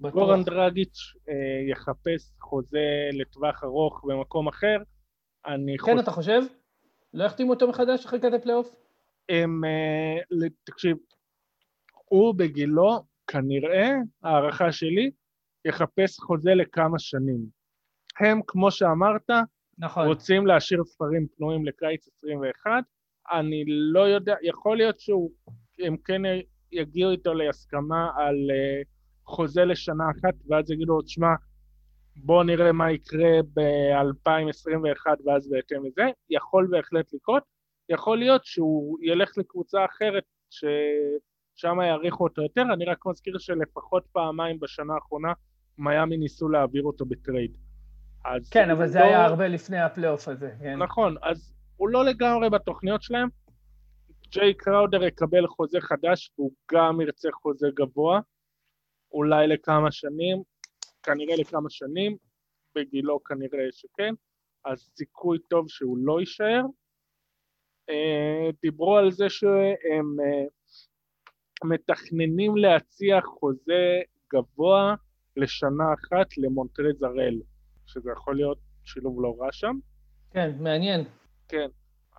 גורן 0.00 0.42
דרגיץ' 0.42 0.98
אה, 1.28 1.70
יחפש 1.70 2.32
חוזה 2.40 3.08
לטווח 3.12 3.64
ארוך 3.64 4.04
במקום 4.04 4.48
אחר. 4.48 4.76
אני 5.46 5.78
כן, 5.78 5.84
חושב... 5.84 5.98
אתה 5.98 6.10
חושב? 6.10 6.40
לא 7.14 7.24
יחתימו 7.24 7.52
אותו 7.52 7.68
מחדש 7.68 8.06
אחרי 8.06 8.20
כזה 8.22 8.38
פלייאוף? 8.38 8.74
הם, 9.28 9.60
uh, 9.64 10.48
תקשיב, 10.64 10.96
הוא 12.04 12.34
בגילו, 12.34 13.04
כנראה, 13.26 13.90
הערכה 14.22 14.72
שלי, 14.72 15.10
יחפש 15.64 16.18
חוזה 16.18 16.54
לכמה 16.54 16.98
שנים. 16.98 17.61
הם, 18.20 18.40
כמו 18.46 18.70
שאמרת, 18.70 19.30
נכון. 19.78 20.06
רוצים 20.06 20.46
להשאיר 20.46 20.84
ספרים 20.84 21.26
פנויים 21.36 21.66
לקיץ 21.66 22.08
21. 22.18 22.70
אני 23.32 23.64
לא 23.66 24.00
יודע, 24.00 24.34
יכול 24.42 24.76
להיות 24.76 25.00
שהם 25.00 25.96
כן 26.04 26.22
יגיעו 26.72 27.10
איתו 27.10 27.34
להסכמה 27.34 28.10
על 28.16 28.34
uh, 28.34 28.86
חוזה 29.26 29.64
לשנה 29.64 30.04
אחת, 30.10 30.34
ואז 30.48 30.70
יגידו 30.70 30.92
לו, 30.92 31.02
תשמע, 31.02 31.34
בואו 32.16 32.42
נראה 32.42 32.72
מה 32.72 32.92
יקרה 32.92 33.42
ב-2021 33.54 35.06
ואז 35.24 35.48
בהתאם 35.50 35.86
לזה, 35.86 36.02
יכול 36.30 36.68
בהחלט 36.70 37.12
לקרות, 37.12 37.42
יכול 37.88 38.18
להיות 38.18 38.44
שהוא 38.44 38.98
ילך 39.02 39.38
לקבוצה 39.38 39.84
אחרת 39.84 40.24
ששם 40.50 41.80
יעריכו 41.80 42.24
אותו 42.24 42.42
יותר, 42.42 42.62
אני 42.74 42.84
רק 42.84 43.06
מזכיר 43.06 43.38
שלפחות 43.38 44.04
פעמיים 44.12 44.60
בשנה 44.60 44.94
האחרונה 44.94 45.32
מיאמי 45.78 46.16
ניסו 46.16 46.48
להעביר 46.48 46.82
אותו 46.82 47.04
ב 47.04 47.11
trade. 47.11 47.56
כן, 48.50 48.70
אבל 48.70 48.88
זה 48.88 48.98
לא... 48.98 49.04
היה 49.04 49.24
הרבה 49.24 49.48
לפני 49.48 49.80
הפלייאוף 49.80 50.28
הזה, 50.28 50.50
כן. 50.62 50.76
נכון, 50.76 51.16
אז 51.22 51.54
הוא 51.76 51.88
לא 51.88 52.04
לגמרי 52.04 52.50
בתוכניות 52.50 53.02
שלהם. 53.02 53.28
ג'יי 54.28 54.54
קראודר 54.54 55.04
יקבל 55.04 55.46
חוזה 55.46 55.80
חדש 55.80 56.30
והוא 56.38 56.52
גם 56.72 57.00
ירצה 57.00 57.28
חוזה 57.32 57.68
גבוה, 57.74 58.20
אולי 59.12 59.46
לכמה 59.46 59.92
שנים, 59.92 60.42
כנראה 61.02 61.36
לכמה 61.36 61.70
שנים, 61.70 62.16
בגילו 62.74 63.24
כנראה 63.24 63.66
שכן, 63.70 64.14
אז 64.64 64.90
סיכוי 64.96 65.38
טוב 65.38 65.68
שהוא 65.68 65.98
לא 65.98 66.20
יישאר. 66.20 66.62
אה, 67.90 68.50
דיברו 68.62 68.96
על 68.96 69.10
זה 69.10 69.28
שהם 69.28 70.16
אה, 70.20 70.44
מתכננים 71.64 72.56
להציע 72.56 73.20
חוזה 73.20 74.00
גבוה 74.32 74.94
לשנה 75.36 75.84
אחת 75.94 76.38
למונטרז 76.38 77.02
הראל, 77.02 77.40
שזה 77.92 78.10
יכול 78.10 78.36
להיות 78.36 78.58
שילוב 78.84 79.22
לא 79.22 79.36
רע 79.38 79.52
שם. 79.52 79.78
כן, 80.30 80.50
מעניין. 80.60 81.04
כן. 81.48 81.68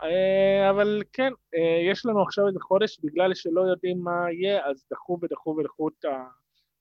אה, 0.03 0.69
אבל 0.69 1.01
כן, 1.13 1.31
אה, 1.55 1.91
יש 1.91 2.05
לנו 2.05 2.21
עכשיו 2.21 2.47
איזה 2.47 2.59
חודש, 2.59 2.99
בגלל 3.03 3.33
שלא 3.33 3.61
יודעים 3.61 3.99
מה 4.03 4.31
יהיה, 4.31 4.65
אז 4.65 4.85
דחו 4.91 5.19
ודחו 5.21 5.55
ודחו 5.59 5.87
את 5.89 6.05
ה... 6.05 6.27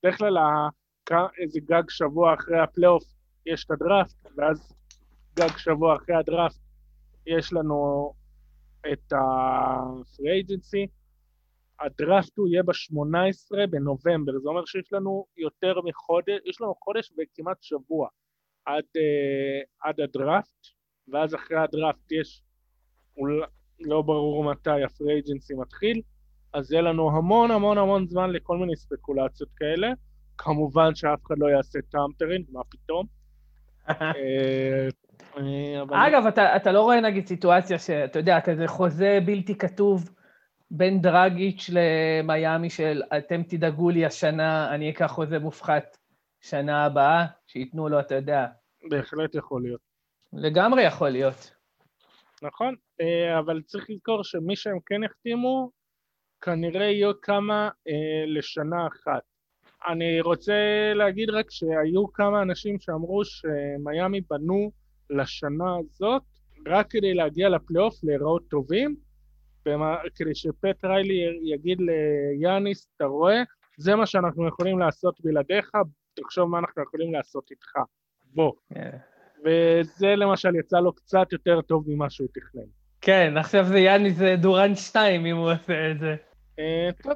בדרך 0.03 0.17
כלל 0.17 0.37
איזה 1.37 1.59
גג 1.59 1.83
שבוע 1.89 2.33
אחרי 2.33 2.59
הפלייאוף 2.59 3.03
יש 3.45 3.65
את 3.65 3.71
הדראפט, 3.71 4.15
ואז 4.37 4.73
גג 5.39 5.57
שבוע 5.57 5.95
אחרי 5.95 6.15
הדראפט 6.15 6.59
יש 7.27 7.53
לנו 7.53 8.13
את 8.93 9.13
ה-free 9.13 10.45
agency. 10.45 10.87
הדראפט 11.79 12.37
הוא 12.37 12.47
יהיה 12.47 12.63
ב-18 12.63 13.67
בנובמבר, 13.69 14.39
זה 14.39 14.49
אומר 14.49 14.65
שיש 14.65 14.93
לנו 14.93 15.25
יותר 15.37 15.81
מחודש, 15.81 16.39
יש 16.45 16.61
לנו 16.61 16.75
חודש 16.75 17.11
וכמעט 17.17 17.57
שבוע 17.61 18.07
עד, 18.65 18.83
uh, 18.97 19.89
עד 19.89 20.01
הדראפט, 20.01 20.67
ואז 21.07 21.35
אחרי 21.35 21.57
הדראפט 21.57 22.11
יש, 22.11 22.43
אולי, 23.17 23.45
לא 23.79 24.01
ברור 24.01 24.43
מתי 24.43 24.83
ה-free 24.83 25.19
agency 25.19 25.53
מתחיל, 25.53 26.01
אז 26.53 26.71
יהיה 26.71 26.81
לנו 26.81 27.17
המון 27.17 27.51
המון 27.51 27.77
המון 27.77 28.07
זמן 28.07 28.29
לכל 28.29 28.57
מיני 28.57 28.75
ספקולציות 28.75 29.49
כאלה. 29.55 29.91
כמובן 30.37 30.95
שאף 30.95 31.19
אחד 31.27 31.35
לא 31.37 31.47
יעשה 31.47 31.79
tampering, 31.91 32.45
מה 32.51 32.61
פתאום. 32.69 33.05
אה, 34.01 34.87
אגב, 35.91 36.27
אתה, 36.27 36.55
אתה 36.55 36.71
לא 36.71 36.81
רואה 36.81 37.01
נגיד 37.01 37.27
סיטואציה 37.27 37.79
שאתה 37.79 38.19
יודע, 38.19 38.41
כזה 38.41 38.67
חוזה 38.67 39.19
בלתי 39.25 39.57
כתוב 39.57 40.09
בין 40.71 41.01
דרגיץ' 41.01 41.69
למיאמי 41.73 42.69
של 42.69 43.01
אתם 43.17 43.43
תדאגו 43.43 43.89
לי 43.89 44.05
השנה, 44.05 44.75
אני 44.75 44.89
אקח 44.89 45.05
חוזה 45.05 45.39
מופחת 45.39 45.97
שנה 46.43 46.85
הבאה, 46.85 47.25
שייתנו 47.47 47.89
לו, 47.89 47.99
אתה 47.99 48.15
יודע. 48.15 48.47
בהחלט 48.89 49.35
יכול 49.35 49.61
להיות. 49.61 49.81
לגמרי 50.33 50.83
יכול 50.83 51.09
להיות. 51.09 51.51
נכון, 52.41 52.75
אה, 53.01 53.39
אבל 53.39 53.61
צריך 53.61 53.89
לזכור 53.89 54.23
שמי 54.23 54.55
שהם 54.55 54.77
כן 54.85 55.03
החתימו, 55.03 55.71
כנראה 56.41 56.85
יהיו 56.85 57.21
כמה 57.21 57.69
אה, 57.87 58.25
לשנה 58.27 58.87
אחת. 58.87 59.21
אני 59.87 60.21
רוצה 60.21 60.53
להגיד 60.95 61.29
רק 61.29 61.51
שהיו 61.51 62.13
כמה 62.13 62.41
אנשים 62.41 62.79
שאמרו 62.79 63.21
שמיאמי 63.25 64.21
בנו 64.29 64.71
לשנה 65.09 65.75
הזאת 65.79 66.23
רק 66.67 66.89
כדי 66.89 67.13
להגיע 67.13 67.49
לפלייאוף, 67.49 68.03
להיראות 68.03 68.43
טובים, 68.49 68.95
כדי 70.15 70.35
שפט 70.35 70.85
ריילי 70.85 71.39
יגיד 71.43 71.77
ליאניס, 71.81 72.87
אתה 72.95 73.05
רואה, 73.05 73.43
זה 73.77 73.95
מה 73.95 74.05
שאנחנו 74.05 74.47
יכולים 74.47 74.79
לעשות 74.79 75.21
בלעדיך, 75.21 75.71
תחשוב 76.13 76.49
מה 76.49 76.59
אנחנו 76.59 76.83
יכולים 76.83 77.13
לעשות 77.13 77.51
איתך, 77.51 77.71
בוא. 78.25 78.51
Yeah. 78.51 78.75
כן. 78.75 78.97
וזה 79.45 80.15
למשל 80.15 80.55
יצא 80.55 80.79
לו 80.79 80.93
קצת 80.93 81.27
יותר 81.31 81.61
טוב 81.61 81.83
ממה 81.87 82.09
שהוא 82.09 82.27
תכנן. 82.33 82.63
כן, 83.01 83.37
עכשיו 83.37 83.65
זה 83.65 83.79
יאניס 83.79 84.19
דורן 84.37 84.75
2 84.75 85.25
אם 85.25 85.37
הוא 85.37 85.51
עושה 85.51 85.91
את 85.91 85.99
זה. 85.99 86.15
Uh, 86.51 87.03
טוב, 87.03 87.13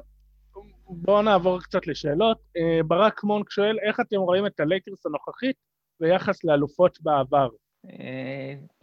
בואו 0.88 1.22
נעבור 1.22 1.60
קצת 1.60 1.86
לשאלות. 1.86 2.38
Uh, 2.38 2.86
ברק 2.86 3.24
מונק 3.24 3.50
שואל, 3.50 3.78
איך 3.88 4.00
אתם 4.00 4.16
רואים 4.16 4.46
את 4.46 4.60
הלייקרס 4.60 5.06
הנוכחית 5.06 5.56
ביחס 6.00 6.44
לאלופות 6.44 6.98
בעבר? 7.02 7.48
Uh, 7.86 7.90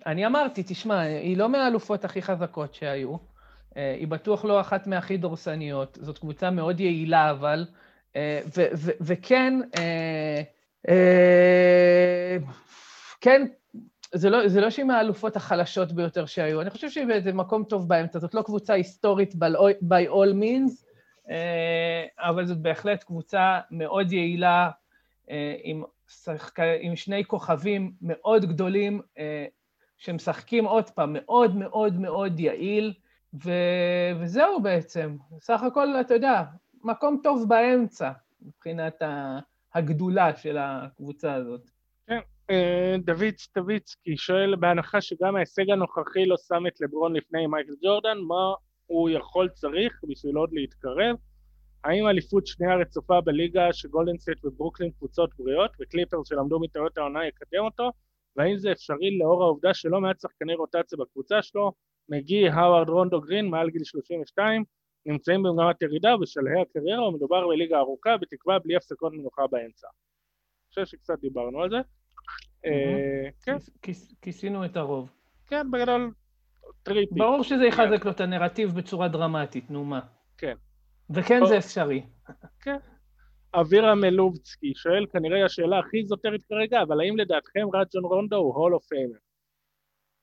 אני 0.05 0.25
אמרתי, 0.25 0.63
תשמע, 0.67 0.99
היא 0.99 1.37
לא 1.37 1.49
מהאלופות 1.49 2.05
הכי 2.05 2.21
חזקות 2.21 2.73
שהיו. 2.73 3.17
אה, 3.77 3.95
היא 3.99 4.07
בטוח 4.07 4.45
לא 4.45 4.61
אחת 4.61 4.87
מהכי 4.87 5.17
דורסניות, 5.17 5.97
זאת 6.01 6.17
קבוצה 6.17 6.51
מאוד 6.51 6.79
יעילה 6.79 7.31
אבל, 7.31 7.65
אה, 7.69 7.75
וכן, 9.01 9.53
אה, 10.87 12.37
כן, 13.21 13.47
זה 14.13 14.29
לא, 14.29 14.47
זה 14.47 14.61
לא 14.61 14.69
שהיא 14.69 14.85
מהאלופות 14.85 15.35
החלשות 15.35 15.91
ביותר 15.91 16.25
שהיו, 16.25 16.61
אני 16.61 16.69
חושב 16.69 16.89
שהיא 16.89 17.07
באיזה 17.07 17.33
מקום 17.33 17.63
טוב 17.63 17.89
באמצע, 17.89 18.19
זאת 18.19 18.33
לא 18.33 18.41
קבוצה 18.41 18.73
היסטורית 18.73 19.33
by 19.33 20.09
all 20.09 20.33
means, 20.41 20.85
אבל 22.17 22.45
זאת 22.45 22.57
בהחלט 22.57 23.03
קבוצה 23.03 23.59
מאוד 23.71 24.11
יעילה, 24.11 24.69
עם, 25.63 25.83
שחק... 26.07 26.59
עם 26.79 26.95
שני 26.95 27.25
כוכבים 27.25 27.91
מאוד 28.01 28.45
גדולים, 28.45 29.01
שמשחקים 29.97 30.65
עוד 30.65 30.89
פעם 30.89 31.13
מאוד 31.13 31.55
מאוד 31.55 31.99
מאוד 31.99 32.39
יעיל, 32.39 32.93
ו... 33.43 33.51
וזהו 34.19 34.61
בעצם. 34.61 35.17
סך 35.39 35.63
הכל, 35.63 35.87
אתה 36.01 36.13
יודע, 36.13 36.43
מקום 36.85 37.19
טוב 37.23 37.49
באמצע, 37.49 38.11
מבחינת 38.41 39.01
הגדולה 39.73 40.35
של 40.35 40.57
הקבוצה 40.59 41.33
הזאת. 41.33 41.61
כן, 42.07 42.19
אה, 42.49 42.95
דוד 43.05 43.37
סטוויצקי 43.37 44.17
שואל, 44.17 44.55
בהנחה 44.55 45.01
שגם 45.01 45.35
ההישג 45.35 45.69
הנוכחי 45.69 46.25
לא 46.25 46.35
שם 46.47 46.67
את 46.67 46.81
לברון 46.81 47.15
לפני 47.15 47.47
מייקל 47.47 47.73
ג'ורדן, 47.83 48.17
מה 48.27 48.53
הוא 48.85 49.09
יכול 49.09 49.49
צריך 49.49 50.01
בשביל 50.09 50.35
עוד 50.35 50.49
להתקרב? 50.53 51.15
האם 51.83 52.07
אליפות 52.07 52.47
שנייה 52.47 52.75
רצופה 52.75 53.21
בליגה 53.21 53.73
שגולדן 53.73 54.17
סטייט 54.17 54.45
וברוקלין 54.45 54.91
קבוצות 54.91 55.29
בריאות 55.37 55.71
וקליפרס 55.81 56.27
שלמדו 56.27 56.59
מטעויות 56.59 56.97
העונה 56.97 57.27
יקדם 57.27 57.63
אותו? 57.65 57.91
והאם 58.35 58.57
זה 58.57 58.71
אפשרי 58.71 59.17
לאור 59.17 59.43
העובדה 59.43 59.73
שלא 59.73 60.01
מעט 60.01 60.19
שחקני 60.19 60.55
רוטציה 60.55 60.97
בקבוצה 60.97 61.41
שלו 61.41 61.71
מגי, 62.09 62.49
האווארד, 62.49 62.89
רונדו, 62.89 63.21
גרין, 63.21 63.47
מעל 63.47 63.69
גיל 63.69 63.83
32, 63.83 64.63
נמצאים 65.05 65.43
במגמת 65.43 65.81
ירידה 65.81 66.17
בשלהי 66.17 66.61
הקריירה 66.61 67.07
ומדובר 67.07 67.47
בליגה 67.47 67.77
ארוכה, 67.77 68.17
בתקווה 68.17 68.59
בלי 68.59 68.75
הפסקות 68.75 69.13
מנוחה 69.13 69.47
באמצע. 69.51 69.87
אני 69.87 70.69
חושב 70.69 70.85
שקצת 70.85 71.19
דיברנו 71.19 71.61
על 71.61 71.69
זה. 71.69 71.77
אה, 72.65 73.29
כן. 73.43 73.57
כיסינו 74.21 74.65
את 74.65 74.77
הרוב. 74.77 75.09
כן, 75.47 75.71
בגדול 75.71 76.11
three-peat. 76.83 77.15
ברור 77.15 77.43
שזה 77.43 77.65
יחזק 77.65 78.05
לו 78.05 78.11
את 78.11 78.19
הנרטיב 78.19 78.69
בצורה 78.69 79.07
דרמטית, 79.07 79.71
נו 79.71 79.85
מה. 79.85 79.99
כן. 80.37 80.55
וכן 81.09 81.45
זה 81.45 81.57
אפשרי. 81.57 82.03
כן. 82.63 82.77
אבירם 83.53 83.95
לובצקי 83.95 84.73
שואל 84.75 85.05
כנראה 85.13 85.45
השאלה 85.45 85.79
הכי 85.79 86.05
זוטרית 86.05 86.41
כרגע, 86.49 86.81
אבל 86.81 87.01
האם 87.01 87.17
לדעתכם 87.17 87.67
רג'ון 87.73 88.03
רונדו 88.03 88.35
הוא 88.35 88.55
Hall 88.55 88.73
of 88.73 88.85
Famer? 88.85 89.17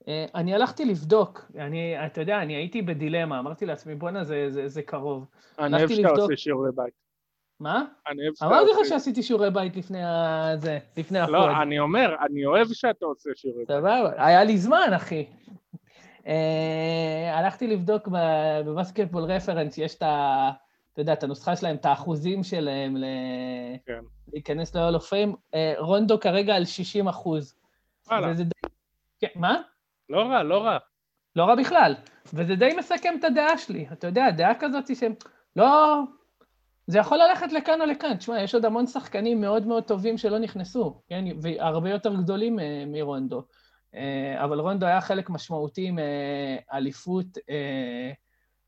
אה, 0.09 0.27
אני 0.35 0.55
הלכתי 0.55 0.85
לבדוק, 0.85 1.51
אני, 1.59 2.07
אתה 2.07 2.21
יודע, 2.21 2.43
אני 2.43 2.55
הייתי 2.55 2.83
בדילמה, 2.83 3.39
אמרתי 3.39 3.67
לעצמי, 3.67 3.95
בואנה, 3.95 4.25
זה, 4.25 4.47
זה, 4.51 4.69
זה 4.69 4.83
קרוב. 4.83 5.27
אני 5.59 5.77
אוהב 5.77 5.89
שאתה 5.89 6.09
עושה 6.09 6.37
שיעורי 6.37 6.71
בית. 6.75 6.95
מה? 7.61 7.85
אני 8.09 8.23
אוהב 8.23 8.35
שאתה 8.35 8.47
עושה... 8.47 8.57
אמרתי 8.57 8.71
לך 8.81 8.89
שעשיתי 8.89 9.23
שיעורי 9.23 9.51
בית 9.51 9.77
לפני 9.77 10.05
ה... 10.05 10.53
זה, 10.59 10.79
לפני 10.97 11.19
הפוד. 11.19 11.35
לא, 11.35 11.63
אני 11.63 11.79
אומר, 11.79 12.17
אני 12.21 12.47
אוהב 12.47 12.69
שאתה 12.73 13.07
עושה 13.07 13.31
שיעורי 13.35 13.65
בית. 13.65 13.69
סבבה, 13.69 14.11
היה 14.17 14.45
לי 14.45 14.59
זמן, 14.59 14.91
אחי. 14.97 15.27
אה, 16.27 17.39
הלכתי 17.39 17.67
לבדוק 17.67 18.09
בבסקטבול 18.65 19.23
רפרנס, 19.23 19.79
יש 19.79 19.95
את 19.95 20.03
ה... 20.03 20.51
אתה 20.93 21.01
יודע, 21.01 21.13
את 21.13 21.23
הנוסחה 21.25 21.57
שלהם, 21.57 21.77
את 21.77 21.87
האחוזים 21.87 22.43
שלהם 22.43 22.97
כן. 23.87 24.01
להיכנס 24.33 24.75
ל- 24.77 24.83
Hall 24.83 24.97
of 24.97 25.03
Fame. 25.03 25.57
רונדו 25.79 26.21
כרגע 26.21 26.55
על 26.55 26.65
60 26.65 27.09
אחוז. 27.09 27.55
וואלה. 28.07 28.33
כן, 29.21 29.29
מה? 29.35 29.63
לא 30.13 30.23
רע, 30.23 30.43
לא 30.43 30.65
רע. 30.65 30.79
לא 31.37 31.45
רע 31.45 31.55
בכלל. 31.55 31.95
וזה 32.35 32.55
די 32.55 32.71
מסכם 32.79 33.15
את 33.19 33.25
הדעה 33.25 33.59
שלי. 33.59 33.87
אתה 33.93 34.07
יודע, 34.07 34.31
דעה 34.31 34.55
כזאת 34.61 34.97
שהם... 34.97 35.15
לא... 35.57 36.01
זה 36.87 36.99
יכול 36.99 37.19
ללכת 37.19 37.53
לכאן 37.53 37.81
או 37.81 37.87
לכאן. 37.87 38.17
תשמע, 38.17 38.43
יש 38.43 38.55
עוד 38.55 38.65
המון 38.65 38.87
שחקנים 38.87 39.41
מאוד 39.41 39.67
מאוד 39.67 39.85
טובים 39.85 40.19
שלא 40.19 40.39
נכנסו, 40.39 41.03
כן? 41.09 41.25
והרבה 41.43 41.91
יותר 41.91 42.15
גדולים 42.15 42.61
אה, 42.61 42.85
מרונדו. 42.87 43.43
אה, 43.95 44.45
אבל 44.45 44.61
רונדו 44.61 44.87
היה 44.87 45.01
חלק 45.01 45.31
משמעותי 45.31 45.91
מאליפות 45.91 47.39
אה, 47.51 48.13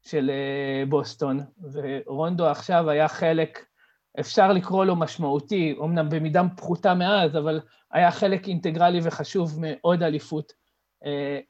של 0.03 0.31
בוסטון, 0.89 1.41
ורונדו 1.73 2.47
עכשיו 2.47 2.91
היה 2.91 3.09
חלק, 3.09 3.65
אפשר 4.21 4.53
לקרוא 4.53 4.85
לו 4.85 4.97
משמעותי, 4.97 5.77
אמנם 5.85 6.09
במידה 6.09 6.43
פחותה 6.57 6.95
מאז, 6.95 7.37
אבל 7.37 7.61
היה 7.93 8.11
חלק 8.11 8.49
אינטגרלי 8.49 9.01
וחשוב 9.03 9.61
מעוד 9.61 10.03
אליפות 10.03 10.64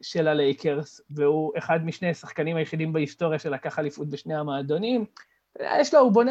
של 0.02 0.28
הלייקרס, 0.28 1.00
והוא 1.10 1.52
אחד 1.58 1.84
משני 1.84 2.10
השחקנים 2.10 2.56
היחידים 2.56 2.92
בהיסטוריה 2.92 3.38
שלקח 3.38 3.78
אליפות 3.78 4.08
בשני 4.08 4.34
המועדונים. 4.36 5.04
יש 5.80 5.94
לו, 5.94 6.00
הוא 6.00 6.12
בונה, 6.12 6.30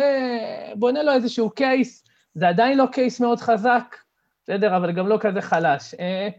בונה 0.76 1.04
לו 1.04 1.12
איזשהו 1.12 1.50
קייס, 1.50 2.04
זה 2.34 2.50
עדיין 2.50 2.78
לא 2.78 2.86
קייס 2.92 3.20
מאוד 3.20 3.40
חזק, 3.40 3.96
בסדר, 4.44 4.78
אבל 4.78 4.92
גם 4.92 5.08
לא 5.08 5.18
כזה 5.22 5.42
חלש. 5.42 5.94
אה, 6.00 6.30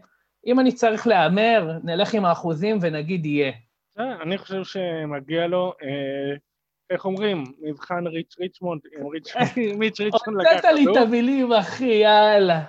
אם 0.45 0.59
אני 0.59 0.71
צריך 0.71 1.07
להמר, 1.07 1.71
נלך 1.83 2.13
עם 2.13 2.25
האחוזים 2.25 2.77
ונגיד 2.81 3.25
יהיה. 3.25 3.51
אה, 3.99 4.21
אני 4.21 4.37
חושב 4.37 4.63
שמגיע 4.63 5.47
לו, 5.47 5.73
איך 6.89 7.05
אומרים, 7.05 7.43
מבחן 7.61 8.07
ריץ' 8.07 8.35
ריצ'מונד, 8.39 8.81
מיץ' 9.79 9.99
ריצ'מונד 9.99 10.41
לקח 10.41 10.51
הוצאת 10.55 10.73
לי 10.73 10.85
את 10.91 10.97
המילים, 10.97 11.53
אחי, 11.53 11.85
יאללה. 11.85 12.61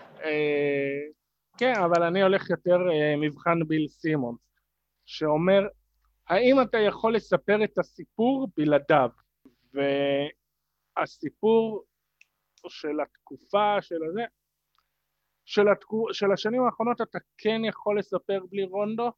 כן, 1.59 1.73
אבל 1.85 2.03
אני 2.03 2.23
הולך 2.23 2.51
יותר 2.51 2.77
uh, 2.77 3.21
מבחן 3.21 3.59
ביל 3.69 3.89
סימונס, 3.89 4.39
שאומר, 5.07 5.63
האם 6.29 6.63
אתה 6.63 6.79
יכול 6.79 7.17
לספר 7.17 7.65
את 7.65 7.79
הסיפור 7.79 8.49
בלעדיו? 8.57 9.11
והסיפור 10.97 11.85
של 12.69 13.01
התקופה, 13.01 13.83
של 13.83 14.05
הזה, 14.09 14.25
של, 15.45 15.69
התקו, 15.69 16.07
של 16.13 16.33
השנים 16.33 16.63
האחרונות 16.63 17.01
אתה 17.01 17.19
כן 17.39 17.61
יכול 17.65 17.99
לספר 17.99 18.41
בלי 18.51 18.65
רונדו, 18.65 19.11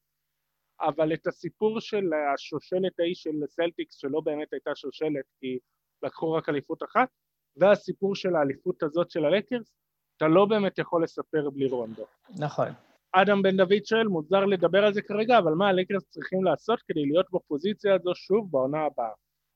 אבל 0.80 1.14
את 1.14 1.26
הסיפור 1.26 1.80
של 1.80 2.10
השושלת 2.34 3.00
ההיא 3.00 3.14
של 3.14 3.30
סלטיקס, 3.46 3.94
שלא 3.94 4.20
באמת 4.20 4.52
הייתה 4.52 4.70
שושלת 4.74 5.24
כי 5.40 5.58
לקחו 6.02 6.32
רק 6.32 6.48
אליפות 6.48 6.82
אחת, 6.82 7.08
והסיפור 7.56 8.14
של 8.14 8.36
האליפות 8.36 8.82
הזאת 8.82 9.10
של 9.10 9.24
הלקרס, 9.24 9.72
אתה 10.18 10.28
לא 10.28 10.44
באמת 10.44 10.78
יכול 10.78 11.02
לספר 11.02 11.50
בלי 11.50 11.68
רונדו. 11.68 12.04
נכון. 12.38 12.68
אדם 13.12 13.42
בן 13.42 13.56
דוד 13.56 13.84
שואל, 13.84 14.08
מוזר 14.08 14.44
לדבר 14.44 14.84
על 14.84 14.94
זה 14.94 15.02
כרגע, 15.02 15.38
אבל 15.38 15.52
מה 15.52 15.68
הלקרס 15.68 16.02
צריכים 16.08 16.44
לעשות 16.44 16.82
כדי 16.88 17.06
להיות 17.06 17.26
בפוזיציה 17.32 17.94
הזו 17.94 18.14
שוב 18.14 18.50
בעונה 18.50 18.78
הבאה? 18.78 19.10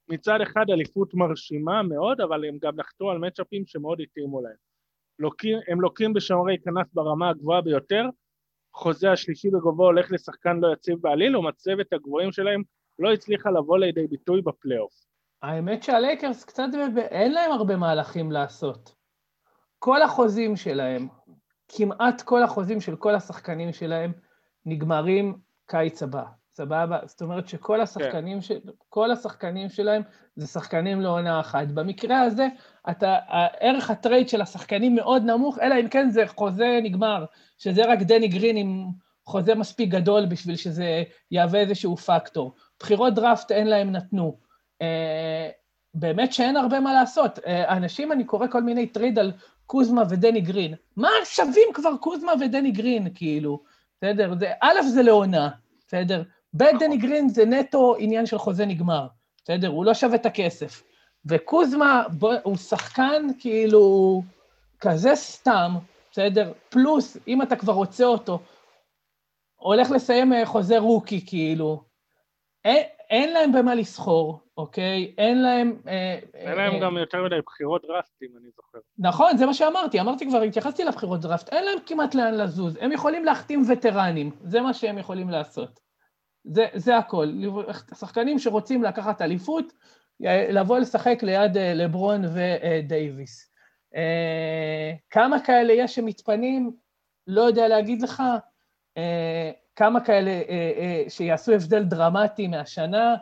מצד 0.09 0.41
אחד 0.41 0.65
אליפות 0.71 1.15
מרשימה 1.15 1.83
מאוד, 1.83 2.21
אבל 2.21 2.45
הם 2.45 2.59
גם 2.63 2.77
נחתו 2.77 3.11
על 3.11 3.19
מצ'אפים 3.19 3.63
שמאוד 3.67 4.01
התאימו 4.01 4.43
להם. 4.43 4.57
לוקים, 5.19 5.59
הם 5.69 5.81
לוקים 5.81 6.13
בשומרי 6.13 6.59
כנף 6.65 6.87
ברמה 6.93 7.29
הגבוהה 7.29 7.61
ביותר, 7.61 8.05
חוזה 8.75 9.13
השלישי 9.13 9.51
בגובהו 9.51 9.87
הולך 9.87 10.13
לשחקן 10.13 10.57
לא 10.61 10.73
יציב 10.73 10.99
בעליל, 11.01 11.37
ומצבת 11.37 11.93
הגבוהים 11.93 12.33
שלהם 12.33 12.63
לא 12.99 13.13
הצליחה 13.13 13.51
לבוא 13.51 13.79
לידי 13.79 14.07
ביטוי 14.07 14.43
בפלייאוף. 14.43 14.93
האמת 15.43 15.83
שהלייקרס 15.83 16.45
קצת, 16.45 16.65
אין 16.97 17.33
להם 17.33 17.53
הרבה 17.53 17.77
מהלכים 17.77 18.33
לעשות. 18.33 19.02
כל 19.85 20.03
החוזים 20.03 20.57
שלהם, 20.57 21.09
כמעט 21.69 22.23
כל 22.23 22.43
החוזים 22.43 22.81
של 22.81 22.97
כל 22.97 23.15
השחקנים 23.15 23.73
שלהם, 23.73 24.13
נגמרים 24.67 25.39
קיץ 25.67 26.03
הבא. 26.03 26.23
סבבה? 26.55 26.99
זאת 27.07 27.23
אומרת 27.23 27.49
שכל 27.49 27.81
השחקנים, 27.81 28.37
כן. 28.37 28.41
של, 28.41 28.59
כל 28.89 29.11
השחקנים 29.11 29.69
שלהם 29.69 30.03
זה 30.37 30.47
שחקנים 30.47 31.01
לעונה 31.01 31.41
אחת. 31.41 31.69
במקרה 31.69 32.21
הזה, 32.21 32.49
אתה, 32.91 33.17
ערך 33.61 33.91
ה-trade 33.91 34.29
של 34.29 34.41
השחקנים 34.41 34.95
מאוד 34.95 35.23
נמוך, 35.23 35.59
אלא 35.59 35.75
אם 35.81 35.89
כן 35.89 36.11
זה 36.11 36.27
חוזה 36.27 36.81
נגמר, 36.83 37.25
שזה 37.59 37.83
רק 37.87 37.99
דני 37.99 38.29
גרין 38.29 38.57
עם 38.57 38.87
חוזה 39.27 39.55
מספיק 39.55 39.89
גדול 39.89 40.27
בשביל 40.27 40.57
שזה 40.57 41.03
יהווה 41.31 41.61
איזשהו 41.61 41.97
פקטור. 41.97 42.55
בחירות 42.81 43.15
דראפט 43.15 43.53
אין 43.53 43.67
להם, 43.67 43.93
נתנו. 43.93 44.39
אה, 44.83 45.49
באמת 45.95 46.33
שאין 46.33 46.57
הרבה 46.57 46.81
מה 46.81 46.93
לעשות. 46.93 47.39
אה, 47.47 47.77
אנשים, 47.77 48.13
אני 48.13 48.25
קורא 48.25 48.47
כל 48.47 48.63
מיני 48.63 48.87
trade 48.87 49.19
על 49.19 49.33
קוזמה 49.67 50.03
ודני 50.11 50.41
גרין. 50.41 50.75
מה 50.97 51.09
שווים 51.25 51.69
כבר 51.75 51.97
קוזמה 51.97 52.33
ודני 52.41 52.71
גרין, 52.71 53.09
כאילו? 53.15 53.63
בסדר? 53.99 54.35
א', 54.61 54.83
זה 54.83 55.03
לעונה, 55.03 55.51
בסדר? 55.87 56.23
ב', 56.57 56.65
דני 56.79 56.97
גרין 56.97 57.29
זה 57.29 57.47
נטו 57.47 57.95
עניין 57.99 58.27
של 58.27 58.39
חוזה 58.39 58.67
נגמר, 58.67 59.07
בסדר? 59.45 59.69
הוא 59.69 59.85
לא 59.85 59.95
שווה 59.95 60.15
את 60.15 60.27
הכסף. 60.27 60.83
וקוזמה 61.27 62.05
בוא, 62.19 62.35
הוא 62.43 62.57
שחקן 62.57 63.23
כאילו 63.39 64.23
כזה 64.81 65.15
סתם, 65.15 65.75
בסדר? 66.11 66.53
פלוס, 66.69 67.17
אם 67.29 67.43
אתה 67.43 67.57
כבר 67.57 67.73
רוצה 67.73 68.05
אותו, 68.05 68.39
הולך 69.57 69.91
לסיים 69.91 70.33
אה, 70.33 70.47
חוזה 70.47 70.79
rookie, 70.79 71.27
כאילו. 71.27 71.83
אין, 72.65 72.83
אין 73.13 73.33
להם 73.33 73.53
במה 73.53 73.75
לסחור, 73.75 74.41
אוקיי? 74.57 75.15
אין 75.19 75.43
להם... 75.43 75.77
אה, 75.89 76.19
אין 76.35 76.57
להם 76.57 76.75
אה, 76.75 76.81
גם 76.81 76.97
יותר 76.97 77.25
מדי 77.25 77.41
בחירות 77.47 77.83
דרפט, 77.87 78.23
אם 78.23 78.29
אני 78.41 78.49
זוכר. 78.57 78.79
נכון, 78.99 79.37
זה 79.37 79.47
מה 79.47 79.55
שאמרתי. 79.55 80.01
אמרתי 80.01 80.29
כבר, 80.29 80.43
התייחסתי 80.43 80.85
לבחירות 80.85 81.21
דראפט, 81.21 81.49
אין 81.49 81.65
להם 81.65 81.79
כמעט 81.87 82.15
לאן 82.15 82.35
לזוז. 82.35 82.79
הם 82.81 82.93
יכולים 82.93 83.25
להחתים 83.25 83.63
וטרנים, 83.69 84.31
זה 84.41 84.61
מה 84.61 84.75
שהם 84.75 84.99
יכולים 84.99 85.31
לעשות. 85.31 85.81
זה, 86.45 86.67
זה 86.75 86.97
הכל. 86.97 87.27
שחקנים 87.95 88.39
שרוצים 88.39 88.83
לקחת 88.83 89.23
אליפות, 89.23 89.73
לבוא 90.51 90.79
לשחק 90.79 91.23
ליד 91.23 91.57
אה, 91.57 91.75
לברון 91.75 92.23
ודייוויס. 92.35 93.53
אה, 93.97 94.93
כמה 95.11 95.41
כאלה 95.41 95.73
יש 95.73 95.95
שמתפנים? 95.95 96.71
לא 97.27 97.43
יודע 97.43 97.69
להגיד 97.69 98.03
לך. 98.03 98.23
אה, 98.97 99.51
כמה 99.77 100.05
כאלה 100.05 100.43
שיעשו 101.09 101.53
הבדל 101.53 101.83
דרמטי 101.83 102.47
מהשנה? 102.47 103.15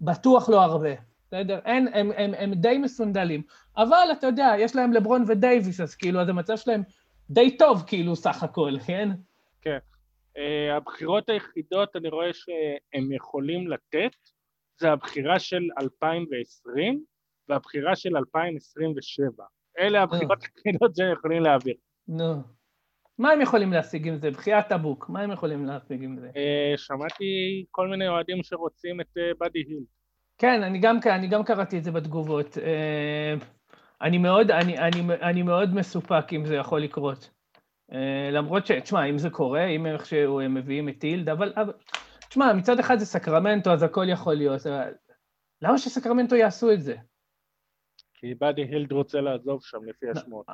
בטוח 0.00 0.48
לא 0.48 0.62
הרבה. 0.62 0.94
בסדר? 1.26 1.58
אין, 1.64 1.88
הם, 1.92 2.10
הם, 2.16 2.34
הם 2.34 2.54
די 2.54 2.78
מסונדלים. 2.78 3.42
אבל 3.76 4.08
אתה 4.12 4.26
יודע, 4.26 4.52
יש 4.58 4.76
להם 4.76 4.92
לברון 4.92 5.24
ודייוויס, 5.26 5.80
אז 5.80 5.94
כאילו, 5.94 6.20
אז 6.20 6.28
המצב 6.28 6.56
שלהם 6.56 6.82
די 7.30 7.56
טוב, 7.56 7.84
כאילו, 7.86 8.16
סך 8.16 8.42
הכל, 8.42 8.72
כן? 8.86 9.08
כן. 9.60 9.78
Uh, 10.36 10.76
הבחירות 10.76 11.28
היחידות, 11.28 11.96
אני 11.96 12.08
רואה 12.08 12.32
שהם 12.32 13.12
יכולים 13.12 13.68
לתת, 13.68 14.16
זה 14.80 14.92
הבחירה 14.92 15.38
של 15.38 15.62
2020 15.80 17.04
והבחירה 17.48 17.96
של 17.96 18.16
2027. 18.16 19.44
אלה 19.78 20.02
הבחירות 20.02 20.38
היחידות 20.42 20.96
שהם 20.96 21.12
יכולים 21.12 21.42
להעביר. 21.42 21.74
נו. 22.08 22.34
מה 23.22 23.30
הם 23.30 23.40
יכולים 23.40 23.72
להשיג 23.72 24.08
עם 24.08 24.16
זה? 24.16 24.30
בחיית 24.30 24.72
הבוק, 24.72 25.08
מה 25.08 25.20
הם 25.20 25.30
יכולים 25.30 25.66
להשיג 25.66 26.04
עם 26.04 26.18
זה? 26.18 26.28
Uh, 26.28 26.76
שמעתי 26.76 27.24
כל 27.70 27.88
מיני 27.88 28.08
אוהדים 28.08 28.42
שרוצים 28.42 29.00
את 29.00 29.06
uh, 29.16 29.20
באדי 29.38 29.58
היל. 29.58 29.84
כן, 30.38 30.62
אני 30.62 30.78
גם, 30.78 30.98
אני 31.06 31.28
גם 31.28 31.44
קראתי 31.44 31.78
את 31.78 31.84
זה 31.84 31.90
בתגובות. 31.90 32.56
Uh, 32.56 33.44
אני 34.02 34.18
מאוד, 34.18 34.50
אני, 34.50 34.78
אני, 34.78 35.00
אני 35.22 35.42
מאוד 35.42 35.74
מסופק 35.74 36.32
אם 36.32 36.46
זה 36.46 36.56
יכול 36.56 36.80
לקרות. 36.80 37.30
למרות 38.32 38.66
ש... 38.66 38.72
תשמע, 38.72 39.04
אם 39.04 39.18
זה 39.18 39.30
קורה, 39.30 39.66
אם 39.66 39.86
איכשהו 39.86 40.40
הם 40.40 40.54
מביאים 40.54 40.88
את 40.88 41.04
אבל... 41.32 41.52
אבל 41.56 41.72
תשמע, 42.28 42.52
מצד 42.52 42.78
אחד 42.78 42.98
זה 42.98 43.06
סקרמנטו, 43.06 43.72
אז 43.72 43.82
הכל 43.82 44.08
יכול 44.08 44.34
להיות. 44.34 44.60
למה 45.62 45.78
שסקרמנטו 45.78 46.36
יעשו 46.36 46.72
את 46.72 46.82
זה? 46.82 46.96
כי 48.22 48.34
באדי 48.34 48.62
הילד 48.62 48.92
רוצה 48.92 49.20
לעזוב 49.20 49.60
שם, 49.62 49.78
לפי 49.86 50.06
השמועות. 50.10 50.46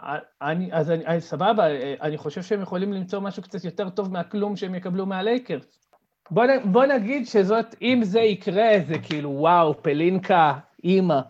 אני, 0.42 0.72
אז 0.72 0.90
אני, 0.90 1.06
אני, 1.06 1.20
סבבה, 1.20 1.66
אני 2.02 2.16
חושב 2.16 2.42
שהם 2.42 2.62
יכולים 2.62 2.92
למצוא 2.92 3.20
משהו 3.20 3.42
קצת 3.42 3.64
יותר 3.64 3.90
טוב 3.90 4.12
מהכלום 4.12 4.56
שהם 4.56 4.74
יקבלו 4.74 5.06
מהלייקרס. 5.06 5.78
בוא, 6.30 6.44
בוא 6.64 6.86
נגיד 6.86 7.26
שזאת, 7.26 7.74
אם 7.82 8.00
זה 8.02 8.20
יקרה, 8.20 8.70
זה 8.86 8.98
כאילו, 8.98 9.30
וואו, 9.30 9.82
פלינקה, 9.82 10.58
אימא. 10.84 11.20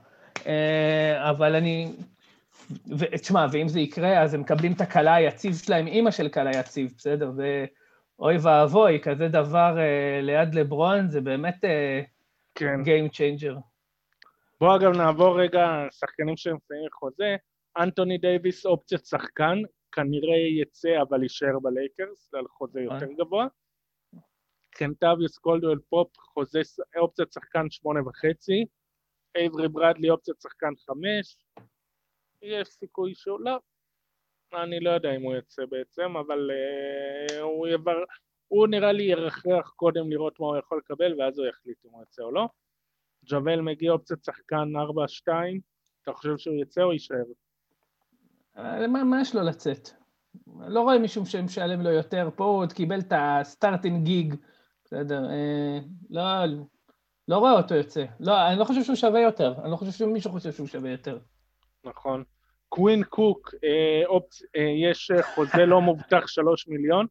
אה, 0.46 1.30
אבל 1.30 1.54
אני... 1.54 1.92
תשמע, 3.12 3.46
ואם 3.52 3.68
זה 3.68 3.80
יקרה, 3.80 4.22
אז 4.22 4.34
הם 4.34 4.40
מקבלים 4.40 4.72
את 4.72 4.80
הכלה 4.80 5.14
היציב 5.14 5.54
שלהם, 5.54 5.86
אימא 5.86 6.10
של 6.10 6.28
כלה 6.28 6.50
יציב, 6.50 6.92
בסדר? 6.98 7.30
זה 7.30 7.64
אוי 8.18 8.36
ואבוי, 8.42 9.00
כזה 9.02 9.28
דבר 9.28 9.76
uh, 9.76 10.24
ליד 10.24 10.54
לברון, 10.54 11.08
זה 11.08 11.20
באמת 11.20 11.64
uh, 11.64 11.68
כן. 12.54 12.80
Game 12.84 13.10
changer. 13.12 13.67
בואו 14.60 14.76
אגב 14.76 14.96
נעבור 14.96 15.40
רגע, 15.40 15.60
שחקנים 15.90 16.36
שמסיימים 16.36 16.90
חוזה, 16.92 17.36
אנטוני 17.78 18.18
דייוויס 18.18 18.66
אופציית 18.66 19.06
שחקן, 19.06 19.58
כנראה 19.92 20.36
יצא 20.62 21.02
אבל 21.02 21.22
יישאר 21.22 21.58
בלייקרס, 21.62 22.34
על 22.34 22.48
חוזה 22.48 22.80
יותר 22.80 23.12
גבוה. 23.18 23.46
קנטביוס 24.70 25.38
קולדוול 25.38 25.78
פופ, 25.88 26.16
חוזה 26.18 26.60
אופציית 26.96 27.32
שחקן 27.32 27.70
שמונה 27.70 28.00
וחצי, 28.08 28.64
אייברי 29.36 29.68
ברדלי 29.68 30.10
אופציית 30.10 30.40
שחקן 30.40 30.72
חמש, 30.86 31.36
יש 32.42 32.68
סיכוי 32.68 33.14
שהוא 33.14 33.40
לא, 33.40 33.58
אני 34.54 34.80
לא 34.80 34.90
יודע 34.90 35.16
אם 35.16 35.22
הוא 35.22 35.34
יצא 35.34 35.62
בעצם, 35.66 36.16
אבל 36.16 36.50
uh, 36.50 37.40
הוא, 37.40 37.68
יבר... 37.68 37.96
הוא 38.48 38.68
נראה 38.68 38.92
לי 38.92 39.02
ירחרח 39.02 39.72
קודם 39.76 40.10
לראות 40.10 40.40
מה 40.40 40.46
הוא 40.46 40.56
יכול 40.56 40.78
לקבל 40.78 41.20
ואז 41.20 41.38
הוא 41.38 41.46
יחליט 41.46 41.84
אם 41.84 41.90
הוא 41.90 42.02
יצא 42.02 42.22
או 42.22 42.32
לא. 42.32 42.48
ג'אוויל 43.24 43.60
מגי 43.60 43.92
אופציית 43.92 44.24
שחקן 44.24 44.76
4-2, 45.28 45.32
אתה 46.02 46.12
חושב 46.12 46.38
שהוא 46.38 46.54
יצא 46.62 46.82
או 46.82 46.92
יישאר? 46.92 47.24
אה, 48.58 48.86
מה, 48.86 49.04
מה 49.04 49.20
יש 49.20 49.34
לו 49.34 49.42
לצאת? 49.42 49.88
לא 50.66 50.80
רואה 50.80 50.98
מישהו 50.98 51.26
שמשלם 51.26 51.80
לו 51.80 51.90
יותר, 51.90 52.28
פה 52.36 52.44
הוא 52.44 52.58
עוד 52.58 52.72
קיבל 52.72 53.00
את 53.00 53.12
ה-starting 53.16 54.04
gig, 54.04 54.34
בסדר, 54.84 55.30
אה, 55.30 55.78
לא, 56.10 56.22
לא 57.28 57.38
רואה 57.38 57.52
אותו 57.52 57.74
יוצא. 57.74 58.04
לא, 58.20 58.48
אני 58.48 58.58
לא 58.58 58.64
חושב 58.64 58.82
שהוא 58.82 58.96
שווה 58.96 59.20
יותר, 59.20 59.54
אני 59.62 59.70
לא 59.70 59.76
חושב 59.76 59.92
שמישהו 59.92 60.30
חושב 60.30 60.52
שהוא 60.52 60.66
שווה 60.66 60.90
יותר. 60.90 61.18
נכון. 61.84 62.24
קווין 62.68 63.04
קוק, 63.04 63.54
אה, 63.64 64.06
אופ... 64.06 64.24
אה, 64.56 64.90
יש 64.90 65.10
חוזה 65.34 65.66
לא 65.66 65.80
מובטח 65.80 66.26
שלוש 66.26 66.68
מיליון, 66.68 67.06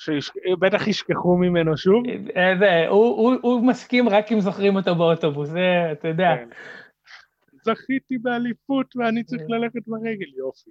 שבטח 0.00 0.86
ישכחו 0.86 1.36
ממנו 1.36 1.76
שוב. 1.76 2.02
אה, 2.36 2.52
זה, 2.58 2.88
הוא, 2.88 3.16
הוא, 3.16 3.34
הוא 3.42 3.66
מסכים 3.66 4.08
רק 4.08 4.32
אם 4.32 4.40
זוכרים 4.40 4.76
אותו 4.76 4.94
באוטובוס, 4.94 5.48
זה, 5.48 5.92
אתה 5.92 6.08
יודע. 6.08 6.36
כן. 6.36 6.48
זכיתי 7.62 8.18
באליפות 8.18 8.96
ואני 8.96 9.24
צריך 9.24 9.42
כן. 9.42 9.52
ללכת 9.52 9.86
ברגל, 9.86 10.28
יופי. 10.36 10.70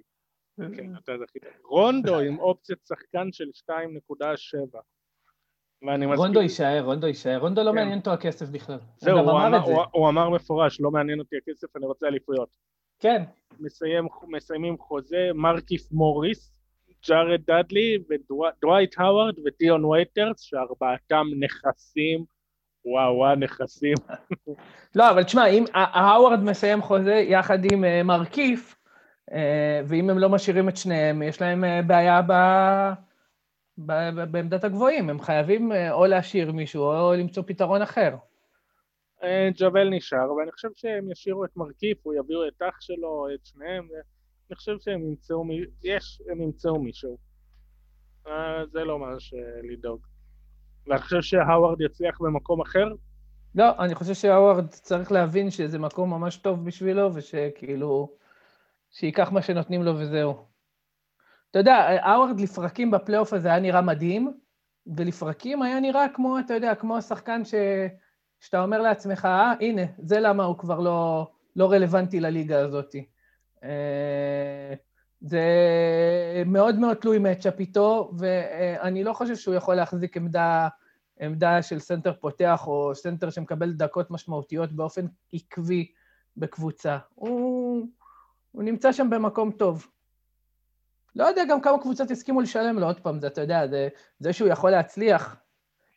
כן, 0.76 0.96
אתה 1.04 1.12
זכית. 1.18 1.42
רונדו 1.64 2.18
עם 2.18 2.38
אופציית 2.38 2.78
שחקן 2.88 3.32
של 3.32 3.48
2.7. 3.70 4.78
רונדו 6.16 6.40
יישאר, 6.40 6.82
רונדו 6.84 7.06
יישאר, 7.06 7.38
רונדו 7.38 7.62
לא 7.62 7.70
כן. 7.70 7.74
מעניין 7.74 7.98
אותו 7.98 8.10
הכסף 8.10 8.48
בכלל. 8.48 8.78
זהו, 8.96 9.18
הוא, 9.92 10.08
אמר, 10.08 10.30
מפורש, 10.30 10.80
לא 10.80 10.90
מעניין 10.90 11.18
אותי 11.18 11.36
הכסף, 11.36 11.76
אני 11.76 11.86
רוצה 11.86 12.06
אליפויות. 12.06 12.56
כן. 12.98 13.22
מסיימים 14.28 14.78
חוזה, 14.78 15.30
מרקיף 15.34 15.92
מוריס, 15.92 16.52
ג'ארד 17.08 17.40
דאדלי 17.46 17.98
ודווייט 18.10 18.94
האווארד 18.98 19.34
ודיון 19.44 19.84
וייטרס, 19.84 20.40
שארבעתם 20.40 21.26
נכסים, 21.40 22.24
וואו 22.84 23.16
וואו 23.16 23.34
נכסים. 23.34 23.94
לא, 24.96 25.10
אבל 25.10 25.22
תשמע, 25.22 25.46
אם 25.46 25.64
האווארד 25.74 26.40
מסיים 26.40 26.82
חוזה 26.82 27.14
יחד 27.14 27.72
עם 27.72 27.84
uh, 27.84 28.04
מרקיף, 28.04 28.74
uh, 29.30 29.34
ואם 29.86 30.10
הם 30.10 30.18
לא 30.18 30.28
משאירים 30.28 30.68
את 30.68 30.76
שניהם, 30.76 31.22
יש 31.22 31.40
להם 31.40 31.64
uh, 31.64 31.86
בעיה 31.86 32.22
ב... 32.26 32.32
בעמדת 34.30 34.64
הגבוהים, 34.64 35.10
הם 35.10 35.20
חייבים 35.20 35.72
אה, 35.72 35.92
או 35.92 36.06
להשאיר 36.06 36.52
מישהו 36.52 36.82
או 36.82 37.14
למצוא 37.14 37.42
פתרון 37.46 37.82
אחר. 37.82 38.14
אה, 39.22 39.48
ג'וול 39.54 39.88
נשאר, 39.90 40.32
ואני 40.32 40.52
חושב 40.52 40.68
שהם 40.74 41.10
ישאירו 41.10 41.44
את 41.44 41.56
מרכיף, 41.56 42.06
או 42.06 42.14
יביאו 42.14 42.48
את 42.48 42.62
אח 42.62 42.80
שלו, 42.80 43.26
את 43.34 43.46
שניהם, 43.46 43.88
אני 44.50 44.56
חושב 44.56 44.78
שהם 44.78 45.02
ימצאו, 45.02 45.44
יש, 45.82 46.22
הם 46.30 46.42
ימצאו 46.42 46.82
מישהו. 46.82 47.18
אה, 48.26 48.66
זה 48.72 48.84
לא 48.84 48.98
ממש 48.98 49.34
לדאוג. 49.72 50.00
ואני 50.86 51.00
חושב 51.00 51.22
שהאווארד 51.22 51.80
יצליח 51.80 52.20
במקום 52.20 52.60
אחר? 52.60 52.86
לא, 53.54 53.78
אני 53.78 53.94
חושב 53.94 54.14
שהאווארד 54.14 54.68
צריך 54.68 55.12
להבין 55.12 55.50
שזה 55.50 55.78
מקום 55.78 56.10
ממש 56.10 56.36
טוב 56.36 56.64
בשבילו, 56.64 57.14
ושכאילו, 57.14 58.16
שייקח 58.90 59.32
מה 59.32 59.42
שנותנים 59.42 59.82
לו 59.82 59.92
וזהו. 59.98 60.46
אתה 61.50 61.58
יודע, 61.58 61.74
האווארד 61.74 62.40
לפרקים 62.40 62.90
בפלייאוף 62.90 63.32
הזה 63.32 63.48
היה 63.48 63.60
נראה 63.60 63.82
מדהים, 63.82 64.32
ולפרקים 64.96 65.62
היה 65.62 65.80
נראה 65.80 66.06
כמו, 66.14 66.38
אתה 66.38 66.54
יודע, 66.54 66.74
כמו 66.74 66.96
השחקן 66.96 67.44
ש... 67.44 67.54
שאתה 68.40 68.62
אומר 68.62 68.82
לעצמך, 68.82 69.24
אה, 69.24 69.52
הנה, 69.60 69.82
זה 69.98 70.20
למה 70.20 70.44
הוא 70.44 70.58
כבר 70.58 70.80
לא, 70.80 71.30
לא 71.56 71.70
רלוונטי 71.70 72.20
לליגה 72.20 72.60
הזאת. 72.60 72.94
אה, 73.64 74.74
זה 75.20 75.42
מאוד 76.46 76.78
מאוד 76.78 76.96
תלוי 76.96 77.18
matchup 77.18 77.60
איתו, 77.60 78.12
ואני 78.18 79.04
לא 79.04 79.12
חושב 79.12 79.36
שהוא 79.36 79.54
יכול 79.54 79.74
להחזיק 79.74 80.16
עמדה, 80.16 80.68
עמדה 81.20 81.62
של 81.62 81.78
סנטר 81.78 82.12
פותח 82.20 82.66
או 82.66 82.94
סנטר 82.94 83.30
שמקבל 83.30 83.72
דקות 83.72 84.10
משמעותיות 84.10 84.72
באופן 84.72 85.06
עקבי 85.32 85.92
בקבוצה. 86.36 86.98
הוא, 87.14 87.86
הוא 88.50 88.62
נמצא 88.62 88.92
שם 88.92 89.10
במקום 89.10 89.50
טוב. 89.50 89.86
לא 91.16 91.24
יודע 91.24 91.42
גם 91.48 91.60
כמה 91.60 91.78
קבוצות 91.78 92.10
יסכימו 92.10 92.40
לשלם 92.40 92.78
לו, 92.78 92.86
עוד 92.86 93.00
פעם, 93.00 93.20
זה, 93.20 93.26
אתה 93.26 93.40
יודע, 93.40 93.66
זה, 93.66 93.88
זה 94.18 94.32
שהוא 94.32 94.48
יכול 94.48 94.70
להצליח, 94.70 95.36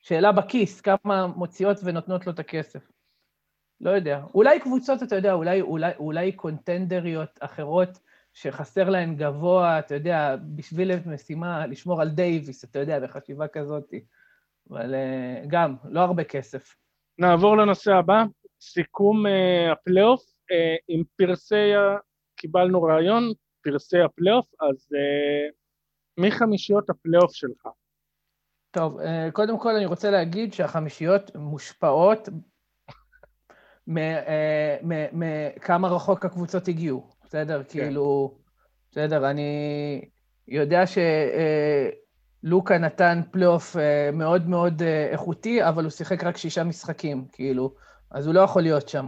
שאלה 0.02 0.32
בכיס, 0.32 0.82
כמה 0.82 1.28
מוציאות 1.28 1.78
ונותנות 1.84 2.28
לו 2.28 2.34
את 2.34 2.40
הכסף. 2.40 2.93
לא 3.84 3.90
יודע. 3.90 4.22
אולי 4.34 4.60
קבוצות, 4.60 5.04
אתה 5.04 5.16
יודע, 5.16 5.34
אולי, 5.34 5.62
אולי, 5.62 5.92
אולי 6.00 6.32
קונטנדריות 6.32 7.40
אחרות 7.40 8.00
שחסר 8.34 8.90
להן 8.90 9.16
גבוה, 9.16 9.80
אתה 9.80 9.96
יודע, 9.96 10.36
בשביל 10.56 10.92
משימה 11.06 11.68
לשמור 11.68 12.02
על 12.02 12.10
דייוויס, 12.10 12.64
אתה 12.64 12.80
יודע, 12.80 13.00
בחשיבה 13.00 13.48
כזאת. 13.48 13.94
אבל 14.70 14.94
uh, 14.94 15.48
גם, 15.48 15.76
לא 15.86 16.00
הרבה 16.00 16.24
כסף. 16.24 16.76
נעבור 17.18 17.58
לנושא 17.58 17.92
הבא, 17.92 18.24
סיכום 18.62 19.26
uh, 19.26 19.72
הפלייאוף. 19.72 20.22
Uh, 20.24 20.56
עם 20.88 21.04
פרסי, 21.16 21.72
קיבלנו 22.36 22.84
רעיון, 22.84 23.24
פרסי 23.62 24.00
הפלייאוף, 24.00 24.48
אז 24.62 24.76
uh, 24.76 25.54
מי 26.18 26.32
חמישיות 26.32 26.90
הפלייאוף 26.90 27.34
שלך? 27.34 27.68
טוב, 28.72 29.00
uh, 29.00 29.32
קודם 29.34 29.60
כל 29.60 29.76
אני 29.76 29.86
רוצה 29.86 30.12
להגיד 30.12 30.54
שהחמישיות 30.54 31.36
מושפעות 31.36 32.30
מכמה 35.14 35.88
רחוק 35.88 36.26
הקבוצות 36.26 36.68
הגיעו, 36.68 37.10
בסדר? 37.24 37.64
כן. 37.64 37.70
כאילו, 37.70 38.38
בסדר, 38.92 39.30
אני 39.30 40.02
יודע 40.48 40.84
שלוקה 42.44 42.78
נתן 42.78 43.22
פלייאוף 43.32 43.76
מאוד 44.14 44.48
מאוד 44.48 44.82
איכותי, 45.12 45.64
אבל 45.64 45.84
הוא 45.84 45.92
שיחק 45.92 46.24
רק 46.24 46.38
שישה 46.38 46.64
משחקים, 46.64 47.26
כאילו, 47.32 47.74
אז 48.12 48.28
הוא 48.28 48.36
לא 48.36 48.42
יכול 48.42 48.62
להיות 48.62 48.90
שם. 48.90 49.08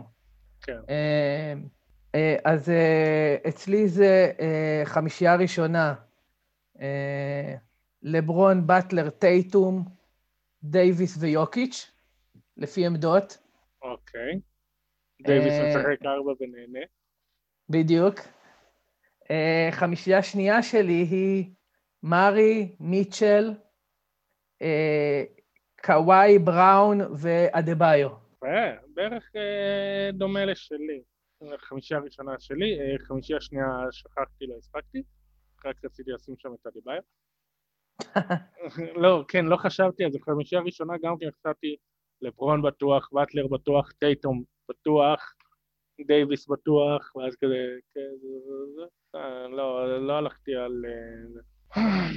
כן. 0.62 0.80
אז 2.46 2.72
אצלי 3.48 3.88
זה 3.88 4.32
חמישייה 4.86 5.36
ראשונה, 5.36 5.94
לברון, 8.04 8.68
באטלר, 8.68 9.10
טייטום, 9.10 9.86
דייוויס 10.64 11.18
ויוקיץ', 11.20 11.92
לפי 12.58 12.86
עמדות. 12.86 13.38
אוקיי. 13.82 14.40
דייוויס 15.22 15.54
אה, 15.54 15.70
משחק 15.70 16.06
ארבע 16.06 16.32
ונהנה. 16.40 16.86
בדיוק. 17.70 18.20
אה, 19.32 19.70
חמישייה 19.72 20.24
שנייה 20.24 20.64
שלי 20.64 20.94
היא 20.94 21.54
מארי, 22.04 22.76
מיטשל, 22.80 23.52
אה, 24.62 25.24
קוואי, 25.84 26.40
בראון 26.40 26.98
ואדה-ביו. 27.18 28.10
בערך 28.88 29.32
דומה 30.14 30.46
לשלי. 30.46 31.02
חמישייה 31.58 32.00
ראשונה 32.00 32.40
שלי, 32.40 32.78
חמישייה 33.00 33.42
שנייה 33.42 33.66
שכחתי, 33.92 34.46
לא 34.48 34.56
הספקתי, 34.58 35.04
רק 35.66 35.86
רציתי 35.86 36.12
לשים 36.12 36.36
שם 36.38 36.50
את 36.54 36.68
אדה-ביו. 36.68 37.02
לא, 39.04 39.26
כן, 39.28 39.46
לא 39.46 39.58
חשבתי 39.58 40.04
על 40.04 40.12
זה, 40.12 40.20
חמישייה 40.26 40.62
ראשונה 40.62 40.94
גם 41.04 41.18
כי 41.18 41.26
חשבתי 41.32 41.76
לברון 42.22 42.62
בטוח, 42.62 43.10
באטלר 43.12 43.48
בטוח, 43.48 43.92
טייטום 43.92 44.44
בטוח, 44.70 45.34
דייוויס 46.08 46.48
בטוח, 46.48 47.16
ואז 47.16 47.36
כזה, 47.36 47.56
כן, 47.94 48.10
לא, 49.52 50.00
לא 50.08 50.14
הלכתי 50.14 50.56
על... 50.56 50.86
אה, 50.86 51.46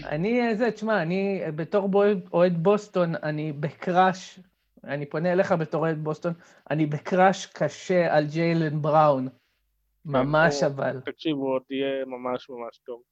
אני, 0.08 0.56
זה, 0.56 0.70
תשמע, 0.70 1.02
אני 1.02 1.42
בתור 1.56 1.90
אוהד 2.32 2.62
בוסטון, 2.62 3.14
אני 3.14 3.52
בקראש, 3.52 4.40
אני 4.84 5.06
פונה 5.06 5.32
אליך 5.32 5.52
בתור 5.52 5.80
אוהד 5.80 5.98
בוסטון, 6.04 6.32
אני 6.70 6.86
בקראש 6.86 7.46
קשה 7.46 8.16
על 8.16 8.26
ג'יילן 8.26 8.82
בראון. 8.82 9.28
ממש 10.04 10.62
אבל. 10.62 11.00
תקשיבו, 11.04 11.52
הוא 11.52 11.60
תהיה 11.68 12.04
ממש 12.06 12.50
ממש 12.50 12.78
טוב. 12.86 13.02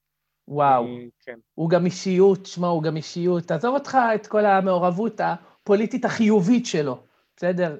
וואו. 0.49 0.87
כן. 1.21 1.39
הוא 1.55 1.71
גם 1.71 1.85
אישיות, 1.85 2.47
שמע, 2.47 2.67
הוא 2.67 2.83
גם 2.83 2.97
אישיות. 2.97 3.45
תעזוב 3.45 3.75
אותך 3.75 3.99
את 4.15 4.27
כל 4.27 4.47
המעורבות 4.47 5.21
הפוליטית 5.21 6.05
החיובית 6.05 6.67
שלו, 6.67 6.99
בסדר? 7.37 7.77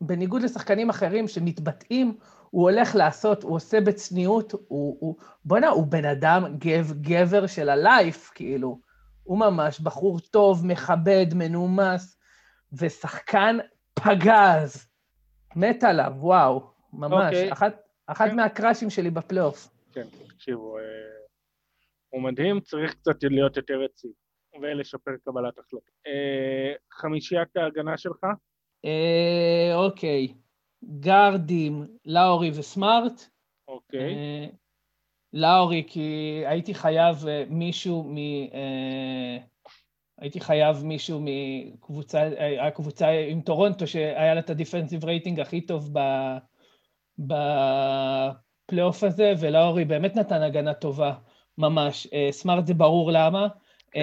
בניגוד 0.00 0.42
לשחקנים 0.42 0.90
אחרים 0.90 1.28
שמתבטאים, 1.28 2.16
הוא 2.50 2.62
הולך 2.70 2.94
לעשות, 2.94 3.42
הוא 3.42 3.54
עושה 3.54 3.80
בצניעות, 3.80 4.52
הוא, 4.52 4.96
הוא 5.00 5.16
בוא'נה, 5.44 5.68
הוא 5.68 5.86
בן 5.86 6.04
אדם 6.04 6.44
גב, 6.58 6.92
גבר 7.00 7.46
של 7.46 7.68
הלייף, 7.68 8.30
כאילו. 8.34 8.80
הוא 9.22 9.38
ממש 9.38 9.80
בחור 9.80 10.20
טוב, 10.20 10.66
מכבד, 10.66 11.26
מנומס, 11.34 12.18
ושחקן 12.72 13.58
פגז. 13.94 14.86
מת 15.56 15.84
עליו, 15.84 16.12
וואו, 16.16 16.70
ממש. 16.92 17.12
Okay. 17.12 17.26
אוקיי. 17.26 17.52
אחת, 17.52 17.74
אחת 18.06 18.28
כן. 18.28 18.36
מהקראשים 18.36 18.90
שלי 18.90 19.10
בפלייאוף. 19.10 19.68
כן, 19.92 20.06
תקשיבו, 20.28 20.78
אה, 20.78 20.82
הוא 22.08 22.22
מדהים, 22.22 22.60
צריך 22.60 22.94
קצת 22.94 23.22
להיות 23.22 23.56
יותר 23.56 23.74
רציני, 23.80 24.12
ולשפר 24.60 25.10
קבלת 25.24 25.58
החלטות. 25.58 25.90
אה, 26.06 26.72
חמישיית 26.92 27.56
ההגנה 27.56 27.96
שלך? 27.96 28.26
אה, 28.86 29.74
אוקיי, 29.74 30.28
גארדים, 31.00 31.86
לאורי 32.04 32.50
וסמארט. 32.54 33.26
אוקיי. 33.68 34.14
אה, 34.14 34.46
לאורי, 35.32 35.84
כי 35.86 36.42
הייתי 36.46 36.74
חייב 36.74 37.26
אה, 37.26 37.44
מישהו 37.48 38.04
מ... 38.04 38.16
אה, 38.54 39.38
הייתי 40.18 40.40
חייב 40.40 40.84
מישהו 40.84 41.20
מקבוצה, 41.22 42.30
הקבוצה 42.60 43.08
עם 43.08 43.40
טורונטו, 43.40 43.86
שהיה 43.86 44.34
לה 44.34 44.40
את 44.40 44.50
ה 44.50 44.55
defensive 44.55 45.04
rating 45.04 45.40
הכי 45.40 45.60
טוב 45.60 45.90
ב... 45.92 46.00
בפלייאוף 47.18 49.02
הזה, 49.04 49.32
ולאורי 49.40 49.84
באמת 49.84 50.16
נתן 50.16 50.42
הגנה 50.42 50.74
טובה, 50.74 51.14
ממש. 51.58 52.06
סמארט 52.30 52.66
זה 52.66 52.74
ברור 52.74 53.10
למה. 53.12 53.48
כן. 53.90 54.00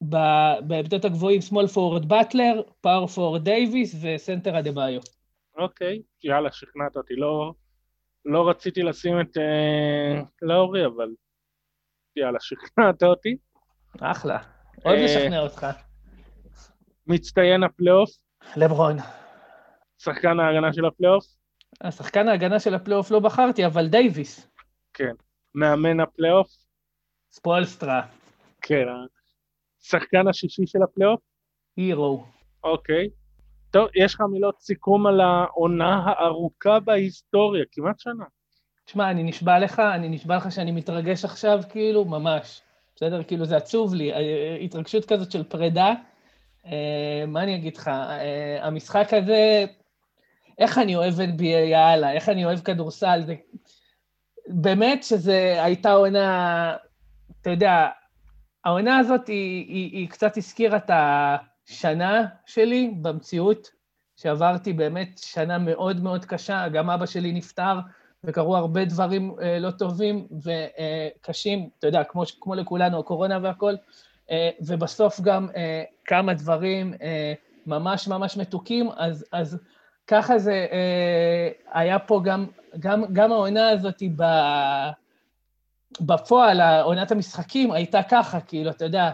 בעמדות 0.00 1.04
הגבוהים, 1.04 1.40
small 1.40 1.74
forward 1.74 2.06
באטלר, 2.06 2.62
power 2.86 3.08
forward 3.16 3.38
דייוויס 3.38 3.94
וסנטר 4.02 4.58
אדבאיו. 4.58 5.00
אוקיי, 5.56 6.02
יאללה, 6.24 6.52
שכנעת 6.52 6.96
אותי. 6.96 7.14
לא, 7.14 7.52
לא 8.24 8.48
רציתי 8.48 8.82
לשים 8.82 9.20
את 9.20 9.36
uh, 9.36 10.26
לאורי, 10.42 10.86
אבל 10.86 11.08
יאללה, 12.16 12.38
שכנעת 12.40 13.02
אותי. 13.02 13.36
אחלה, 14.00 14.38
עוד 14.82 14.96
uh, 14.96 15.00
לשכנע 15.00 15.40
אותך. 15.40 15.66
מצטיין 17.06 17.62
הפלייאוף? 17.62 18.10
לברון. 18.56 18.96
שחקן 19.98 20.40
ההגנה 20.40 20.72
של 20.72 20.84
הפלייאוף? 20.84 21.24
שחקן 21.90 22.28
ההגנה 22.28 22.60
של 22.60 22.74
הפלייאוף 22.74 23.10
לא 23.10 23.20
בחרתי, 23.20 23.66
אבל 23.66 23.88
דייוויס. 23.88 24.50
כן. 24.94 25.14
מאמן 25.54 26.00
הפלייאוף? 26.00 26.48
ספולסטרה. 27.30 28.02
כן, 28.62 28.84
שחקן 29.82 30.28
השישי 30.28 30.66
של 30.66 30.82
הפלייאוף? 30.82 31.20
הירו. 31.76 32.24
אוקיי. 32.64 33.08
טוב, 33.70 33.88
יש 33.94 34.14
לך 34.14 34.20
מילות 34.20 34.60
סיכום 34.60 35.06
על 35.06 35.20
העונה 35.20 36.02
הארוכה 36.06 36.80
בהיסטוריה, 36.80 37.64
כמעט 37.72 38.00
שנה. 38.00 38.24
תשמע, 38.84 39.10
אני 39.10 39.22
נשבע 39.22 39.58
לך, 39.58 39.80
אני 39.80 40.08
נשבע 40.08 40.36
לך 40.36 40.52
שאני 40.52 40.72
מתרגש 40.72 41.24
עכשיו, 41.24 41.60
כאילו, 41.68 42.04
ממש. 42.04 42.60
בסדר? 42.96 43.22
כאילו, 43.22 43.44
זה 43.44 43.56
עצוב 43.56 43.94
לי, 43.94 44.12
אה, 44.12 44.56
התרגשות 44.64 45.04
כזאת 45.04 45.32
של 45.32 45.42
פרידה. 45.42 45.94
אה, 46.66 47.24
מה 47.26 47.42
אני 47.42 47.56
אגיד 47.56 47.76
לך? 47.76 47.88
אה, 47.88 48.58
המשחק 48.66 49.08
הזה, 49.12 49.64
איך 50.58 50.78
אני 50.78 50.96
אוהב 50.96 51.14
NBA, 51.20 51.42
יאללה, 51.42 52.12
איך 52.12 52.28
אני 52.28 52.44
אוהב 52.44 52.58
כדורסל, 52.58 53.22
זה... 53.26 53.34
באמת 54.48 55.02
שזה 55.02 55.64
הייתה 55.64 55.92
עונה, 55.92 56.76
אתה 57.40 57.50
יודע, 57.50 57.88
העונה 58.64 58.98
הזאת 58.98 59.26
היא, 59.28 59.66
היא, 59.68 59.98
היא 59.98 60.08
קצת 60.08 60.36
הזכירה 60.36 60.76
את 60.76 60.90
השנה 60.90 62.26
שלי 62.46 62.94
במציאות, 63.02 63.70
שעברתי 64.16 64.72
באמת 64.72 65.18
שנה 65.18 65.58
מאוד 65.58 66.02
מאוד 66.02 66.24
קשה, 66.24 66.68
גם 66.68 66.90
אבא 66.90 67.06
שלי 67.06 67.32
נפטר, 67.32 67.78
וקרו 68.24 68.56
הרבה 68.56 68.84
דברים 68.84 69.34
אה, 69.42 69.58
לא 69.58 69.70
טובים 69.70 70.26
וקשים, 70.30 71.68
אתה 71.78 71.86
יודע, 71.86 72.04
כמו, 72.04 72.22
כמו 72.40 72.54
לכולנו, 72.54 72.98
הקורונה 72.98 73.38
והכול, 73.42 73.76
אה, 74.30 74.50
ובסוף 74.60 75.20
גם 75.20 75.48
אה, 75.56 75.82
כמה 76.04 76.34
דברים 76.34 76.94
אה, 77.02 77.32
ממש 77.66 78.08
ממש 78.08 78.36
מתוקים, 78.36 78.90
אז, 78.96 79.24
אז 79.32 79.58
ככה 80.06 80.38
זה 80.38 80.66
אה, 80.72 81.50
היה 81.72 81.98
פה 81.98 82.20
גם, 82.24 82.46
גם, 82.78 83.04
גם 83.12 83.32
העונה 83.32 83.70
הזאת 83.70 84.02
ב... 84.16 84.22
בפועל, 86.00 86.60
עונת 86.82 87.12
המשחקים 87.12 87.72
הייתה 87.72 88.02
ככה, 88.02 88.40
כאילו, 88.40 88.70
אתה 88.70 88.84
יודע, 88.84 89.10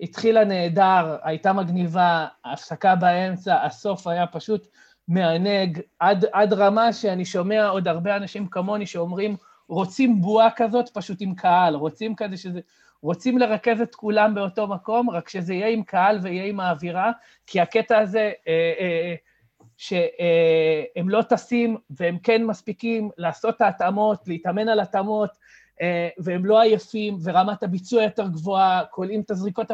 התחילה 0.00 0.44
נהדר, 0.44 1.16
הייתה 1.22 1.52
מגניבה, 1.52 2.26
ההפסקה 2.44 2.94
באמצע, 2.94 3.64
הסוף 3.64 4.06
היה 4.06 4.26
פשוט 4.26 4.66
מענג, 5.08 5.80
עד, 5.98 6.24
עד 6.32 6.52
רמה 6.52 6.92
שאני 6.92 7.24
שומע 7.24 7.68
עוד 7.68 7.88
הרבה 7.88 8.16
אנשים 8.16 8.46
כמוני 8.46 8.86
שאומרים, 8.86 9.36
רוצים 9.68 10.20
בועה 10.20 10.48
כזאת? 10.56 10.88
פשוט 10.88 11.18
עם 11.20 11.34
קהל, 11.34 11.74
רוצים 11.74 12.14
כזה 12.16 12.36
שזה... 12.36 12.60
רוצים 13.02 13.38
לרכז 13.38 13.80
את 13.80 13.94
כולם 13.94 14.34
באותו 14.34 14.66
מקום, 14.66 15.10
רק 15.10 15.28
שזה 15.28 15.54
יהיה 15.54 15.68
עם 15.68 15.82
קהל 15.82 16.18
ויהיה 16.22 16.44
עם 16.44 16.60
האווירה, 16.60 17.12
כי 17.46 17.60
הקטע 17.60 17.98
הזה, 17.98 18.32
אה, 18.48 18.72
אה, 18.80 19.14
שהם 19.76 21.08
לא 21.08 21.22
טסים 21.22 21.76
והם 21.90 22.18
כן 22.18 22.44
מספיקים 22.44 23.10
לעשות 23.18 23.56
את 23.56 23.60
ההתאמות, 23.60 24.28
להתאמן 24.28 24.68
על 24.68 24.80
התאמות, 24.80 25.30
אה, 25.30 25.36
והם 26.18 26.44
לא 26.44 26.60
עייפים, 26.60 27.18
ורמת 27.22 27.62
הביצוע 27.62 28.02
יותר 28.02 28.28
גבוהה, 28.28 28.84
כולאים 28.90 29.20
את 29.20 29.30
הזריקות 29.30 29.70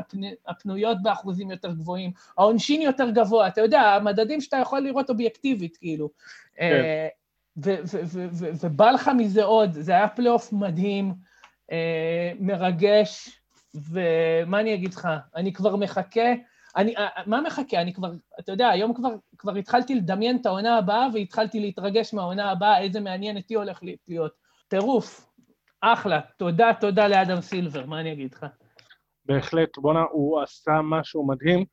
הפנויות 0.46 1.02
באחוזים 1.02 1.50
יותר 1.50 1.72
גבוהים, 1.72 2.10
העונשין 2.38 2.82
יותר 2.82 3.10
גבוה, 3.10 3.48
אתה 3.48 3.60
יודע, 3.60 3.80
המדדים 3.80 4.40
שאתה 4.40 4.56
יכול 4.56 4.80
לראות 4.80 5.10
אובייקטיבית, 5.10 5.76
כאילו. 5.76 6.10
כן. 6.56 7.08
ובא 8.60 8.90
לך 8.90 9.10
מזה 9.16 9.44
עוד, 9.44 9.72
זה 9.72 9.92
היה 9.92 10.08
פלייאוף 10.08 10.52
מדהים, 10.52 11.14
אה, 11.72 12.32
מרגש, 12.40 13.40
ומה 13.74 14.60
אני 14.60 14.74
אגיד 14.74 14.94
לך, 14.94 15.08
אני 15.36 15.52
כבר 15.52 15.76
מחכה, 15.76 16.32
אני, 16.76 16.94
מה 17.26 17.40
מחכה? 17.40 17.80
אני 17.80 17.92
כבר, 17.92 18.12
אתה 18.40 18.52
יודע, 18.52 18.68
היום 18.68 18.94
כבר, 18.94 19.14
כבר 19.38 19.54
התחלתי 19.54 19.94
לדמיין 19.94 20.36
את 20.36 20.46
העונה 20.46 20.78
הבאה, 20.78 21.06
והתחלתי 21.14 21.60
להתרגש 21.60 22.14
מהעונה 22.14 22.50
הבאה, 22.50 22.80
איזה 22.80 23.00
מעניין 23.00 23.36
איתי 23.36 23.54
הולך 23.54 23.80
להיות. 24.08 24.32
טירוף, 24.68 25.31
אחלה, 25.84 26.20
תודה, 26.38 26.70
תודה 26.80 27.08
לאדם 27.08 27.40
סילבר, 27.40 27.86
מה 27.86 28.00
אני 28.00 28.12
אגיד 28.12 28.34
לך? 28.34 28.46
בהחלט, 29.24 29.78
בואנה, 29.78 30.02
הוא 30.10 30.42
עשה 30.42 30.72
משהו 30.82 31.26
מדהים. 31.26 31.64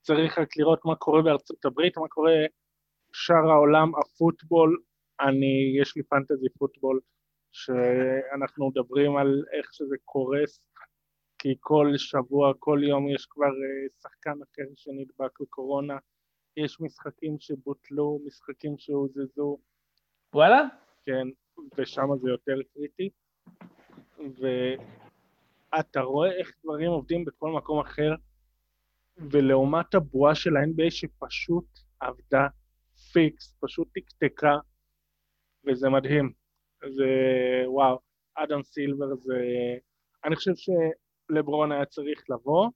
צריך 0.00 0.38
רק 0.38 0.56
לראות 0.56 0.84
מה 0.84 0.96
קורה 0.96 1.22
בארצות 1.22 1.64
הברית, 1.64 1.96
מה 1.96 2.08
קורה 2.08 2.32
שאר 3.12 3.50
העולם, 3.50 3.92
הפוטבול. 3.94 4.78
אני, 5.20 5.80
יש 5.80 5.96
לי 5.96 6.02
פנטזי 6.02 6.48
פוטבול, 6.58 7.00
שאנחנו 7.52 8.68
מדברים 8.68 9.16
על 9.16 9.44
איך 9.52 9.74
שזה 9.74 9.96
קורס, 10.04 10.60
כי 11.38 11.54
כל 11.60 11.92
שבוע, 11.96 12.52
כל 12.58 12.80
יום 12.82 13.08
יש 13.08 13.26
כבר 13.26 13.46
אה, 13.46 13.88
שחקן 14.02 14.30
אחר 14.42 14.70
שנדבק 14.76 15.40
לקורונה. 15.40 15.96
יש 16.56 16.80
משחקים 16.80 17.36
שבוטלו, 17.38 18.20
משחקים 18.26 18.78
שהוזזו. 18.78 19.58
וואלה? 20.34 20.62
כן, 21.04 21.28
ושם 21.76 22.06
זה 22.20 22.30
יותר 22.30 22.56
קריטי. 22.74 23.10
ואתה 25.72 26.00
רואה 26.00 26.32
איך 26.32 26.52
דברים 26.64 26.90
עובדים 26.90 27.24
בכל 27.24 27.52
מקום 27.52 27.80
אחר, 27.80 28.14
ולעומת 29.16 29.94
הבועה 29.94 30.34
של 30.34 30.56
ה-NBA 30.56 30.90
שפשוט 30.90 31.64
עבדה 32.00 32.46
פיקס, 33.12 33.56
פשוט 33.60 33.88
תקתקה, 33.94 34.56
וזה 35.66 35.88
מדהים. 35.88 36.32
זה 36.88 37.08
וואו, 37.66 37.98
אדם 38.34 38.62
סילבר 38.62 39.14
זה... 39.14 39.38
אני 40.24 40.36
חושב 40.36 40.52
שלברון 40.56 41.72
היה 41.72 41.84
צריך 41.86 42.24
לבוא, 42.30 42.68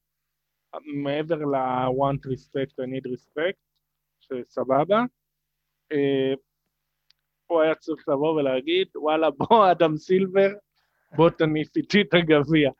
מעבר 1.02 1.38
ל-want 1.38 2.20
respect 2.26 2.70
I 2.70 2.86
need 2.86 3.06
respect, 3.12 3.58
שסבבה, 4.20 5.02
הוא 7.47 7.61
היה 7.61 7.74
צריך 7.74 8.09
לבוא 8.09 8.34
ולהגיד, 8.34 8.88
וואלה, 8.97 9.30
בוא, 9.30 9.70
אדם 9.70 9.97
סילבר, 9.97 10.49
בוא 11.16 11.30
תניף 11.30 11.76
איתי 11.76 12.01
את 12.01 12.14
הגביע. 12.14 12.70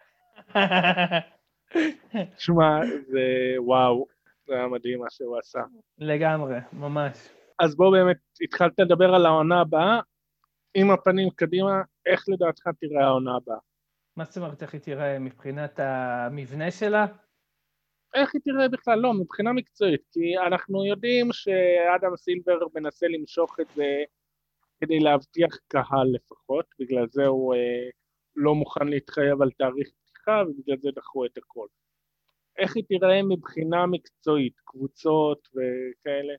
שמע, 2.39 2.81
זה 3.07 3.55
וואו, 3.59 4.07
זה 4.47 4.55
היה 4.55 4.67
מדהים 4.67 5.01
מה 5.01 5.07
שהוא 5.11 5.39
עשה. 5.39 5.61
לגמרי, 5.99 6.57
ממש. 6.73 7.29
אז 7.59 7.77
בוא 7.77 7.91
באמת, 7.93 8.17
התחלת 8.41 8.73
לדבר 8.79 9.15
על 9.15 9.27
העונה 9.27 9.61
הבאה, 9.61 10.01
עם 10.75 10.91
הפנים 10.91 11.31
קדימה, 11.31 11.83
איך 12.07 12.25
לדעתך 12.29 12.69
תראה 12.81 13.05
העונה 13.05 13.37
הבאה? 13.37 13.59
מה 14.17 14.25
זאת 14.25 14.37
אומרת 14.37 14.63
איך 14.63 14.73
היא 14.73 14.81
תראה 14.81 15.19
מבחינת 15.19 15.81
המבנה 15.83 16.71
שלה? 16.71 17.07
איך 18.15 18.35
היא 18.35 18.43
תראה 18.45 18.69
בכלל? 18.69 18.99
לא, 18.99 19.13
מבחינה 19.13 19.53
מקצועית, 19.53 20.01
כי 20.13 20.39
אנחנו 20.47 20.87
יודעים 20.87 21.33
שאדם 21.33 22.17
סילבר 22.17 22.59
מנסה 22.75 23.07
למשוך 23.09 23.61
את 23.61 23.67
זה 23.75 24.05
כדי 24.81 25.01
להבטיח 25.01 25.57
קהל 25.69 26.07
לפחות, 26.15 26.67
בגלל 26.79 27.07
זה 27.11 27.27
הוא 27.27 27.55
אה, 27.55 27.89
לא 28.37 28.55
מוכן 28.55 28.89
להתחייב 28.89 29.43
על 29.43 29.51
תאריך 29.51 29.89
פתיחה 29.89 30.43
ובגלל 30.49 30.77
זה 30.83 30.89
דחו 30.97 31.25
את 31.25 31.39
הכל. 31.39 31.67
איך 32.59 32.77
היא 32.77 32.85
תיראה 32.89 33.23
מבחינה 33.23 33.87
מקצועית, 33.87 34.61
קבוצות 34.65 35.49
וכאלה? 35.49 36.35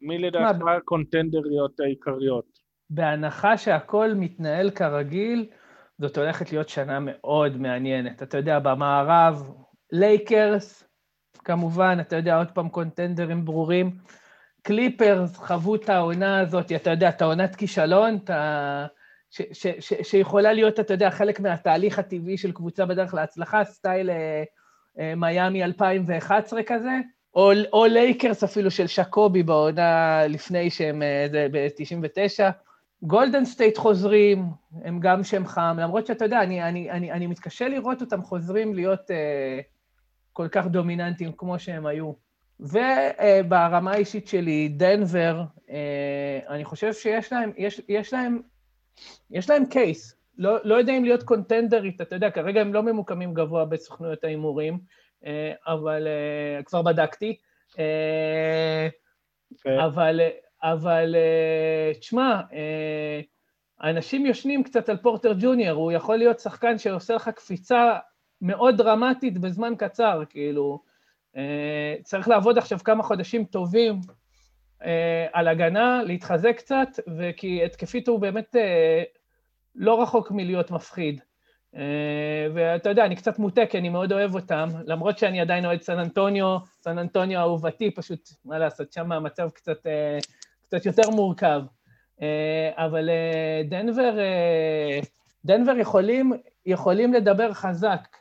מי 0.00 0.18
לדעתך 0.18 0.66
ה 0.76 0.84
contenderיות 0.84 1.80
העיקריות? 1.80 2.58
בהנחה 2.90 3.58
שהכל 3.58 4.10
מתנהל 4.14 4.70
כרגיל, 4.70 5.50
זאת 5.98 6.18
הולכת 6.18 6.52
להיות 6.52 6.68
שנה 6.68 7.00
מאוד 7.00 7.56
מעניינת. 7.56 8.22
אתה 8.22 8.36
יודע, 8.38 8.58
במערב, 8.58 9.50
לייקרס, 9.92 10.84
כמובן, 11.44 11.96
אתה 12.00 12.16
יודע, 12.16 12.38
עוד 12.38 12.50
פעם 12.54 12.68
contenderים 12.68 13.44
ברורים. 13.44 13.90
קליפרס 14.66 15.36
חוו 15.36 15.74
את 15.74 15.88
העונה 15.88 16.40
הזאת, 16.40 16.72
אתה 16.72 16.90
יודע, 16.90 17.08
את 17.08 17.22
העונת 17.22 17.56
כישלון, 17.56 18.18
את 18.24 18.30
ה... 18.30 18.86
ש, 19.30 19.42
ש, 19.52 19.66
ש, 19.66 19.92
שיכולה 20.02 20.52
להיות, 20.52 20.80
אתה 20.80 20.94
יודע, 20.94 21.10
חלק 21.10 21.40
מהתהליך 21.40 21.98
הטבעי 21.98 22.38
של 22.38 22.52
קבוצה 22.52 22.86
בדרך 22.86 23.14
להצלחה, 23.14 23.64
סטייל 23.64 24.10
אה, 24.10 24.44
אה, 24.98 25.14
מיאמי 25.14 25.64
2011 25.64 26.62
כזה, 26.66 27.00
או, 27.34 27.52
או 27.72 27.86
לייקרס 27.86 28.44
אפילו 28.44 28.70
של 28.70 28.86
שקובי 28.86 29.42
בעונה 29.42 30.26
לפני 30.26 30.70
שהם, 30.70 31.02
אה, 31.02 31.26
זה 31.30 31.46
ב-99. 31.52 32.50
גולדן 33.02 33.44
סטייט 33.44 33.76
חוזרים, 33.76 34.44
הם 34.84 35.00
גם 35.00 35.24
שם 35.24 35.46
חם, 35.46 35.76
למרות 35.80 36.06
שאתה 36.06 36.24
יודע, 36.24 36.42
אני, 36.42 36.62
אני, 36.62 36.90
אני, 36.90 37.12
אני 37.12 37.26
מתקשה 37.26 37.68
לראות 37.68 38.00
אותם 38.00 38.22
חוזרים 38.22 38.74
להיות 38.74 39.10
אה, 39.10 39.60
כל 40.32 40.48
כך 40.48 40.66
דומיננטיים 40.66 41.32
כמו 41.36 41.58
שהם 41.58 41.86
היו. 41.86 42.25
וברמה 42.60 43.92
האישית 43.92 44.28
שלי, 44.28 44.68
דנבר, 44.68 45.42
אה, 45.70 46.38
אני 46.48 46.64
חושב 46.64 46.92
שיש 46.92 47.32
להם, 47.32 47.52
יש, 47.56 47.80
יש 47.88 48.12
להם, 48.12 48.42
יש 49.30 49.50
להם 49.50 49.66
קייס. 49.66 50.16
לא, 50.38 50.58
לא 50.64 50.74
יודע 50.74 50.92
אם 50.92 51.04
להיות 51.04 51.22
קונטנדרית, 51.22 52.00
אתה 52.00 52.16
יודע, 52.16 52.30
כרגע 52.30 52.60
הם 52.60 52.74
לא 52.74 52.82
ממוקמים 52.82 53.34
גבוה 53.34 53.64
בסוכנויות 53.64 54.24
ההימורים, 54.24 54.78
אה, 55.26 55.52
אבל 55.66 56.06
אה, 56.06 56.62
כבר 56.62 56.82
בדקתי. 56.82 57.36
אבל, 59.66 60.20
אבל 60.62 61.14
תשמע, 62.00 62.40
אנשים 63.82 64.26
יושנים 64.26 64.62
קצת 64.62 64.88
על 64.88 64.96
פורטר 64.96 65.34
ג'וניור, 65.38 65.82
הוא 65.82 65.92
יכול 65.92 66.16
להיות 66.16 66.40
שחקן 66.40 66.78
שעושה 66.78 67.14
לך 67.14 67.28
קפיצה 67.28 67.98
מאוד 68.40 68.76
דרמטית 68.76 69.38
בזמן 69.38 69.72
קצר, 69.78 70.22
כאילו, 70.28 70.82
צריך 72.02 72.28
לעבוד 72.28 72.58
עכשיו 72.58 72.78
כמה 72.84 73.02
חודשים 73.02 73.44
טובים 73.44 74.00
אה, 74.84 75.26
על 75.32 75.48
הגנה, 75.48 76.02
להתחזק 76.02 76.56
קצת, 76.56 76.88
וכי 77.18 77.64
התקפית 77.64 78.08
הוא 78.08 78.20
באמת 78.20 78.56
אה, 78.56 79.02
לא 79.74 80.02
רחוק 80.02 80.30
מלהיות 80.30 80.70
מפחיד. 80.70 81.20
ואתה 82.54 82.88
יודע, 82.88 83.04
אני 83.04 83.16
קצת 83.16 83.38
מוטה, 83.38 83.66
כי 83.66 83.78
אני 83.78 83.88
מאוד 83.88 84.12
אוהב 84.12 84.34
אותם, 84.34 84.68
למרות 84.84 85.18
שאני 85.18 85.40
עדיין 85.40 85.66
אוהד 85.66 85.82
סן 85.82 85.98
אנטוניו, 85.98 86.58
סן 86.82 86.98
אנטוניו 86.98 87.40
אהובתי, 87.40 87.90
פשוט, 87.90 88.28
מה 88.44 88.58
לעשות, 88.58 88.92
שם 88.92 89.12
המצב 89.12 89.50
קצת, 89.50 89.86
קצת 90.62 90.86
יותר 90.86 91.10
מורכב. 91.10 91.62
אבל 92.72 93.10
דנבר, 93.68 94.18
דנבר 95.44 95.76
יכולים, 95.78 96.32
יכולים 96.66 97.14
לדבר 97.14 97.52
חזק. 97.52 98.16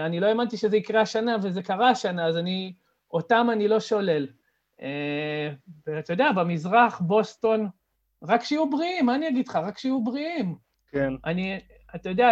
אני 0.00 0.20
לא 0.20 0.26
האמנתי 0.26 0.56
שזה 0.56 0.76
יקרה 0.76 1.00
השנה, 1.00 1.36
וזה 1.42 1.62
קרה 1.62 1.90
השנה, 1.90 2.26
אז 2.26 2.36
אני, 2.36 2.74
אותם 3.10 3.46
אני 3.52 3.68
לא 3.68 3.80
שולל. 3.80 4.26
אה, 4.82 5.52
ואתה 5.86 6.12
יודע, 6.12 6.32
במזרח, 6.32 7.00
בוסטון, 7.00 7.68
רק 8.22 8.44
שיהיו 8.44 8.70
בריאים, 8.70 9.06
מה 9.06 9.14
אני 9.14 9.28
אגיד 9.28 9.48
לך? 9.48 9.56
רק 9.56 9.78
שיהיו 9.78 10.04
בריאים. 10.04 10.56
כן. 10.90 11.12
אני, 11.24 11.60
אתה 11.94 12.08
יודע, 12.08 12.30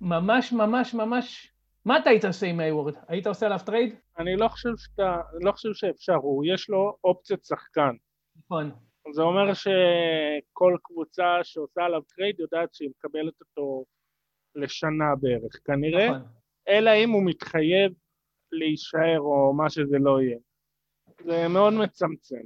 ממש 0.00 0.52
ממש 0.52 0.94
ממש 0.94 1.52
מה 1.84 1.98
אתה 1.98 2.10
היית 2.10 2.24
עושה 2.24 2.46
עם 2.46 2.60
הייוורד? 2.60 2.94
היית 3.08 3.26
עושה 3.26 3.46
עליו 3.46 3.58
trade? 3.66 3.94
אני 4.18 4.36
לא 4.36 4.48
חושב, 4.48 4.68
שאתה, 4.76 5.16
לא 5.40 5.52
חושב 5.52 5.68
שאפשר, 5.74 6.14
הוא, 6.14 6.44
יש 6.46 6.68
לו 6.68 6.96
אופציית 7.04 7.44
שחקן. 7.44 7.94
נכון. 8.36 8.70
זה 9.12 9.22
אומר 9.22 9.54
שכל 9.54 10.76
קבוצה 10.82 11.24
שעושה 11.42 11.82
עליו 11.84 12.00
trade 12.00 12.40
יודעת 12.40 12.74
שהיא 12.74 12.90
מקבלת 12.98 13.34
אותו 13.40 13.84
לשנה 14.54 15.04
בערך, 15.20 15.52
כנראה, 15.64 16.08
נכון. 16.08 16.22
אלא 16.68 16.90
אם 17.04 17.10
הוא 17.10 17.22
מתחייב 17.24 17.92
להישאר 18.52 19.20
או 19.20 19.52
מה 19.52 19.70
שזה 19.70 19.98
לא 19.98 20.20
יהיה. 20.22 20.38
זה 21.24 21.48
מאוד 21.48 21.72
מצמצם. 21.72 22.42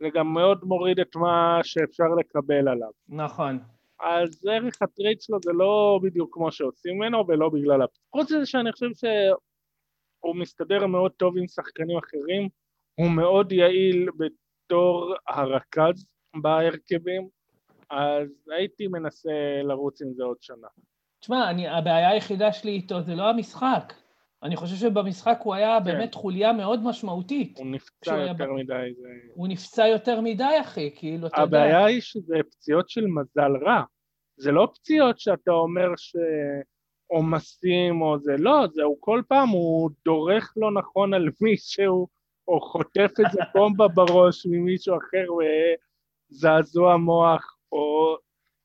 זה 0.00 0.08
גם 0.14 0.34
מאוד 0.34 0.64
מוריד 0.64 1.00
את 1.00 1.16
מה 1.16 1.60
שאפשר 1.62 2.04
לקבל 2.18 2.68
עליו. 2.68 2.90
נכון. 3.08 3.58
אז 4.00 4.46
ערך 4.46 4.82
הטרייד 4.82 5.20
שלו 5.20 5.38
זה 5.44 5.52
לא 5.52 6.00
בדיוק 6.02 6.34
כמו 6.34 6.52
שעושים 6.52 6.96
ממנו 6.96 7.24
ולא 7.28 7.48
בגלל 7.48 7.82
הפ... 7.82 7.90
חוץ 8.12 8.32
מזה 8.32 8.46
שאני 8.46 8.72
חושב 8.72 8.90
שהוא 8.94 10.36
מסתדר 10.36 10.86
מאוד 10.86 11.12
טוב 11.12 11.38
עם 11.38 11.48
שחקנים 11.48 11.98
אחרים, 11.98 12.48
הוא 12.94 13.10
מאוד 13.10 13.52
יעיל 13.52 14.08
בתור 14.16 15.14
הרכז 15.28 16.06
בהרכבים, 16.42 17.28
אז 17.90 18.28
הייתי 18.50 18.86
מנסה 18.86 19.62
לרוץ 19.62 20.02
עם 20.02 20.12
זה 20.14 20.24
עוד 20.24 20.36
שנה. 20.40 20.68
תשמע, 21.24 21.50
הבעיה 21.70 22.10
היחידה 22.10 22.52
שלי 22.52 22.70
איתו 22.70 23.02
זה 23.02 23.14
לא 23.14 23.30
המשחק. 23.30 23.92
אני 24.42 24.56
חושב 24.56 24.76
שבמשחק 24.76 25.38
הוא 25.42 25.54
היה 25.54 25.78
כן. 25.78 25.84
באמת 25.84 26.14
חוליה 26.14 26.52
מאוד 26.52 26.82
משמעותית. 26.82 27.58
הוא 27.58 27.66
נפצע 27.66 28.16
יותר 28.16 28.46
ב... 28.46 28.52
מדי. 28.52 28.94
זה... 28.96 29.08
הוא 29.34 29.48
נפצע 29.48 29.86
יותר 29.86 30.20
מדי, 30.20 30.60
אחי, 30.60 30.90
כאילו, 30.96 31.26
אתה 31.26 31.40
יודע. 31.40 31.58
הבעיה 31.58 31.84
היא 31.84 32.00
שזה 32.00 32.36
פציעות 32.50 32.88
של 32.88 33.06
מזל 33.06 33.52
רע. 33.66 33.82
זה 34.36 34.52
לא 34.52 34.68
פציעות 34.74 35.18
שאתה 35.18 35.50
אומר 35.50 35.88
שעומסים 35.96 38.02
או 38.02 38.18
זה, 38.18 38.32
לא, 38.38 38.66
זה 38.72 38.82
הוא 38.82 38.96
כל 39.00 39.22
פעם, 39.28 39.48
הוא 39.48 39.90
דורך 40.04 40.52
לא 40.56 40.72
נכון 40.72 41.14
על 41.14 41.28
מישהו, 41.40 42.08
או 42.48 42.60
חוטף 42.60 43.10
איזה 43.18 43.40
בומבה 43.54 43.88
בראש 43.88 44.46
ממישהו 44.46 44.96
אחר 44.96 45.26
וזעזוע 46.32 46.96
מוח, 46.96 47.56
או 47.72 48.16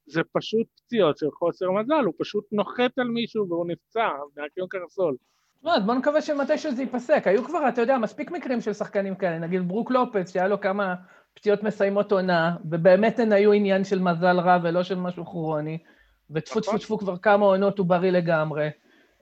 זה 0.09 0.21
פשוט 0.33 0.67
פציעות 0.75 1.17
של 1.17 1.31
חוסר 1.31 1.71
מזל, 1.71 2.03
הוא 2.05 2.13
פשוט 2.19 2.45
נוחת 2.51 2.97
על 2.97 3.07
מישהו 3.07 3.49
והוא 3.49 3.67
נפצע, 3.67 4.09
מהקיום 4.37 4.67
קרסול. 4.67 5.15
לא, 5.63 5.75
אז 5.75 5.83
בוא 5.85 5.93
נקווה 5.93 6.21
שמתישהו 6.21 6.71
זה 6.71 6.81
ייפסק. 6.81 7.23
היו 7.25 7.43
כבר, 7.43 7.69
אתה 7.69 7.81
יודע, 7.81 7.97
מספיק 7.97 8.31
מקרים 8.31 8.61
של 8.61 8.73
שחקנים 8.73 9.15
כאלה, 9.15 9.39
נגיד 9.39 9.67
ברוק 9.67 9.91
לופץ, 9.91 10.33
שהיה 10.33 10.47
לו 10.47 10.61
כמה 10.61 10.95
פציעות 11.33 11.63
מסיימות 11.63 12.11
עונה, 12.11 12.55
ובאמת 12.69 13.19
הן 13.19 13.31
היו 13.31 13.51
עניין 13.51 13.83
של 13.83 13.99
מזל 13.99 14.39
רע 14.39 14.57
ולא 14.63 14.83
של 14.83 14.95
משהו 14.95 15.25
כרוני, 15.25 15.77
וטפו 16.31 16.61
טפו 16.61 16.77
טפו 16.77 16.97
כבר 16.97 17.17
כמה 17.17 17.45
עונות 17.45 17.77
הוא 17.77 17.87
בריא 17.87 18.11
לגמרי. 18.11 18.69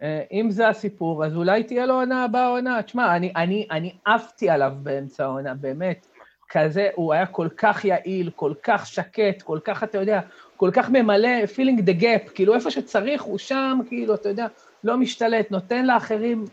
אה, 0.02 0.24
אם 0.32 0.52
זה 0.52 0.68
הסיפור, 0.68 1.26
אז 1.26 1.36
אולי 1.36 1.64
תהיה 1.64 1.86
לו 1.86 1.94
עונה 1.94 2.24
הבאה 2.24 2.48
עונה. 2.48 2.84
תשמע, 2.84 3.16
אני, 3.16 3.34
אני, 3.36 3.68
אני 3.72 3.96
עפתי 4.06 4.50
עליו 4.50 4.72
באמצע 4.84 5.24
העונה, 5.24 5.54
באמת. 5.54 6.08
כזה, 6.50 6.90
הוא 6.96 7.14
היה 7.14 7.26
כל 7.26 7.48
כך 7.58 7.86
יעיל, 7.86 8.30
כל 8.36 8.54
כך 8.64 8.86
שקט, 8.86 9.42
כל 9.42 9.60
כך, 9.64 9.84
אתה 9.84 9.98
יודע, 9.98 10.20
כל 10.58 10.70
כך 10.74 10.90
ממלא 10.90 11.30
feeling 11.56 11.82
the 11.82 12.02
gap, 12.02 12.30
כאילו 12.36 12.56
איפה 12.56 12.72
שצריך 12.72 13.22
הוא 13.22 13.38
שם, 13.38 13.80
כאילו, 13.88 14.16
אתה 14.16 14.30
יודע, 14.30 14.48
לא 14.84 14.98
משתלט, 14.98 15.52
נותן 15.52 15.86
לאחרים 15.86 16.46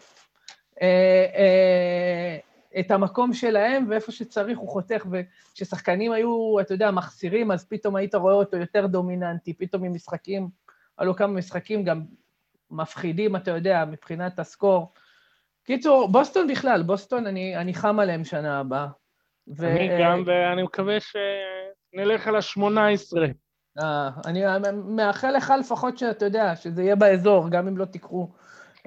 אה, 0.82 1.26
אה, 1.36 2.38
את 2.80 2.90
המקום 2.90 3.32
שלהם, 3.32 3.86
ואיפה 3.88 4.12
שצריך 4.12 4.58
הוא 4.58 4.68
חותך, 4.68 5.06
וכששחקנים 5.10 6.12
היו, 6.12 6.60
אתה 6.60 6.74
יודע, 6.74 6.90
מחסירים, 6.90 7.50
אז 7.50 7.68
פתאום 7.68 7.96
היית 7.96 8.14
רואה 8.14 8.34
אותו 8.34 8.56
יותר 8.56 8.86
דומיננטי, 8.86 9.52
פתאום 9.52 9.84
עם 9.84 9.94
משחקים, 9.94 10.48
עלו 10.96 11.16
כמה 11.16 11.32
משחקים 11.32 11.84
גם 11.84 12.02
מפחידים, 12.70 13.36
אתה 13.36 13.50
יודע, 13.50 13.84
מבחינת 13.84 14.38
הסקור. 14.38 14.92
קיצור, 15.64 16.08
בוסטון 16.08 16.46
בכלל, 16.46 16.82
בוסטון, 16.82 17.26
אני, 17.26 17.56
אני 17.56 17.74
חם 17.74 18.00
עליהם 18.00 18.24
שנה 18.24 18.60
הבאה. 18.60 18.86
ו... 19.56 19.66
אני 19.66 19.88
גם, 20.00 20.22
ואני 20.26 20.62
מקווה 20.62 20.96
שנלך 21.00 22.28
על 22.28 22.36
ה-18. 22.36 23.16
אה, 23.82 24.10
אני 24.26 24.42
מאחל 24.84 25.30
לך 25.30 25.52
לפחות 25.60 25.98
שאתה 25.98 26.24
יודע, 26.24 26.56
שזה 26.56 26.82
יהיה 26.82 26.96
באזור, 26.96 27.48
גם 27.48 27.68
אם 27.68 27.76
לא 27.76 27.84
תיקחו. 27.84 28.28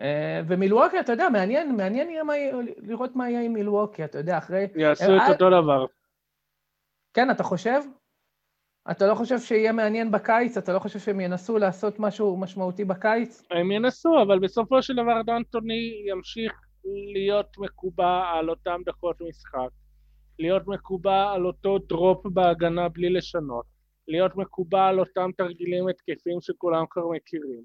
אה, 0.01 0.41
ומילווקי, 0.47 0.99
אתה 0.99 1.11
יודע, 1.11 1.29
מעניין, 1.29 1.75
מעניין 1.75 2.09
יהיה 2.09 2.23
מה, 2.23 2.33
לראות 2.77 3.15
מה 3.15 3.29
יהיה 3.29 3.41
עם 3.41 3.53
מילווקי, 3.53 4.05
אתה 4.05 4.17
יודע, 4.17 4.37
אחרי... 4.37 4.67
יעשו 4.75 5.15
את 5.15 5.21
אה, 5.21 5.29
אותו 5.29 5.49
דבר. 5.49 5.85
כן, 7.13 7.31
אתה 7.31 7.43
חושב? 7.43 7.79
אתה 8.91 9.07
לא 9.07 9.15
חושב 9.15 9.39
שיהיה 9.39 9.71
מעניין 9.71 10.11
בקיץ? 10.11 10.57
אתה 10.57 10.73
לא 10.73 10.79
חושב 10.79 10.99
שהם 10.99 11.19
ינסו 11.19 11.57
לעשות 11.57 11.99
משהו 11.99 12.37
משמעותי 12.37 12.85
בקיץ? 12.85 13.43
הם 13.51 13.71
ינסו, 13.71 14.21
אבל 14.21 14.39
בסופו 14.39 14.81
של 14.81 14.93
דבר 14.93 15.21
דנטוני 15.21 16.03
ימשיך 16.09 16.53
להיות 17.13 17.57
מקובע 17.57 18.23
על 18.33 18.49
אותם 18.49 18.81
דקות 18.85 19.15
משחק, 19.29 19.69
להיות 20.39 20.67
מקובע 20.67 21.31
על 21.31 21.45
אותו 21.45 21.77
דרופ 21.77 22.25
בהגנה 22.25 22.89
בלי 22.89 23.09
לשנות. 23.09 23.76
להיות 24.07 24.35
מקובל 24.35 24.95
אותם 24.99 25.29
תרגילים 25.37 25.87
התקפים 25.87 26.41
שכולם 26.41 26.85
כבר 26.89 27.07
מכירים. 27.07 27.61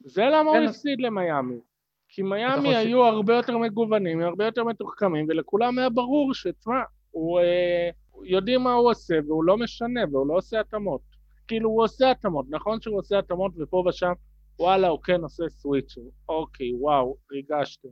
זה 0.00 0.24
למה 0.24 0.50
הוא 0.50 0.58
כן. 0.58 0.64
הפסיד 0.64 1.00
למיאמי. 1.00 1.60
כי 2.08 2.22
מיאמי 2.22 2.76
היו 2.76 3.04
הרבה 3.04 3.36
יותר 3.36 3.58
מגוונים, 3.58 4.20
הרבה 4.20 4.44
יותר 4.44 4.64
מתוחכמים, 4.64 5.26
ולכולם 5.28 5.78
היה 5.78 5.90
ברור 5.90 6.34
שתשמע, 6.34 6.82
הוא... 7.10 7.40
אה, 7.40 7.90
יודעים 8.24 8.60
מה 8.60 8.72
הוא 8.72 8.90
עושה, 8.90 9.14
והוא 9.26 9.44
לא 9.44 9.56
משנה, 9.56 10.00
והוא 10.12 10.26
לא 10.26 10.34
עושה 10.34 10.60
התאמות. 10.60 11.00
כאילו, 11.48 11.70
הוא 11.70 11.82
עושה 11.82 12.10
התאמות, 12.10 12.46
נכון 12.48 12.80
שהוא 12.80 12.98
עושה 12.98 13.18
התאמות, 13.18 13.52
ופה 13.58 13.84
ושם, 13.88 14.12
וואלה, 14.58 14.88
הוא 14.88 15.02
כן 15.02 15.20
עושה 15.20 15.48
סוויצ'ים. 15.48 16.04
אוקיי, 16.28 16.74
וואו, 16.74 17.16
ריגשתם. 17.32 17.88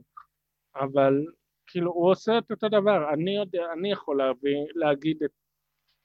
אבל, 0.75 1.25
כאילו, 1.67 1.91
הוא 1.91 2.11
עושה 2.11 2.37
את 2.37 2.51
אותו 2.51 2.69
דבר. 2.69 3.13
אני 3.13 3.35
יודע, 3.35 3.65
אני 3.73 3.91
יכול 3.91 4.17
להביא, 4.17 4.57
להגיד 4.75 5.23
את 5.23 5.31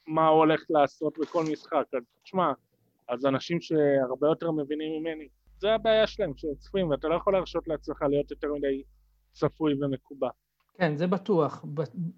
מה 0.06 0.28
הוא 0.28 0.38
הולך 0.38 0.60
לעשות 0.70 1.18
בכל 1.18 1.44
משחק. 1.52 1.84
אז 1.94 2.02
תשמע, 2.22 2.52
אז 3.08 3.26
אנשים 3.26 3.60
שהרבה 3.60 4.28
יותר 4.28 4.50
מבינים 4.50 5.00
ממני, 5.02 5.28
זה 5.58 5.74
הבעיה 5.74 6.06
שלהם, 6.06 6.32
שהם 6.36 6.54
צפויים, 6.58 6.90
ואתה 6.90 7.08
לא 7.08 7.14
יכול 7.14 7.32
להרשות 7.32 7.68
לעצמך 7.68 8.02
להיות 8.02 8.30
יותר 8.30 8.52
מדי 8.54 8.82
צפוי 9.32 9.74
ומקובע. 9.80 10.28
כן, 10.78 10.96
זה 10.96 11.06
בטוח. 11.06 11.64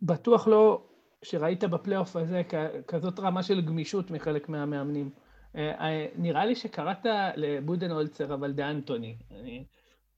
בטוח 0.03 0.49
לא 0.49 0.85
שראית 1.23 1.65
בפלייאוף 1.65 2.17
הזה 2.17 2.43
כזאת 2.89 3.19
רמה 3.19 3.43
של 3.43 3.61
גמישות 3.61 4.11
מחלק 4.11 4.49
מהמאמנים. 4.49 5.11
אה, 5.57 5.81
אה, 5.81 6.07
נראה 6.17 6.45
לי 6.45 6.55
שקראת 6.55 7.07
לבודנהולצר, 7.37 8.35
אבל 8.35 8.53
דה 8.53 8.71
אנטוני. 8.71 9.17
אני 9.31 9.65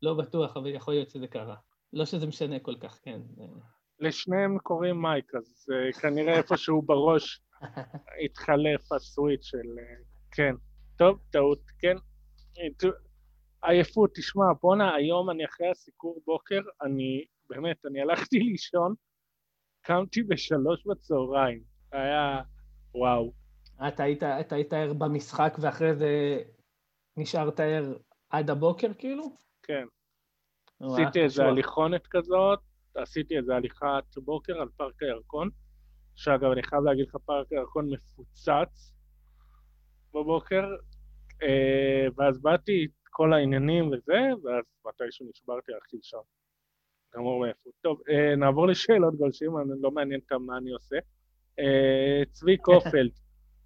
לא 0.03 0.15
בטוח, 0.15 0.57
אבל 0.57 0.67
יכול 0.67 0.95
להיות 0.95 1.11
שזה 1.11 1.27
קרה. 1.27 1.57
לא 1.93 2.05
שזה 2.05 2.27
משנה 2.27 2.59
כל 2.59 2.75
כך, 2.81 2.99
כן. 3.03 3.21
לשניהם 4.01 4.59
קוראים 4.59 5.03
מייק, 5.03 5.35
אז 5.35 5.67
uh, 5.71 6.01
כנראה 6.01 6.37
איפשהו 6.39 6.83
בראש 6.83 7.41
התחלף 8.25 8.93
הסוויץ' 8.93 9.45
של... 9.45 9.79
אה, 9.79 9.97
כן. 10.31 10.55
טוב, 10.97 11.19
טעות, 11.31 11.61
כן. 11.79 11.97
עייפות, 13.63 14.11
תשמע, 14.15 14.45
בואנה, 14.63 14.95
היום 14.95 15.31
אני 15.31 15.45
אחרי 15.45 15.71
הסיקור 15.71 16.23
בוקר, 16.27 16.61
אני, 16.83 17.25
באמת, 17.51 17.87
אני 17.87 18.01
הלכתי 18.01 18.39
לישון, 18.39 18.95
קמתי 19.83 20.23
בשלוש 20.23 20.87
בצהריים. 20.87 21.63
היה, 21.93 22.43
וואו. 22.95 23.33
אתה 23.89 24.03
היית, 24.03 24.23
אתה 24.23 24.55
היית 24.55 24.73
ער 24.73 24.93
במשחק 24.93 25.57
ואחרי 25.61 25.95
זה 25.95 26.43
נשארת 27.17 27.61
ער 27.61 27.97
עד 28.31 28.51
הבוקר, 28.51 28.89
כאילו? 28.99 29.37
כן. 29.63 29.87
עשיתי 30.81 31.21
איזה 31.21 31.45
הליכונת 31.45 32.07
כזאת, 32.07 32.59
עשיתי 32.95 33.37
איזה 33.37 33.55
הליכת 33.55 34.19
בוקר 34.25 34.61
על 34.61 34.69
פארק 34.77 35.03
הירקון. 35.03 35.51
שאגב, 36.17 36.51
אני 36.51 36.63
חייב 36.63 36.85
להגיד 36.85 37.07
לך, 37.09 37.17
פארק 37.27 37.47
הירקון 37.51 37.91
מפוצץ 37.91 38.93
בבוקר, 40.15 40.65
אה, 41.43 42.07
ואז 42.17 42.41
באתי 42.41 42.85
את 42.85 43.09
כל 43.11 43.33
העניינים 43.33 43.87
וזה, 43.87 44.19
ואז 44.45 44.65
מתישהו 44.87 45.27
נשברתי 45.31 45.73
הלכתי 45.73 45.97
שם. 46.03 46.19
גמור 47.17 47.41
מעייפות. 47.41 47.71
טוב, 47.81 48.01
אה, 48.09 48.37
נעבור 48.37 48.67
לשאלות 48.67 49.17
גולשים, 49.17 49.59
אני 49.59 49.83
לא 49.83 49.91
מעניין 49.91 50.21
אותם 50.21 50.43
מה 50.43 50.57
אני 50.57 50.71
עושה. 50.71 50.97
אה, 51.59 52.23
צבי 52.33 52.57
קופלד, 52.67 53.11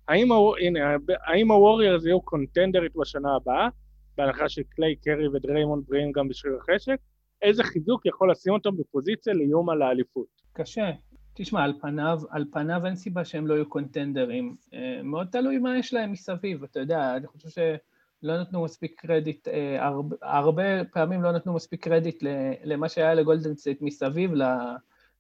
האם, 0.09 0.29
הנה, 0.61 0.97
האם 1.27 1.51
הווריירס 1.51 2.05
יהיו 2.05 2.21
contenderית 2.21 2.97
בשנה 2.97 3.37
הבאה, 3.37 3.69
בהנחה 4.17 4.49
שקליי, 4.49 4.97
קרי 4.97 5.29
ודריימונד 5.29 5.85
בריאים 5.87 6.13
גם 6.13 6.29
בשריר 6.29 6.57
החשק? 6.57 6.97
איזה 7.43 7.65
חיזוק 7.65 8.07
יכול 8.07 8.31
לשים 8.31 8.53
אותם 8.53 8.77
בפוזיציה 8.77 9.35
לאיום 9.35 9.71
על 9.71 9.83
האליפות? 9.83 10.27
קשה. 10.53 10.91
תשמע, 11.35 11.65
על 11.65 11.73
פניו, 11.81 12.21
על 12.31 12.45
פניו 12.53 12.87
אין 12.87 12.97
סיבה 12.97 13.25
שהם 13.25 13.47
לא 13.47 13.55
יהיו 13.55 13.69
contenderים. 13.69 14.57
אה, 14.75 15.01
מאוד 15.05 15.27
תלוי 15.33 15.59
מה 15.59 15.79
יש 15.79 15.95
להם 15.95 16.13
מסביב, 16.13 16.63
אתה 16.65 16.81
יודע, 16.81 17.17
אני 17.17 17.27
חושב 17.27 17.49
שלא 17.49 18.41
נתנו 18.41 18.65
מספיק 18.65 19.01
קרדיט, 19.01 19.49
אה, 19.49 19.87
הרבה, 19.87 20.17
הרבה 20.23 20.85
פעמים 20.93 21.23
לא 21.23 21.33
נתנו 21.33 21.55
מספיק 21.55 21.85
קרדיט 21.85 22.23
למה 22.65 22.89
שהיה 22.89 23.15
לגולדן 23.15 23.55
סטייט 23.55 23.83
מסביב 23.83 24.33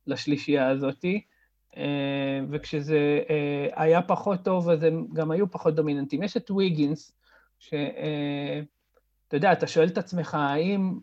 לשלישייה 0.06 0.68
הזאתי, 0.68 1.20
אה, 1.76 2.40
וכשזה 2.50 3.20
היה 3.74 4.02
פחות 4.02 4.44
טוב, 4.44 4.70
אז 4.70 4.82
הם 4.82 5.06
גם 5.12 5.30
היו 5.30 5.50
פחות 5.50 5.74
דומיננטים. 5.74 6.22
יש 6.22 6.36
את 6.36 6.50
ויגינס, 6.50 7.12
שאתה 7.58 7.76
יודע, 9.32 9.52
אתה 9.52 9.66
שואל 9.66 9.88
את 9.88 9.98
עצמך, 9.98 10.34
האם 10.34 10.98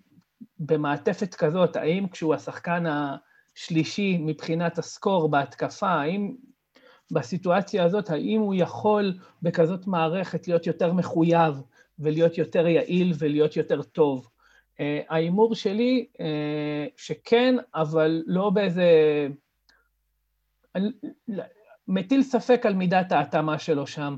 במעטפת 0.60 1.36
כזאת, 1.36 1.76
האם 1.76 2.08
כשהוא 2.08 2.34
השחקן 2.34 2.84
השלישי 3.58 4.18
מבחינת 4.22 4.78
הסקור 4.78 5.30
בהתקפה, 5.30 5.90
האם 5.90 6.36
בסיטואציה 7.12 7.84
הזאת, 7.84 8.10
האם 8.10 8.40
הוא 8.40 8.56
יכול 8.58 9.14
בכזאת 9.42 9.88
מערכת 9.88 10.48
להיות 10.48 10.68
יותר 10.68 10.94
מחויב 10.94 11.62
ולהיות 12.00 12.38
יותר 12.38 12.68
יעיל 12.68 13.14
ולהיות 13.20 13.58
יותר 13.58 13.82
טוב? 13.82 14.30
אה, 14.80 15.02
ההימור 15.10 15.56
שלי 15.56 16.06
אה, 16.20 16.86
שכן, 16.98 17.56
אבל 17.76 18.24
לא 18.26 18.50
באיזה... 18.50 18.88
מטיל 21.88 22.24
ספק 22.24 22.66
על 22.66 22.74
מידת 22.74 23.12
ההתאמה 23.12 23.60
שלו 23.60 23.88
שם. 23.88 24.16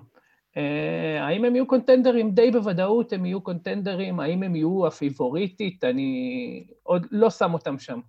אה, 0.58 1.26
האם 1.28 1.46
הם 1.46 1.56
יהיו 1.56 1.68
קונטנדרים? 1.68 2.32
די 2.32 2.52
בוודאות 2.52 3.14
הם 3.14 3.26
יהיו 3.26 3.42
קונטנדרים, 3.42 4.20
האם 4.20 4.44
הם 4.44 4.56
יהיו 4.56 4.88
הפיבוריטית? 4.88 5.84
אני 5.84 6.68
עוד 6.84 7.08
לא 7.12 7.30
שם 7.30 7.54
אותם 7.54 7.80
שם. 7.80 8.00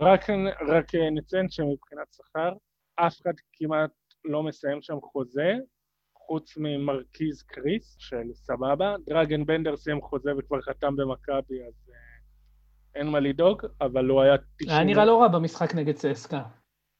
רק, 0.00 0.20
רק 0.68 0.94
נציין 0.94 1.48
שמבחינת 1.50 2.06
שכר, 2.12 2.52
אף 2.96 3.20
אחד 3.22 3.32
כמעט 3.52 3.90
לא 4.24 4.42
מסיים 4.42 4.82
שם 4.82 4.96
חוזה, 5.02 5.54
חוץ 6.26 6.56
ממרכיז 6.56 7.42
קריס, 7.42 7.96
של 7.98 8.34
סבבה. 8.34 8.94
דרגן 9.06 9.46
בנדר 9.46 9.76
סיים 9.76 10.00
חוזה 10.02 10.30
וכבר 10.38 10.60
חתם 10.60 10.96
במכבי, 10.96 11.62
אז 11.68 11.88
אה, 11.88 11.94
אין 12.94 13.06
מה 13.06 13.20
לדאוג, 13.20 13.62
אבל 13.80 14.08
הוא 14.08 14.22
היה 14.22 14.36
90... 14.58 14.70
היה 14.70 14.84
נראה 14.84 15.04
לא 15.04 15.22
רע 15.22 15.28
במשחק 15.28 15.74
נגד 15.74 15.94
צסקה. 15.94 16.42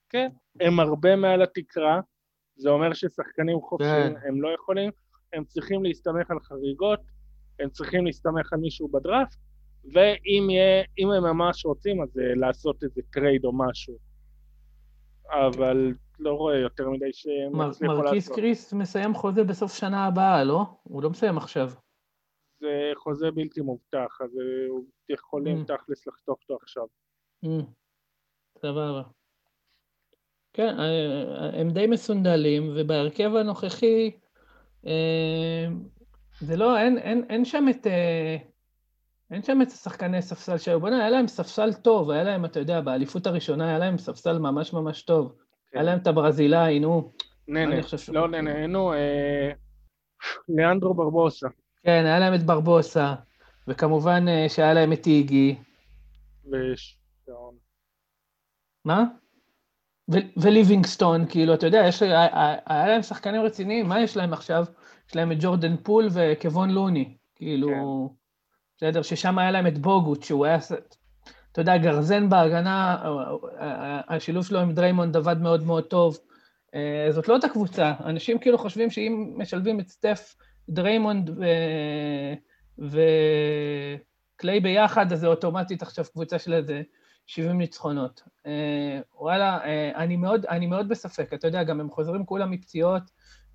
כן, 0.09 0.28
הם 0.61 0.80
הרבה 0.80 1.16
מעל 1.16 1.42
התקרה, 1.42 2.01
זה 2.57 2.70
אומר 2.70 2.92
ששחקנים 2.92 3.61
חופשיים 3.61 4.14
כן. 4.14 4.28
הם 4.28 4.42
לא 4.42 4.49
יכולים, 4.55 4.90
הם 5.32 5.44
צריכים 5.44 5.84
להסתמך 5.84 6.30
על 6.30 6.40
חריגות, 6.40 7.01
הם 7.61 7.70
צריכים 7.70 8.07
להסתמך 8.07 8.53
על 8.53 8.59
מישהו 8.59 8.88
בדראפט, 8.88 9.38
ואם 9.93 10.51
יהיה, 10.51 10.84
אם 10.99 11.11
הם 11.11 11.22
ממש 11.22 11.64
רוצים, 11.64 12.03
אז 12.03 12.18
אה, 12.18 12.34
לעשות 12.34 12.82
איזה 12.82 13.01
trade 13.11 13.44
או 13.45 13.53
משהו. 13.53 13.99
אבל 15.30 15.95
לא 16.18 16.32
רואה 16.32 16.59
יותר 16.59 16.91
מדי 16.91 17.12
שהם 17.12 17.53
מר, 17.53 17.70
יצליחו 17.70 17.95
לעשות. 17.95 18.07
מרקיס 18.07 18.28
קריס 18.28 18.72
מסיים 18.72 19.14
חוזה 19.14 19.45
בסוף 19.45 19.74
שנה 19.74 20.07
הבאה, 20.07 20.45
לא? 20.45 20.64
הוא 20.82 21.03
לא 21.03 21.11
מסיים 21.11 21.37
עכשיו. 21.37 21.70
זה 22.61 22.93
חוזה 22.95 23.30
בלתי 23.30 23.61
מובטח, 23.61 24.18
אז 24.20 24.39
אה, 24.39 24.78
יכולים 25.09 25.62
mm. 25.62 25.66
תכלס 25.66 26.07
לחתוך 26.07 26.39
אותו 26.43 26.59
עכשיו. 26.62 26.84
Mm. 27.45 27.64
סבבה. 28.59 29.03
כן, 30.53 30.80
אה, 30.80 31.61
הם 31.61 31.70
די 31.70 31.87
מסונדלים, 31.87 32.72
ובהרכב 32.76 33.37
הנוכחי, 33.37 34.11
זה 36.41 36.57
לא, 36.57 36.78
אין, 36.78 36.99
אין, 36.99 37.24
אין 37.28 37.45
שם 37.45 37.64
את... 37.70 37.87
אה, 39.30 39.36
אין 39.36 39.42
שם 39.42 39.62
את 39.62 39.66
השחקני 39.66 40.22
ספסל 40.22 40.58
שהיו, 40.58 40.80
בוא'נה, 40.80 40.98
היה 40.98 41.10
להם 41.10 41.28
ספסל 41.28 41.72
טוב, 41.72 42.10
היה 42.10 42.22
להם, 42.22 42.44
אתה 42.44 42.58
יודע, 42.58 42.80
באליפות 42.80 43.26
הראשונה 43.26 43.68
היה 43.68 43.78
להם 43.78 43.98
ספסל 43.98 44.38
ממש 44.38 44.72
ממש 44.72 45.02
טוב. 45.02 45.32
כן. 45.70 45.78
היה 45.78 45.82
להם 45.82 45.98
את 45.98 46.06
הברזילאי, 46.06 46.78
נו. 46.78 47.12
ננה, 47.48 47.76
לא 48.12 48.28
ננה, 48.28 48.66
נו, 48.66 48.92
אה, 48.92 49.50
ליאנדרו 50.48 50.94
ברבוסה. 50.94 51.48
כן, 51.82 52.02
היה 52.04 52.18
להם 52.18 52.34
את 52.34 52.42
ברבוסה, 52.42 53.14
וכמובן 53.68 54.24
שהיה 54.48 54.74
להם 54.74 54.92
את 54.92 55.06
איגי. 55.06 55.56
ושעון. 56.44 57.54
מה? 58.84 59.04
וליבינגסטון, 60.36 61.26
כאילו, 61.28 61.54
אתה 61.54 61.66
יודע, 61.66 61.82
יש, 61.88 62.02
היה 62.02 62.86
להם 62.86 63.02
שחקנים 63.02 63.42
רציניים, 63.42 63.88
מה 63.88 64.00
יש 64.00 64.16
להם 64.16 64.32
עכשיו? 64.32 64.64
יש 65.08 65.16
להם 65.16 65.32
את 65.32 65.36
ג'ורדן 65.40 65.76
פול 65.76 66.08
וקוון 66.12 66.70
לוני, 66.70 67.16
כאילו, 67.34 67.68
כן. 67.68 68.25
בסדר, 68.76 69.02
ששם 69.02 69.38
היה 69.38 69.50
להם 69.50 69.66
את 69.66 69.78
בוגוט, 69.78 70.22
שהוא 70.22 70.46
היה, 70.46 70.58
אתה 71.52 71.60
יודע, 71.60 71.76
גרזן 71.76 72.28
בהגנה, 72.28 72.96
השילוב 74.08 74.46
שלו 74.46 74.60
עם 74.60 74.72
דריימונד 74.72 75.16
עבד 75.16 75.40
מאוד 75.40 75.62
מאוד 75.62 75.84
טוב. 75.84 76.18
אה, 76.74 77.08
זאת 77.10 77.28
לא 77.28 77.34
אותה 77.34 77.48
קבוצה, 77.48 77.92
אנשים 78.04 78.38
כאילו 78.38 78.58
חושבים 78.58 78.90
שאם 78.90 79.34
משלבים 79.36 79.80
את 79.80 79.88
סטף, 79.88 80.34
דריימונד 80.68 81.30
ו... 81.30 81.44
וקליי 84.34 84.60
ביחד, 84.60 85.12
אז 85.12 85.20
זה 85.20 85.26
אוטומטית 85.26 85.82
עכשיו 85.82 86.04
קבוצה 86.12 86.38
של 86.38 86.54
איזה 86.54 86.82
70 87.26 87.58
ניצחונות. 87.58 88.22
אה, 88.46 89.00
וואלה, 89.18 89.58
אה, 89.64 89.90
אני 89.94 90.16
מאוד, 90.16 90.46
אני 90.46 90.66
מאוד 90.66 90.88
בספק, 90.88 91.34
אתה 91.34 91.48
יודע, 91.48 91.62
גם 91.62 91.80
הם 91.80 91.90
חוזרים 91.90 92.26
כולם 92.26 92.50
מפציעות, 92.50 93.02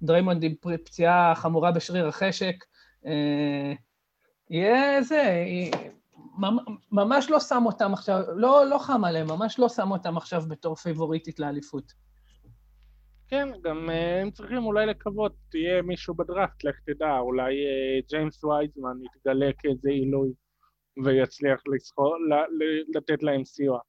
דריימונד 0.01 0.43
עם 0.43 0.53
פציעה 0.83 1.35
חמורה 1.35 1.71
בשריר 1.71 2.07
החשק. 2.07 2.55
אה, 4.51 4.57
יהיה 4.57 5.01
זה, 5.01 5.45
ממש 6.91 7.29
לא 7.29 7.39
שם 7.39 7.63
אותם 7.65 7.93
עכשיו, 7.93 8.21
לא, 8.35 8.65
לא 8.65 8.77
חם 8.77 9.03
עליהם, 9.03 9.27
ממש 9.27 9.59
לא 9.59 9.69
שם 9.69 9.91
אותם 9.91 10.17
עכשיו 10.17 10.41
בתור 10.47 10.75
פייבוריטית 10.75 11.39
לאליפות. 11.39 11.93
כן, 13.27 13.49
גם 13.61 13.89
הם 13.89 14.31
צריכים 14.31 14.65
אולי 14.65 14.85
לקוות, 14.85 15.31
תהיה 15.49 15.81
מישהו 15.81 16.13
בדראפט, 16.15 16.63
לך 16.63 16.75
תדע, 16.85 17.17
אולי 17.19 17.53
ג'יימס 18.09 18.43
וייזמן 18.43 18.97
יתגלה 19.03 19.51
כאיזה 19.57 19.89
עילוי. 19.89 20.33
ויצליח 21.03 21.61
לסחור, 21.75 22.15
לתת 22.95 23.23
להם 23.23 23.45
סיוע. 23.45 23.79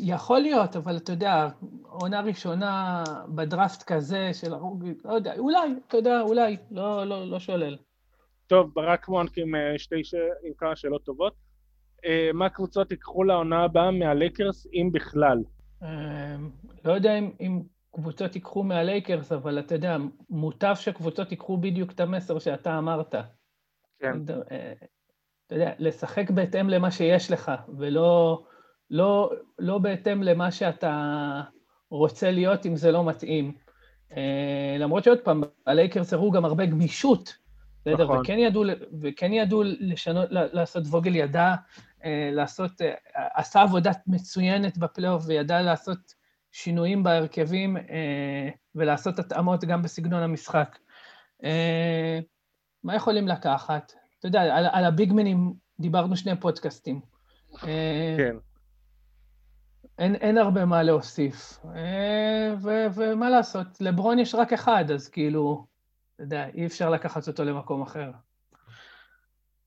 יכול 0.00 0.38
להיות, 0.38 0.76
אבל 0.76 0.96
אתה 0.96 1.12
יודע, 1.12 1.48
עונה 1.82 2.20
ראשונה 2.20 3.02
בדראפט 3.28 3.82
כזה 3.82 4.30
של 4.32 4.54
הרוג, 4.54 4.84
לא 5.04 5.12
יודע, 5.12 5.38
אולי, 5.38 5.74
אתה 5.88 5.96
יודע, 5.96 6.20
אולי, 6.20 6.56
לא, 6.70 7.04
לא, 7.04 7.30
לא 7.30 7.38
שולל. 7.38 7.76
טוב, 8.52 8.70
ברק 8.74 9.08
מונק 9.08 9.38
עם, 9.38 9.54
אה, 9.54 9.78
שתי 9.78 10.04
ש... 10.04 10.14
עם 10.44 10.52
כמה 10.58 10.76
שאלות 10.76 11.04
טובות. 11.04 11.34
אה, 12.04 12.30
מה 12.34 12.48
קבוצות 12.48 12.90
ייקחו 12.90 13.24
לעונה 13.24 13.64
הבאה 13.64 13.90
מהלייקרס, 13.90 14.66
אם 14.72 14.90
בכלל? 14.92 15.38
אה, 15.82 16.36
לא 16.84 16.92
יודע 16.92 17.18
אם, 17.18 17.30
אם 17.40 17.62
קבוצות 17.94 18.34
ייקחו 18.34 18.62
מהלייקרס, 18.62 19.32
אבל 19.32 19.58
אתה 19.58 19.74
יודע, 19.74 19.96
מוטב 20.30 20.74
שקבוצות 20.74 21.30
ייקחו 21.30 21.56
בדיוק 21.56 21.92
את 21.92 22.00
המסר 22.00 22.38
שאתה 22.38 22.78
אמרת. 22.78 23.14
כן. 23.98 24.22
אתה 25.46 25.54
יודע, 25.54 25.72
לשחק 25.78 26.30
בהתאם 26.30 26.68
למה 26.68 26.90
שיש 26.90 27.30
לך, 27.30 27.52
ולא 27.78 28.42
לא, 28.90 29.30
לא 29.58 29.78
בהתאם 29.78 30.22
למה 30.22 30.50
שאתה 30.50 31.40
רוצה 31.90 32.30
להיות 32.30 32.66
אם 32.66 32.76
זה 32.76 32.92
לא 32.92 33.04
מתאים. 33.04 33.54
למרות 34.78 35.04
שעוד 35.04 35.20
פעם, 35.20 35.42
הלייקרס 35.66 36.12
הראו 36.12 36.30
גם 36.30 36.44
הרבה 36.44 36.66
גמישות, 36.66 37.41
בסדר? 37.86 38.04
נכון. 38.04 38.20
וכן 38.20 38.38
ידעו, 38.38 38.64
וכן 39.00 39.32
ידעו 39.32 39.62
לשנות, 39.64 40.28
לעשות, 40.30 40.84
ווגל 40.86 41.16
ידע 41.16 41.54
uh, 42.00 42.04
לעשות, 42.32 42.80
uh, 42.80 42.84
עשה 43.34 43.62
עבודה 43.62 43.90
מצוינת 44.06 44.78
בפלייאוף 44.78 45.24
וידע 45.26 45.62
לעשות 45.62 46.14
שינויים 46.52 47.02
בהרכבים 47.02 47.76
uh, 47.76 47.80
ולעשות 48.74 49.18
התאמות 49.18 49.64
גם 49.64 49.82
בסגנון 49.82 50.22
המשחק. 50.22 50.78
מה 52.84 52.96
יכולים 52.96 53.28
לקחת? 53.28 53.92
אתה 54.18 54.28
יודע, 54.28 54.42
על, 54.42 54.66
על 54.72 54.84
הביגמנים 54.84 55.54
דיברנו 55.80 56.16
שני 56.16 56.40
פודקאסטים. 56.40 57.00
אה, 57.62 58.14
כן. 58.18 58.36
אין, 59.98 60.14
אין 60.14 60.38
הרבה 60.38 60.64
מה 60.64 60.82
להוסיף. 60.82 61.58
אה, 61.74 62.54
ו, 62.62 62.70
ומה 62.94 63.30
לעשות, 63.30 63.66
לברון 63.80 64.18
יש 64.18 64.34
רק 64.34 64.52
אחד, 64.52 64.90
אז 64.90 65.08
כאילו, 65.08 65.66
אתה 66.22 66.34
יודע, 66.34 66.46
אי 66.54 66.66
אפשר 66.66 66.90
לקחת 66.90 67.28
אותו 67.28 67.44
למקום 67.44 67.82
אחר. 67.82 68.10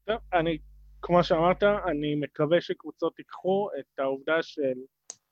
טוב, 0.06 0.18
אני, 0.34 0.57
כמו 1.02 1.23
שאמרת, 1.23 1.64
אני 1.64 2.15
מקווה 2.15 2.61
שקבוצות 2.61 3.19
ייקחו 3.19 3.69
את 3.80 3.99
העובדה 3.99 4.41
של 4.41 4.73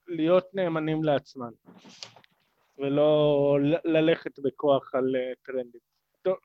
להיות 0.08 0.46
נאמנים 0.54 1.04
לעצמן, 1.04 1.50
ולא 2.78 3.58
ללכת 3.86 4.40
בכוח 4.40 4.96
על 4.96 5.16
אה, 5.16 5.34
טרנדים. 5.46 5.82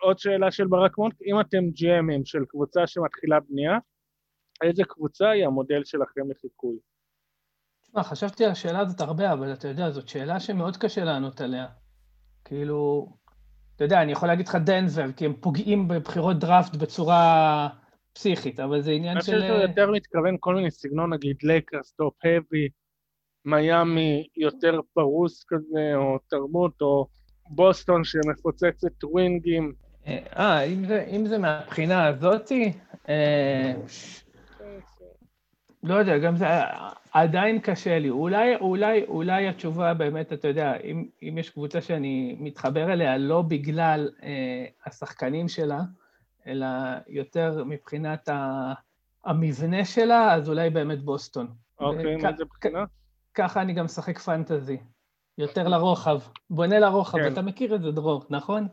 עוד 0.01 0.19
שאלה 0.19 0.51
של 0.51 0.67
ברק 0.67 0.99
מונק, 0.99 1.15
אם 1.27 1.41
אתם 1.41 1.59
GMים 1.59 2.25
של 2.25 2.45
קבוצה 2.49 2.87
שמתחילה 2.87 3.41
בנייה, 3.41 3.79
איזה 4.63 4.85
קבוצה 4.85 5.31
היא 5.31 5.47
המודל 5.47 5.85
שלכם 5.85 6.31
לחיקוי? 6.31 6.79
תשמע, 7.83 8.03
חשבתי 8.03 8.45
על 8.45 8.51
השאלה 8.51 8.81
הזאת 8.81 9.01
הרבה, 9.01 9.33
אבל 9.33 9.53
אתה 9.53 9.69
יודע, 9.69 9.91
זאת 9.91 10.09
שאלה 10.09 10.41
שמאוד 10.41 10.77
קשה 10.77 11.05
לענות 11.05 11.41
עליה. 11.41 11.67
כאילו, 12.45 13.09
אתה 13.79 13.85
יודע, 13.85 14.03
אני 14.03 14.13
יכול 14.13 14.29
להגיד 14.29 14.49
לך 14.49 14.55
דנבר, 14.55 15.13
כי 15.17 15.25
הם 15.25 15.33
פוגעים 15.41 15.89
בבחירות 15.89 16.39
דראפט 16.39 16.77
בצורה 16.77 17.69
פסיכית, 18.13 18.61
אבל 18.61 18.81
זה 18.81 18.91
עניין 18.91 19.21
של... 19.21 19.33
אני 19.33 19.41
חושב 19.41 19.53
שהוא 19.53 19.63
יותר 19.63 19.91
מתכוון 19.91 20.37
כל 20.41 20.55
מיני 20.55 20.71
סגנון, 20.71 21.13
נגיד 21.13 21.37
לייקרס, 21.43 21.93
top 21.93 22.15
heavy, 22.25 22.69
מיאמי 23.45 24.27
יותר 24.37 24.81
פרוס 24.95 25.45
כזה, 25.49 25.93
או 25.95 26.19
תרבות, 26.31 26.81
או 26.81 27.07
בוסטון 27.51 28.05
שמפוצצת 28.05 29.05
ווינגים. 29.05 29.73
אה, 30.07 30.61
אם 30.61 30.85
זה, 30.85 31.05
אם 31.11 31.27
זה 31.27 31.39
מהבחינה 31.39 32.07
הזאתי, 32.07 32.73
אה, 33.09 33.75
לא 35.83 35.95
יודע, 35.95 36.19
גם 36.19 36.37
זה 36.37 36.47
עדיין 37.13 37.59
קשה 37.61 37.99
לי. 37.99 38.11
אולי, 38.11 38.57
אולי, 38.57 39.05
אולי 39.09 39.49
התשובה 39.49 39.95
באמת, 39.95 40.33
אתה 40.33 40.49
יודע, 40.49 40.77
אם, 40.77 41.09
אם 41.23 41.39
יש 41.39 41.51
קבוצה 41.51 41.81
שאני 41.81 42.37
מתחבר 42.41 42.93
אליה 42.93 43.19
לא 43.19 43.43
בגלל 43.43 44.11
אה, 44.23 44.65
השחקנים 44.87 45.49
שלה, 45.49 45.81
אלא 46.47 46.67
יותר 47.09 47.65
מבחינת 47.67 48.29
המבנה 49.25 49.85
שלה, 49.85 50.35
אז 50.35 50.49
אולי 50.49 50.71
באמת 50.71 51.03
בוסטון. 51.03 51.47
אוקיי, 51.81 52.17
מאיזה 52.17 52.45
בחינה? 52.45 52.85
ככה 53.35 53.63
אני 53.63 53.73
גם 53.73 53.85
משחק 53.85 54.19
פנטזי. 54.19 54.79
יותר 55.39 55.69
לרוחב. 55.69 56.21
בונה 56.51 56.79
לרוחב, 56.79 57.19
כן. 57.19 57.33
אתה 57.33 57.43
מכיר 57.43 57.75
את 57.75 57.83
זה, 57.83 57.91
דרור, 57.91 58.25
נכון? 58.31 58.69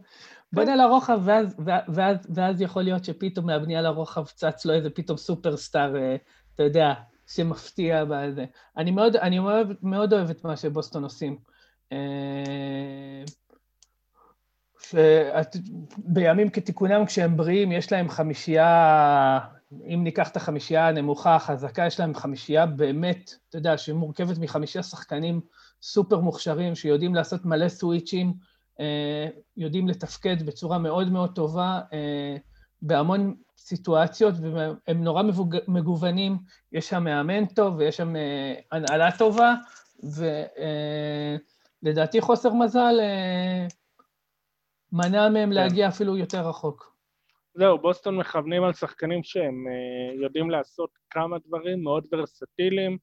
בונה 0.54 0.76
לרוחב, 0.76 1.22
ואז, 1.24 1.56
ואז, 1.88 2.28
ואז 2.36 2.62
יכול 2.62 2.84
להיות 2.84 3.06
שפתאום 3.06 3.46
מהבנייה 3.46 3.82
לרוחב 3.82 4.26
צץ 4.26 4.66
לו 4.66 4.74
איזה 4.74 4.90
פתאום 4.90 5.18
סופרסטאר, 5.18 5.96
אה, 5.96 6.16
אתה 6.56 6.64
יודע, 6.64 6.94
שמפתיע 7.28 8.06
בזה. 8.06 8.46
אני 8.78 8.92
מאוד, 8.92 9.16
אני 9.16 9.40
מאוד, 9.40 9.68
מאוד 9.82 10.14
אוהב 10.14 10.30
את 10.30 10.44
מה 10.44 10.58
שבוסטון 10.58 11.04
עושים. 11.04 11.38
אה, 11.92 13.24
שבימים 14.82 16.50
כתיקונם, 16.50 17.06
כשהם 17.06 17.38
בריאים, 17.38 17.72
יש 17.72 17.92
להם 17.92 18.10
חמישייה, 18.10 19.40
אם 19.72 20.02
ניקח 20.04 20.30
את 20.30 20.36
החמישייה 20.36 20.88
הנמוכה, 20.88 21.36
החזקה, 21.36 21.86
יש 21.86 22.00
להם 22.00 22.16
חמישייה 22.16 22.66
באמת, 22.66 23.34
אתה 23.50 23.58
יודע, 23.58 23.78
שמורכבת 23.78 24.38
מחמישייה 24.38 24.84
שחקנים 24.84 25.42
סופר 25.82 26.20
מוכשרים, 26.20 26.76
שיודעים 26.76 27.16
לעשות 27.16 27.46
מלא 27.46 27.70
סוויצ'ים, 27.70 28.34
אה, 28.80 29.28
יודעים 29.58 29.88
לתפקד 29.88 30.44
בצורה 30.44 30.78
מאוד 30.78 31.12
מאוד 31.12 31.36
טובה 31.36 31.82
אה, 31.94 32.36
בהמון 32.82 33.36
סיטואציות, 33.58 34.34
והם 34.54 35.04
נורא 35.04 35.24
מגוונים, 35.68 36.38
יש 36.72 36.90
שם 36.90 37.04
מאמן 37.04 37.46
טוב 37.46 37.76
ויש 37.78 37.98
שם 37.98 38.16
אה, 38.16 38.54
הנהלה 38.72 39.18
טובה, 39.18 39.56
ולדעתי 41.84 42.22
חוסר 42.22 42.54
מזל 42.54 42.96
מנע 44.92 45.30
מהם 45.30 45.50
כן. 45.50 45.56
להגיע 45.56 45.88
אפילו 45.88 46.18
יותר 46.18 46.48
רחוק. 46.48 46.96
זהו, 47.54 47.78
בוסטון 47.78 48.18
מכוונים 48.18 48.64
על 48.64 48.74
שחקנים 48.74 49.24
שהם 49.24 49.66
יודעים 50.22 50.50
לעשות 50.50 50.90
כמה 51.10 51.38
דברים 51.48 51.84
מאוד 51.84 52.08
ורסטיליים. 52.12 52.98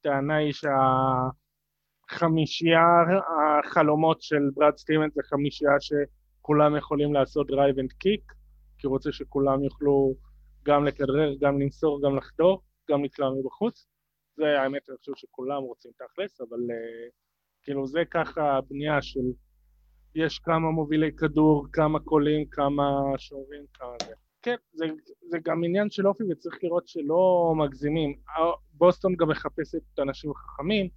הטענה 0.00 0.36
היא 0.36 0.52
שה... 0.52 0.68
חמישייה 2.10 2.86
החלומות 3.64 4.22
של 4.22 4.50
ברד 4.54 4.76
סטיבנס 4.76 5.14
זה 5.14 5.22
חמישייה 5.24 5.72
שכולם 5.80 6.76
יכולים 6.76 7.14
לעשות 7.14 7.46
drive 7.46 7.78
and 7.78 7.92
kick, 7.92 8.32
כי 8.86 8.88
הוא 8.88 8.94
רוצה 8.94 9.12
שכולם 9.12 9.64
יוכלו 9.64 10.14
גם 10.62 10.84
לכדרר, 10.84 11.34
גם 11.40 11.60
למסור, 11.60 12.02
גם 12.02 12.16
לחדור, 12.16 12.62
גם 12.90 13.04
לקלוע 13.04 13.30
מבחוץ. 13.40 13.86
זה 14.36 14.60
האמת, 14.60 14.88
אני 14.88 14.98
חושב 14.98 15.12
שכולם 15.16 15.62
רוצים 15.62 15.90
תכלס, 15.98 16.40
אבל 16.40 16.56
uh, 16.56 17.12
כאילו 17.62 17.86
זה 17.86 18.02
ככה 18.10 18.56
הבנייה 18.56 19.02
של 19.02 19.20
יש 20.14 20.38
כמה 20.38 20.70
מובילי 20.70 21.12
כדור, 21.16 21.66
כמה 21.72 22.00
קולים, 22.00 22.46
כמה 22.50 22.84
שומרים, 23.16 23.64
כמה 23.74 23.96
זה. 24.06 24.14
כן, 24.42 24.56
זה, 24.72 24.86
זה 25.28 25.38
גם 25.44 25.64
עניין 25.64 25.90
של 25.90 26.08
אופי 26.08 26.24
וצריך 26.30 26.54
לראות 26.62 26.88
שלא 26.88 27.52
מגזימים. 27.56 28.16
בוסטון 28.72 29.16
גם 29.16 29.28
מחפשת 29.28 29.98
אנשים 29.98 30.34
חכמים, 30.34 30.88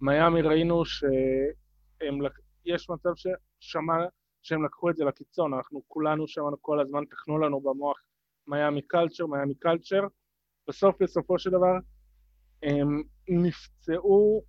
מיאמי 0.00 0.42
ראינו 0.42 0.84
שיש 0.84 2.90
מצב 2.90 3.10
ששמע, 3.14 3.94
שהם 4.42 4.64
לקחו 4.64 4.90
את 4.90 4.96
זה 4.96 5.04
לקיצון, 5.04 5.54
אנחנו 5.54 5.82
כולנו 5.88 6.28
שמענו 6.28 6.62
כל 6.62 6.80
הזמן, 6.80 7.04
תכנו 7.04 7.38
לנו 7.38 7.60
במוח 7.60 8.02
מיאמי 8.46 8.82
קלצ'ר, 8.82 9.26
מיאמי 9.26 9.54
קלצ'ר, 9.54 10.02
בסוף 10.68 11.02
בסופו 11.02 11.38
של 11.38 11.50
דבר 11.50 11.74
הם 12.62 13.02
נפצעו 13.28 14.42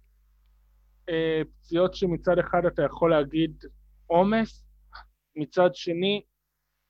אה, 1.09 1.41
פציעות 1.57 1.93
שמצד 1.93 2.39
אחד 2.39 2.65
אתה 2.65 2.83
יכול 2.83 3.11
להגיד 3.11 3.63
עומס, 4.07 4.65
מצד 5.35 5.69
שני 5.73 6.23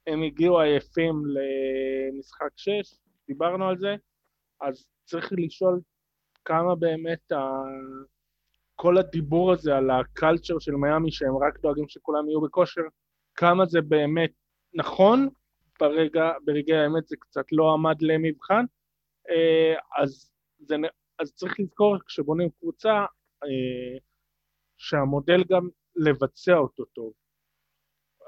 הם 0.07 0.23
הגיעו 0.23 0.59
עייפים 0.59 1.15
למשחק 1.25 2.51
6, 2.55 2.71
דיברנו 3.27 3.69
על 3.69 3.77
זה, 3.77 3.95
אז 4.61 4.87
צריך 5.05 5.29
לשאול 5.31 5.81
כמה 6.45 6.75
באמת 6.75 7.31
ה... 7.31 7.37
כל 8.81 8.97
הדיבור 8.97 9.51
הזה 9.51 9.77
על 9.77 9.89
הקלצ'ר 9.89 10.59
של 10.59 10.71
מיאמי, 10.71 11.11
שהם 11.11 11.37
רק 11.37 11.59
דואגים 11.59 11.87
שכולם 11.87 12.29
יהיו 12.29 12.41
בכושר, 12.41 12.81
כמה 13.35 13.65
זה 13.65 13.81
באמת 13.81 14.31
נכון, 14.73 15.29
ברגע, 15.79 16.31
ברגעי 16.45 16.77
האמת 16.77 17.07
זה 17.07 17.15
קצת 17.19 17.45
לא 17.51 17.73
עמד 17.73 18.01
למבחן, 18.01 18.65
אה, 19.29 20.01
אז, 20.03 20.31
זה, 20.59 20.75
אז 21.19 21.33
צריך 21.33 21.59
לזכור 21.59 21.97
כשבונים 22.07 22.49
קבוצה, 22.49 22.93
אה, 23.43 23.97
שהמודל 24.77 25.43
גם 25.49 25.69
לבצע 25.95 26.57
אותו 26.57 26.85
טוב. 26.85 27.13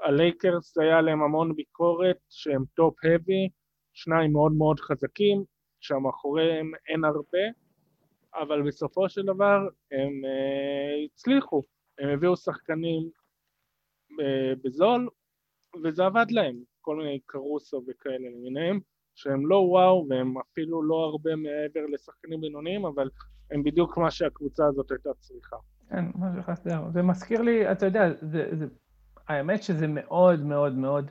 הלייקרס 0.04 0.78
היה 0.78 1.00
להם 1.00 1.22
המון 1.22 1.56
ביקורת 1.56 2.18
שהם 2.30 2.64
top-heavy, 2.74 3.48
שניים 3.92 4.32
מאוד 4.32 4.52
מאוד 4.52 4.80
חזקים, 4.80 5.44
שמאחוריהם 5.80 6.72
אין 6.88 7.04
הרבה, 7.04 7.61
אבל 8.34 8.62
בסופו 8.62 9.08
של 9.08 9.22
דבר 9.22 9.68
הם 9.92 10.22
uh, 10.24 11.04
הצליחו, 11.04 11.62
הם 11.98 12.08
הביאו 12.08 12.36
שחקנים 12.36 13.10
uh, 14.10 14.58
בזול, 14.64 15.08
וזה 15.84 16.06
עבד 16.06 16.26
להם, 16.30 16.56
כל 16.80 16.96
מיני 16.96 17.20
קרוסו 17.26 17.82
וכאלה 17.88 18.16
למיניהם, 18.18 18.80
שהם 19.14 19.46
לא 19.46 19.56
וואו 19.56 20.06
והם 20.08 20.34
אפילו 20.38 20.82
לא 20.82 21.04
הרבה 21.04 21.36
מעבר 21.36 21.86
לשחקנים 21.92 22.40
בינוניים, 22.40 22.86
אבל 22.86 23.10
הם 23.50 23.62
בדיוק 23.62 23.98
מה 23.98 24.10
שהקבוצה 24.10 24.66
הזאת 24.66 24.90
הייתה 24.90 25.10
צריכה. 25.18 25.56
כן, 25.90 26.04
מה 26.14 26.26
שחסר. 26.36 26.90
זה 26.92 27.02
מזכיר 27.02 27.42
לי, 27.42 27.72
אתה 27.72 27.86
יודע, 27.86 28.10
זה, 28.20 28.48
זה, 28.52 28.66
האמת 29.28 29.62
שזה 29.62 29.86
מאוד 29.86 30.40
מאוד 30.40 30.72
מאוד 30.72 31.10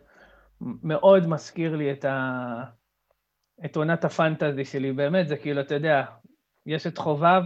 מאוד 0.84 1.28
מזכיר 1.28 1.76
לי 1.76 1.92
את, 1.92 2.06
ה, 2.06 2.64
את 3.66 3.76
עונת 3.76 4.06
הפנטזי 4.06 4.66
שלי, 4.66 4.92
באמת, 4.92 5.28
זה 5.28 5.38
כאילו, 5.38 5.62
אתה 5.62 5.76
יודע, 5.76 6.06
יש 6.66 6.88
את 6.88 6.98
חובב, 6.98 7.44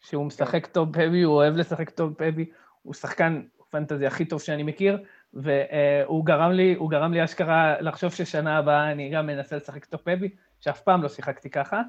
שהוא 0.00 0.26
משחק 0.26 0.66
top 0.66 0.96
heavy, 0.96 1.22
הוא 1.22 1.34
אוהב 1.34 1.56
לשחק 1.56 1.90
top 1.90 2.20
heavy, 2.20 2.50
הוא 2.82 2.94
שחקן 2.94 3.42
פנטזי 3.70 4.06
הכי 4.06 4.24
טוב 4.24 4.40
שאני 4.40 4.62
מכיר, 4.62 5.02
והוא 5.34 6.26
גרם 6.26 6.52
לי, 6.52 6.74
הוא 6.74 6.90
גרם 6.90 7.12
לי 7.12 7.24
אשכרה 7.24 7.80
לחשוב 7.80 8.12
ששנה 8.12 8.58
הבאה 8.58 8.92
אני 8.92 9.10
גם 9.10 9.26
מנסה 9.26 9.56
לשחק 9.56 9.84
top 9.84 10.08
heavy, 10.08 10.28
שאף 10.60 10.80
פעם 10.80 11.02
לא 11.02 11.08
שיחקתי 11.08 11.50
ככה, 11.50 11.82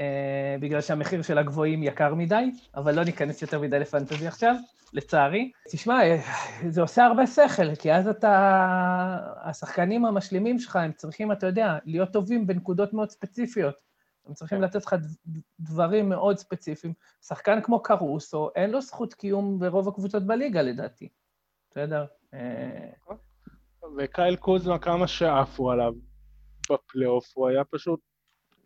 אה, 0.00 0.56
בגלל 0.60 0.80
שהמחיר 0.80 1.22
של 1.22 1.38
הגבוהים 1.38 1.82
יקר 1.82 2.14
מדי, 2.14 2.50
אבל 2.76 2.94
לא 2.94 3.04
ניכנס 3.04 3.42
יותר 3.42 3.60
מדי 3.60 3.78
לפנטזי 3.78 4.26
עכשיו, 4.26 4.54
לצערי. 4.92 5.52
תשמע, 5.70 6.02
אה, 6.02 6.20
זה 6.68 6.80
עושה 6.80 7.04
הרבה 7.04 7.26
שכל, 7.26 7.74
כי 7.74 7.92
אז 7.92 8.08
אתה... 8.08 9.16
השחקנים 9.42 10.04
המשלימים 10.04 10.58
שלך, 10.58 10.76
הם 10.76 10.92
צריכים, 10.92 11.32
אתה 11.32 11.46
יודע, 11.46 11.78
להיות 11.84 12.12
טובים 12.12 12.46
בנקודות 12.46 12.92
מאוד 12.92 13.10
ספציפיות. 13.10 13.89
הם 14.30 14.34
צריכים. 14.34 14.62
לתת 14.62 14.86
לך 14.86 14.94
דברים 15.60 16.08
מאוד 16.08 16.38
ספציפיים. 16.38 16.94
שחקן 17.22 17.60
כמו 17.62 17.82
קרוסו, 17.82 18.50
אין 18.54 18.70
לו 18.70 18.80
זכות 18.80 19.14
קיום 19.14 19.58
ברוב 19.58 19.88
הקבוצות 19.88 20.26
בליגה, 20.26 20.62
לדעתי. 20.62 21.08
בסדר? 21.70 22.04
אה, 22.34 22.90
וקייל 23.98 24.36
קוזמה, 24.36 24.78
כמה 24.78 25.06
שעפו 25.06 25.70
עליו 25.70 25.92
בפלייאוף, 26.70 27.32
הוא 27.34 27.48
היה 27.48 27.64
פשוט 27.64 28.00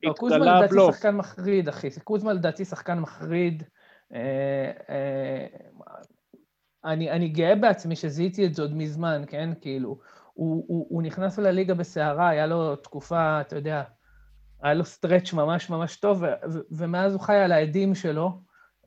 לא. 0.02 0.12
קוזמה 0.12 0.38
לדעתי 0.38 0.74
שחקן 0.92 1.16
מחריד, 1.16 1.68
אחי. 1.68 1.88
קוזמה 2.04 2.32
לדעתי 2.32 2.64
שחקן 2.64 2.98
מחריד. 2.98 3.62
אה, 4.14 4.72
אה, 4.88 5.46
אני, 6.84 7.10
אני 7.10 7.28
גאה 7.28 7.54
בעצמי 7.54 7.96
שזיהיתי 7.96 8.46
את 8.46 8.54
זה 8.54 8.62
עוד 8.62 8.74
מזמן, 8.74 9.22
כן? 9.26 9.50
כאילו, 9.60 9.98
הוא, 10.32 10.64
הוא, 10.68 10.86
הוא 10.90 11.02
נכנס 11.02 11.38
לליגה 11.38 11.74
בסערה, 11.74 12.28
היה 12.28 12.46
לו 12.46 12.76
תקופה, 12.76 13.40
אתה 13.40 13.56
יודע, 13.56 13.82
היה 14.64 14.74
לו 14.74 14.84
stretch 14.84 15.32
ממש 15.32 15.70
ממש 15.70 15.96
טוב, 15.96 16.22
ומאז 16.70 17.12
הוא 17.12 17.20
חי 17.20 17.36
על 17.36 17.52
העדים 17.52 17.94
שלו, 17.94 18.40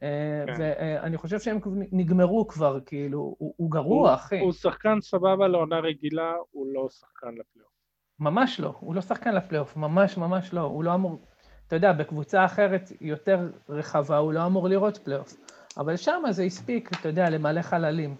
אה, 0.04 0.08
כן. 0.48 0.54
ואני 0.60 1.18
חושב 1.18 1.40
שהם 1.40 1.60
נגמרו 1.92 2.48
כבר, 2.48 2.80
כאילו, 2.86 3.36
הוא, 3.38 3.54
הוא 3.58 3.72
גרוע, 3.72 4.10
הוא, 4.10 4.16
אחי. 4.16 4.40
הוא 4.40 4.54
שחקן 4.54 5.02
סבבה 5.02 5.48
לעונה 5.48 5.80
רגילה, 5.80 6.34
הוא 6.52 6.68
לא 6.74 6.88
שחקן 6.90 7.28
לפלייאוף. 7.28 7.72
ממש 8.20 8.60
לא, 8.60 8.74
הוא 8.80 8.96
לא 8.96 9.02
שחקן 9.02 9.36
לפלייאוף, 9.36 9.78
ממש 9.78 10.18
ממש 10.18 10.54
לא, 10.54 10.62
הוא 10.62 10.84
לא 10.84 10.94
אמור... 10.94 11.20
אתה 11.68 11.76
יודע, 11.76 11.94
בקבוצה 11.94 12.46
אחרת 12.46 12.92
יותר 13.02 13.50
רחבה, 13.70 14.18
הוא 14.18 14.34
לא 14.34 14.46
אמור 14.46 14.70
לראות 14.70 14.98
פלייאוף. 14.98 15.34
אבל 15.78 15.98
שם 15.98 16.24
זה 16.30 16.44
הספיק, 16.44 16.90
אתה 17.00 17.10
יודע, 17.10 17.30
למלא 17.30 17.62
חללים. 17.62 18.16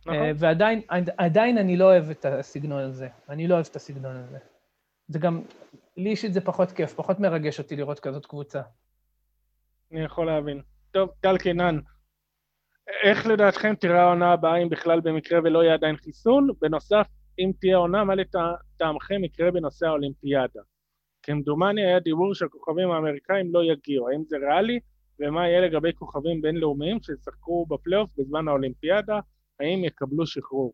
נכון. 0.00 0.14
אה, 0.14 0.30
ועדיין 0.36 0.80
עדיין 1.16 1.58
אני 1.58 1.76
לא 1.76 1.84
אוהב 1.84 2.10
את 2.10 2.24
הסגנון 2.24 2.82
הזה. 2.82 3.08
אני 3.28 3.48
לא 3.48 3.54
אוהב 3.54 3.66
את 3.70 3.76
הסגנון 3.76 4.16
הזה. 4.16 4.38
זה 5.08 5.18
גם, 5.18 5.42
לי 5.96 6.10
אישית 6.10 6.32
זה 6.32 6.40
פחות 6.40 6.72
כיף, 6.72 6.94
פחות 6.94 7.20
מרגש 7.20 7.58
אותי 7.58 7.76
לראות 7.76 8.00
כזאת 8.00 8.26
קבוצה. 8.26 8.62
אני 9.92 10.04
יכול 10.04 10.26
להבין. 10.26 10.62
טוב, 10.90 11.10
טל 11.20 11.38
קינן, 11.38 11.78
איך 13.02 13.26
לדעתכם 13.26 13.74
תראה 13.74 14.02
העונה 14.02 14.32
הבאה 14.32 14.56
אם 14.56 14.68
בכלל 14.68 15.00
במקרה 15.00 15.38
ולא 15.44 15.62
יהיה 15.62 15.74
עדיין 15.74 15.96
חיסון? 15.96 16.48
בנוסף, 16.60 17.06
אם 17.38 17.50
תהיה 17.60 17.76
עונה, 17.76 18.04
מה 18.04 18.14
לטעמכם 18.14 19.24
יקרה 19.24 19.50
בנושא 19.50 19.86
האולימפיאדה? 19.86 20.60
כמדומני 21.22 21.86
היה 21.86 22.00
דיבור 22.00 22.34
שהכוכבים 22.34 22.90
האמריקאים 22.90 23.54
לא 23.54 23.64
יגיעו, 23.64 24.08
האם 24.08 24.22
זה 24.24 24.36
ריאלי? 24.36 24.80
ומה 25.20 25.48
יהיה 25.48 25.60
לגבי 25.60 25.92
כוכבים 25.94 26.42
בינלאומיים 26.42 26.98
שישחקו 27.02 27.66
בפלייאוף 27.66 28.10
בזמן 28.18 28.48
האולימפיאדה, 28.48 29.20
האם 29.60 29.84
יקבלו 29.84 30.26
שחרור? 30.26 30.72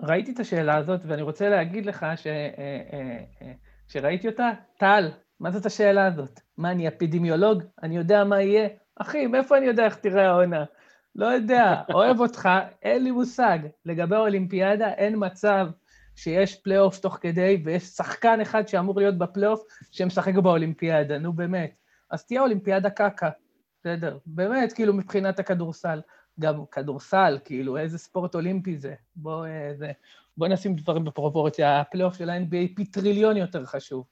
ראיתי 0.00 0.32
את 0.32 0.40
השאלה 0.40 0.76
הזאת, 0.76 1.00
ואני 1.06 1.22
רוצה 1.22 1.48
להגיד 1.48 1.86
לך 1.86 2.06
ש... 2.16 2.26
כשראיתי 3.88 4.28
אותה, 4.28 4.50
טל, 4.78 5.10
מה 5.40 5.50
זאת 5.50 5.66
השאלה 5.66 6.06
הזאת? 6.06 6.40
מה, 6.58 6.70
אני 6.70 6.88
אפידמיולוג? 6.88 7.62
אני 7.82 7.96
יודע 7.96 8.24
מה 8.24 8.42
יהיה? 8.42 8.68
אחי, 8.96 9.26
מאיפה 9.26 9.58
אני 9.58 9.66
יודע 9.66 9.84
איך 9.84 9.96
תראה 9.96 10.28
העונה? 10.28 10.64
לא 11.14 11.26
יודע, 11.26 11.82
אוהב 11.94 12.20
אותך, 12.20 12.48
אין 12.82 13.04
לי 13.04 13.10
מושג. 13.10 13.58
לגבי 13.86 14.16
האולימפיאדה, 14.16 14.88
אין 14.88 15.14
מצב 15.16 15.66
שיש 16.16 16.56
פלייאוף 16.56 16.98
תוך 16.98 17.18
כדי, 17.20 17.62
ויש 17.64 17.82
שחקן 17.82 18.40
אחד 18.40 18.68
שאמור 18.68 19.00
להיות 19.00 19.18
בפלייאוף 19.18 19.62
שמשחק 19.90 20.34
באולימפיאדה, 20.34 21.18
נו 21.18 21.32
באמת. 21.32 21.74
אז 22.10 22.26
תהיה 22.26 22.40
אולימפיאדה 22.40 22.90
קקה, 22.90 23.30
בסדר? 23.80 24.18
באמת, 24.26 24.72
כאילו, 24.72 24.94
מבחינת 24.94 25.38
הכדורסל. 25.38 26.00
גם 26.40 26.66
כדורסל, 26.66 27.38
כאילו, 27.44 27.78
איזה 27.78 27.98
ספורט 27.98 28.34
אולימפי 28.34 28.76
זה. 28.76 28.94
בוא, 29.16 29.46
אה, 29.46 29.70
זה, 29.74 29.92
בוא 30.36 30.48
נשים 30.48 30.74
דברים 30.74 31.04
בפרופורציה. 31.04 31.80
הפלייאוף 31.80 32.16
של 32.16 32.30
ה-NBA 32.30 32.76
פי 32.76 32.84
טריליון 32.84 33.36
יותר 33.36 33.64
חשוב. 33.64 34.06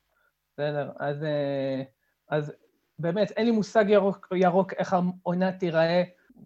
בסדר? 0.53 0.91
אז, 0.99 1.23
אה, 1.25 1.83
אז 2.29 2.53
באמת, 2.99 3.31
אין 3.31 3.47
לי 3.47 3.53
מושג 3.53 3.85
ירוק, 3.89 4.33
ירוק 4.37 4.73
איך 4.73 4.93
העונה 4.93 5.53
תיראה. 5.53 6.03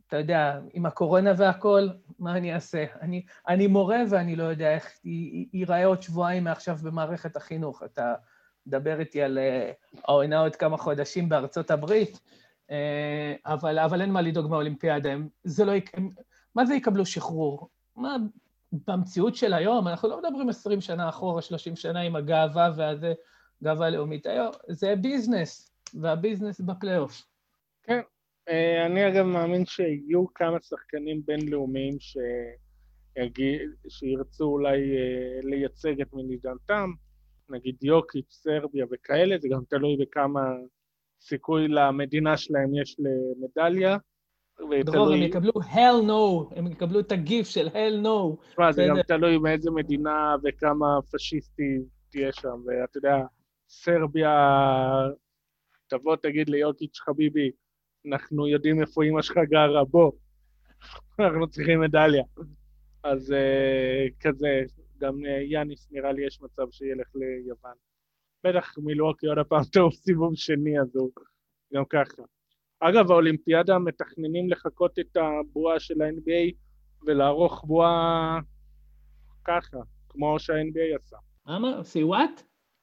אתה 0.06 0.16
יודע, 0.16 0.60
עם 0.72 0.86
הקורונה 0.86 1.32
והכול, 1.36 1.90
מה 2.18 2.36
אני 2.36 2.54
אעשה? 2.54 2.84
אני, 3.00 3.24
אני 3.48 3.66
מורה 3.66 3.98
ואני 4.10 4.36
לא 4.36 4.44
יודע 4.44 4.74
איך 4.74 4.90
ייראה 5.52 5.86
עוד 5.86 6.02
שבועיים 6.02 6.44
מעכשיו 6.44 6.76
במערכת 6.82 7.36
החינוך. 7.36 7.82
אתה 7.82 8.14
מדבר 8.66 9.00
איתי 9.00 9.22
על 9.22 9.38
uh, 9.38 9.98
העונה 10.04 10.40
עוד 10.40 10.56
כמה 10.56 10.76
חודשים 10.76 11.28
בארצות 11.28 11.70
הברית, 11.70 12.20
אבל, 13.46 13.78
אבל 13.78 14.00
אין 14.00 14.10
מה 14.10 14.22
לדאוג 14.22 14.50
מהאולימפיאדה. 14.50 15.10
זה 15.44 15.64
לא, 15.64 15.72
הם, 15.94 16.10
מה 16.54 16.66
זה 16.66 16.74
יקבלו 16.74 17.06
שחרור? 17.06 17.68
מה, 17.96 18.16
במציאות 18.88 19.34
של 19.34 19.54
היום, 19.54 19.88
אנחנו 19.88 20.08
לא 20.08 20.18
מדברים 20.22 20.48
20 20.48 20.80
שנה 20.80 21.08
אחורה, 21.08 21.42
30 21.42 21.76
שנה 21.76 22.00
עם 22.00 22.16
הגאווה 22.16 22.70
והזה, 22.76 23.12
גאווה 23.62 23.90
לאומית. 23.90 24.26
היום 24.26 24.50
זה 24.68 24.94
ביזנס, 24.96 25.70
והביזנס 26.00 26.60
בפלייאוף. 26.60 27.22
כן, 27.82 28.00
אה, 28.48 28.86
אני 28.86 29.08
אגב 29.08 29.24
מאמין 29.24 29.66
שיהיו 29.66 30.34
כמה 30.34 30.56
שחקנים 30.60 31.22
בינלאומיים 31.24 31.96
שיגיע, 32.00 33.58
שירצו 33.88 34.44
אולי 34.44 34.96
אה, 34.96 35.40
לייצג 35.42 36.00
את 36.00 36.12
מדינתם, 36.12 36.90
נגיד 37.48 37.76
יוקיץ', 37.82 38.32
סרביה 38.32 38.86
וכאלה, 38.92 39.38
זה 39.38 39.48
גם 39.48 39.60
תלוי 39.68 39.96
בכמה 39.96 40.40
סיכוי 41.24 41.68
למדינה 41.68 42.36
שלהם 42.36 42.74
יש 42.74 42.96
למדליה. 42.98 43.96
דרור, 44.84 45.12
הם 45.12 45.22
יקבלו 45.22 45.52
hell 45.52 46.06
no, 46.08 46.54
הם 46.56 46.66
יקבלו 46.66 47.00
את 47.00 47.12
הגיף 47.12 47.48
של 47.48 47.68
hell 47.68 48.04
no. 48.04 48.46
תשמע, 48.50 48.72
זה 48.72 48.86
גם 48.88 49.02
תלוי 49.02 49.38
מאיזה 49.38 49.70
מדינה 49.70 50.34
וכמה 50.44 50.86
פשיסטי 51.12 51.78
תהיה 52.10 52.32
שם, 52.32 52.60
ואתה 52.66 52.98
יודע, 52.98 53.16
סרביה, 53.68 54.30
תבוא 55.86 56.16
תגיד 56.16 56.48
ליוקיץ' 56.48 56.98
חביבי, 57.00 57.50
אנחנו 58.06 58.48
יודעים 58.48 58.80
איפה 58.80 59.02
אימא 59.02 59.22
שלך 59.22 59.38
גרה, 59.50 59.84
בוא, 59.84 60.12
אנחנו 61.18 61.48
צריכים 61.48 61.80
מדליה. 61.80 62.24
אז 63.02 63.30
uh, 63.30 64.12
כזה, 64.20 64.62
גם 64.98 65.14
uh, 65.14 65.28
יאניס 65.28 65.88
נראה 65.90 66.12
לי 66.12 66.26
יש 66.26 66.42
מצב 66.42 66.66
שילך 66.70 67.08
ליוון. 67.14 67.72
בטח 68.44 68.78
מילואוקי 68.78 69.26
עוד 69.26 69.38
הפעם 69.38 69.64
טוב 69.64 69.92
סיבוב 69.92 70.34
שני, 70.34 70.80
אז 70.80 70.96
הוא 70.96 71.10
גם 71.74 71.84
ככה. 71.84 72.22
אגב, 72.80 73.10
האולימפיאדה 73.10 73.78
מתכננים 73.78 74.50
לחקות 74.50 74.98
את 74.98 75.16
הבועה 75.16 75.80
של 75.80 76.02
ה-NBA 76.02 76.54
ולערוך 77.06 77.64
בועה 77.64 78.38
ככה, 79.44 79.78
כמו 80.08 80.38
שה-NBA 80.38 80.96
עשה. 81.00 81.16
מה 81.46 81.56
אמר? 81.56 81.80
say 81.80 82.10
what? 82.10 82.42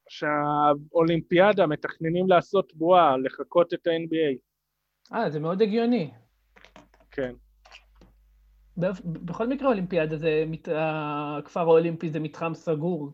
שהאולימפיאדה 0.09 1.67
מתכננים 1.67 2.29
לעשות 2.29 2.75
בועה, 2.75 3.17
לחקות 3.17 3.73
את 3.73 3.87
ה-NBA. 3.87 4.37
אה, 5.15 5.29
זה 5.29 5.39
מאוד 5.39 5.61
הגיוני. 5.61 6.11
כן. 7.11 7.33
בכל 9.05 9.47
מקרה 9.47 9.69
אולימפיאדה 9.69 10.17
זה, 10.17 10.45
הכפר 10.75 11.59
האולימפי 11.59 12.09
זה 12.09 12.19
מתחם 12.19 12.53
סגור, 12.53 13.11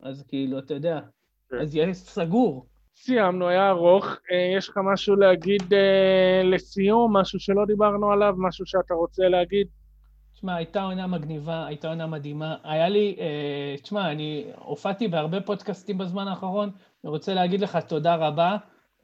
אז 0.00 0.24
כאילו, 0.28 0.58
אתה 0.58 0.74
יודע. 0.74 1.00
אז 1.60 1.76
יש 1.76 1.96
סגור. 1.96 2.66
סיימנו, 2.96 3.48
היה 3.48 3.70
ארוך. 3.70 4.04
אה, 4.04 4.56
יש 4.56 4.68
לך 4.68 4.78
משהו 4.92 5.16
להגיד 5.16 5.74
אה, 5.74 6.42
לסיום, 6.44 7.16
משהו 7.16 7.40
שלא 7.40 7.64
דיברנו 7.66 8.12
עליו, 8.12 8.34
משהו 8.38 8.66
שאתה 8.66 8.94
רוצה 8.94 9.28
להגיד? 9.28 9.66
תשמע, 10.34 10.56
הייתה 10.56 10.82
עונה 10.82 11.06
מגניבה, 11.06 11.66
הייתה 11.66 11.88
עונה 11.88 12.06
מדהימה. 12.06 12.56
היה 12.64 12.88
לי, 12.88 13.16
אה, 13.18 13.74
תשמע, 13.82 14.12
אני 14.12 14.44
הופעתי 14.58 15.08
בהרבה 15.08 15.40
פודקאסטים 15.40 15.98
בזמן 15.98 16.28
האחרון, 16.28 16.70
אני 17.04 17.10
רוצה 17.10 17.34
להגיד 17.34 17.60
לך 17.60 17.76
תודה 17.76 18.14
רבה. 18.14 18.56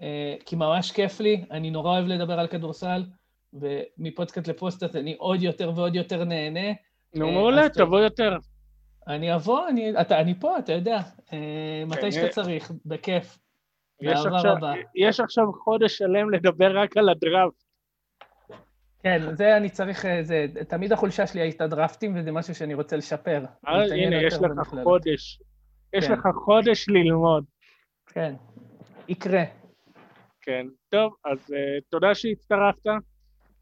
אה, 0.03 0.35
כי 0.47 0.57
ממש 0.57 0.93
כיף 0.93 1.21
לי, 1.21 1.45
אני 1.51 1.71
נורא 1.71 1.91
אוהב 1.91 2.07
לדבר 2.07 2.41
על 2.41 2.47
כדורסל, 2.47 3.03
ומפודקאסט 3.53 4.49
לפוסטאט 4.49 4.97
אני 4.97 5.15
עוד 5.19 5.43
יותר 5.43 5.73
ועוד 5.75 5.95
יותר 5.95 6.25
נהנה. 6.25 6.73
נו, 7.15 7.27
אה, 7.27 7.33
מעולה, 7.33 7.69
תבוא 7.69 8.01
יותר. 8.01 8.37
אני 9.09 9.35
אבוא, 9.35 9.69
אני, 9.69 10.01
אתה, 10.01 10.21
אני 10.21 10.35
פה, 10.41 10.59
אתה 10.59 10.73
יודע, 10.73 10.99
אה, 11.33 11.85
מתי 11.87 12.01
כן, 12.01 12.11
שאתה 12.11 12.29
צריך, 12.29 12.73
בכיף. 12.87 13.39
יש 14.01 14.27
עכשיו, 14.27 14.57
יש 14.95 15.21
עכשיו 15.21 15.45
חודש 15.65 15.99
שלם 15.99 16.31
לדבר 16.31 16.79
רק 16.79 16.97
על 16.97 17.09
הדראפט. 17.09 17.65
כן, 19.03 19.35
זה 19.35 19.57
אני 19.57 19.71
צריך, 19.71 20.07
זה, 20.23 20.47
תמיד 20.69 20.93
החולשה 20.93 21.27
שלי 21.27 21.41
הייתה 21.41 21.67
דראפטים, 21.67 22.17
וזה 22.17 22.33
משהו 22.33 22.55
שאני 22.55 22.75
רוצה 22.75 22.97
לשפר. 22.97 23.45
הנה, 23.67 24.23
יש 24.23 24.35
לך 24.35 24.69
חודש. 24.83 25.41
יש 25.93 26.07
כן. 26.07 26.13
לך 26.13 26.29
חודש 26.45 26.89
ללמוד. 26.89 27.45
כן, 28.07 28.35
יקרה. 29.09 29.45
כן. 30.41 30.67
טוב, 30.89 31.15
אז 31.25 31.39
uh, 31.51 31.85
תודה 31.91 32.15
שהצטרפת. 32.15 32.91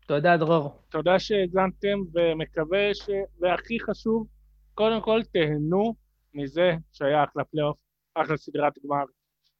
תודה, 0.06 0.36
דרור. 0.36 0.76
תודה 0.88 1.18
שהאזנתם, 1.18 1.98
ומקווה 2.14 2.94
ש... 2.94 3.10
והכי 3.40 3.80
חשוב, 3.80 4.26
קודם 4.74 5.02
כל 5.02 5.20
תהנו 5.32 5.94
מזה 6.34 6.70
שהיה 6.92 7.24
אחלה 7.24 7.44
פלייאוף, 7.44 7.76
אחלה 8.14 8.36
סדרת 8.36 8.72
גמר, 8.84 9.04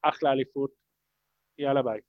אחלה 0.02 0.32
אליפות. 0.32 0.70
יאללה 1.58 1.82
ביי. 1.82 2.00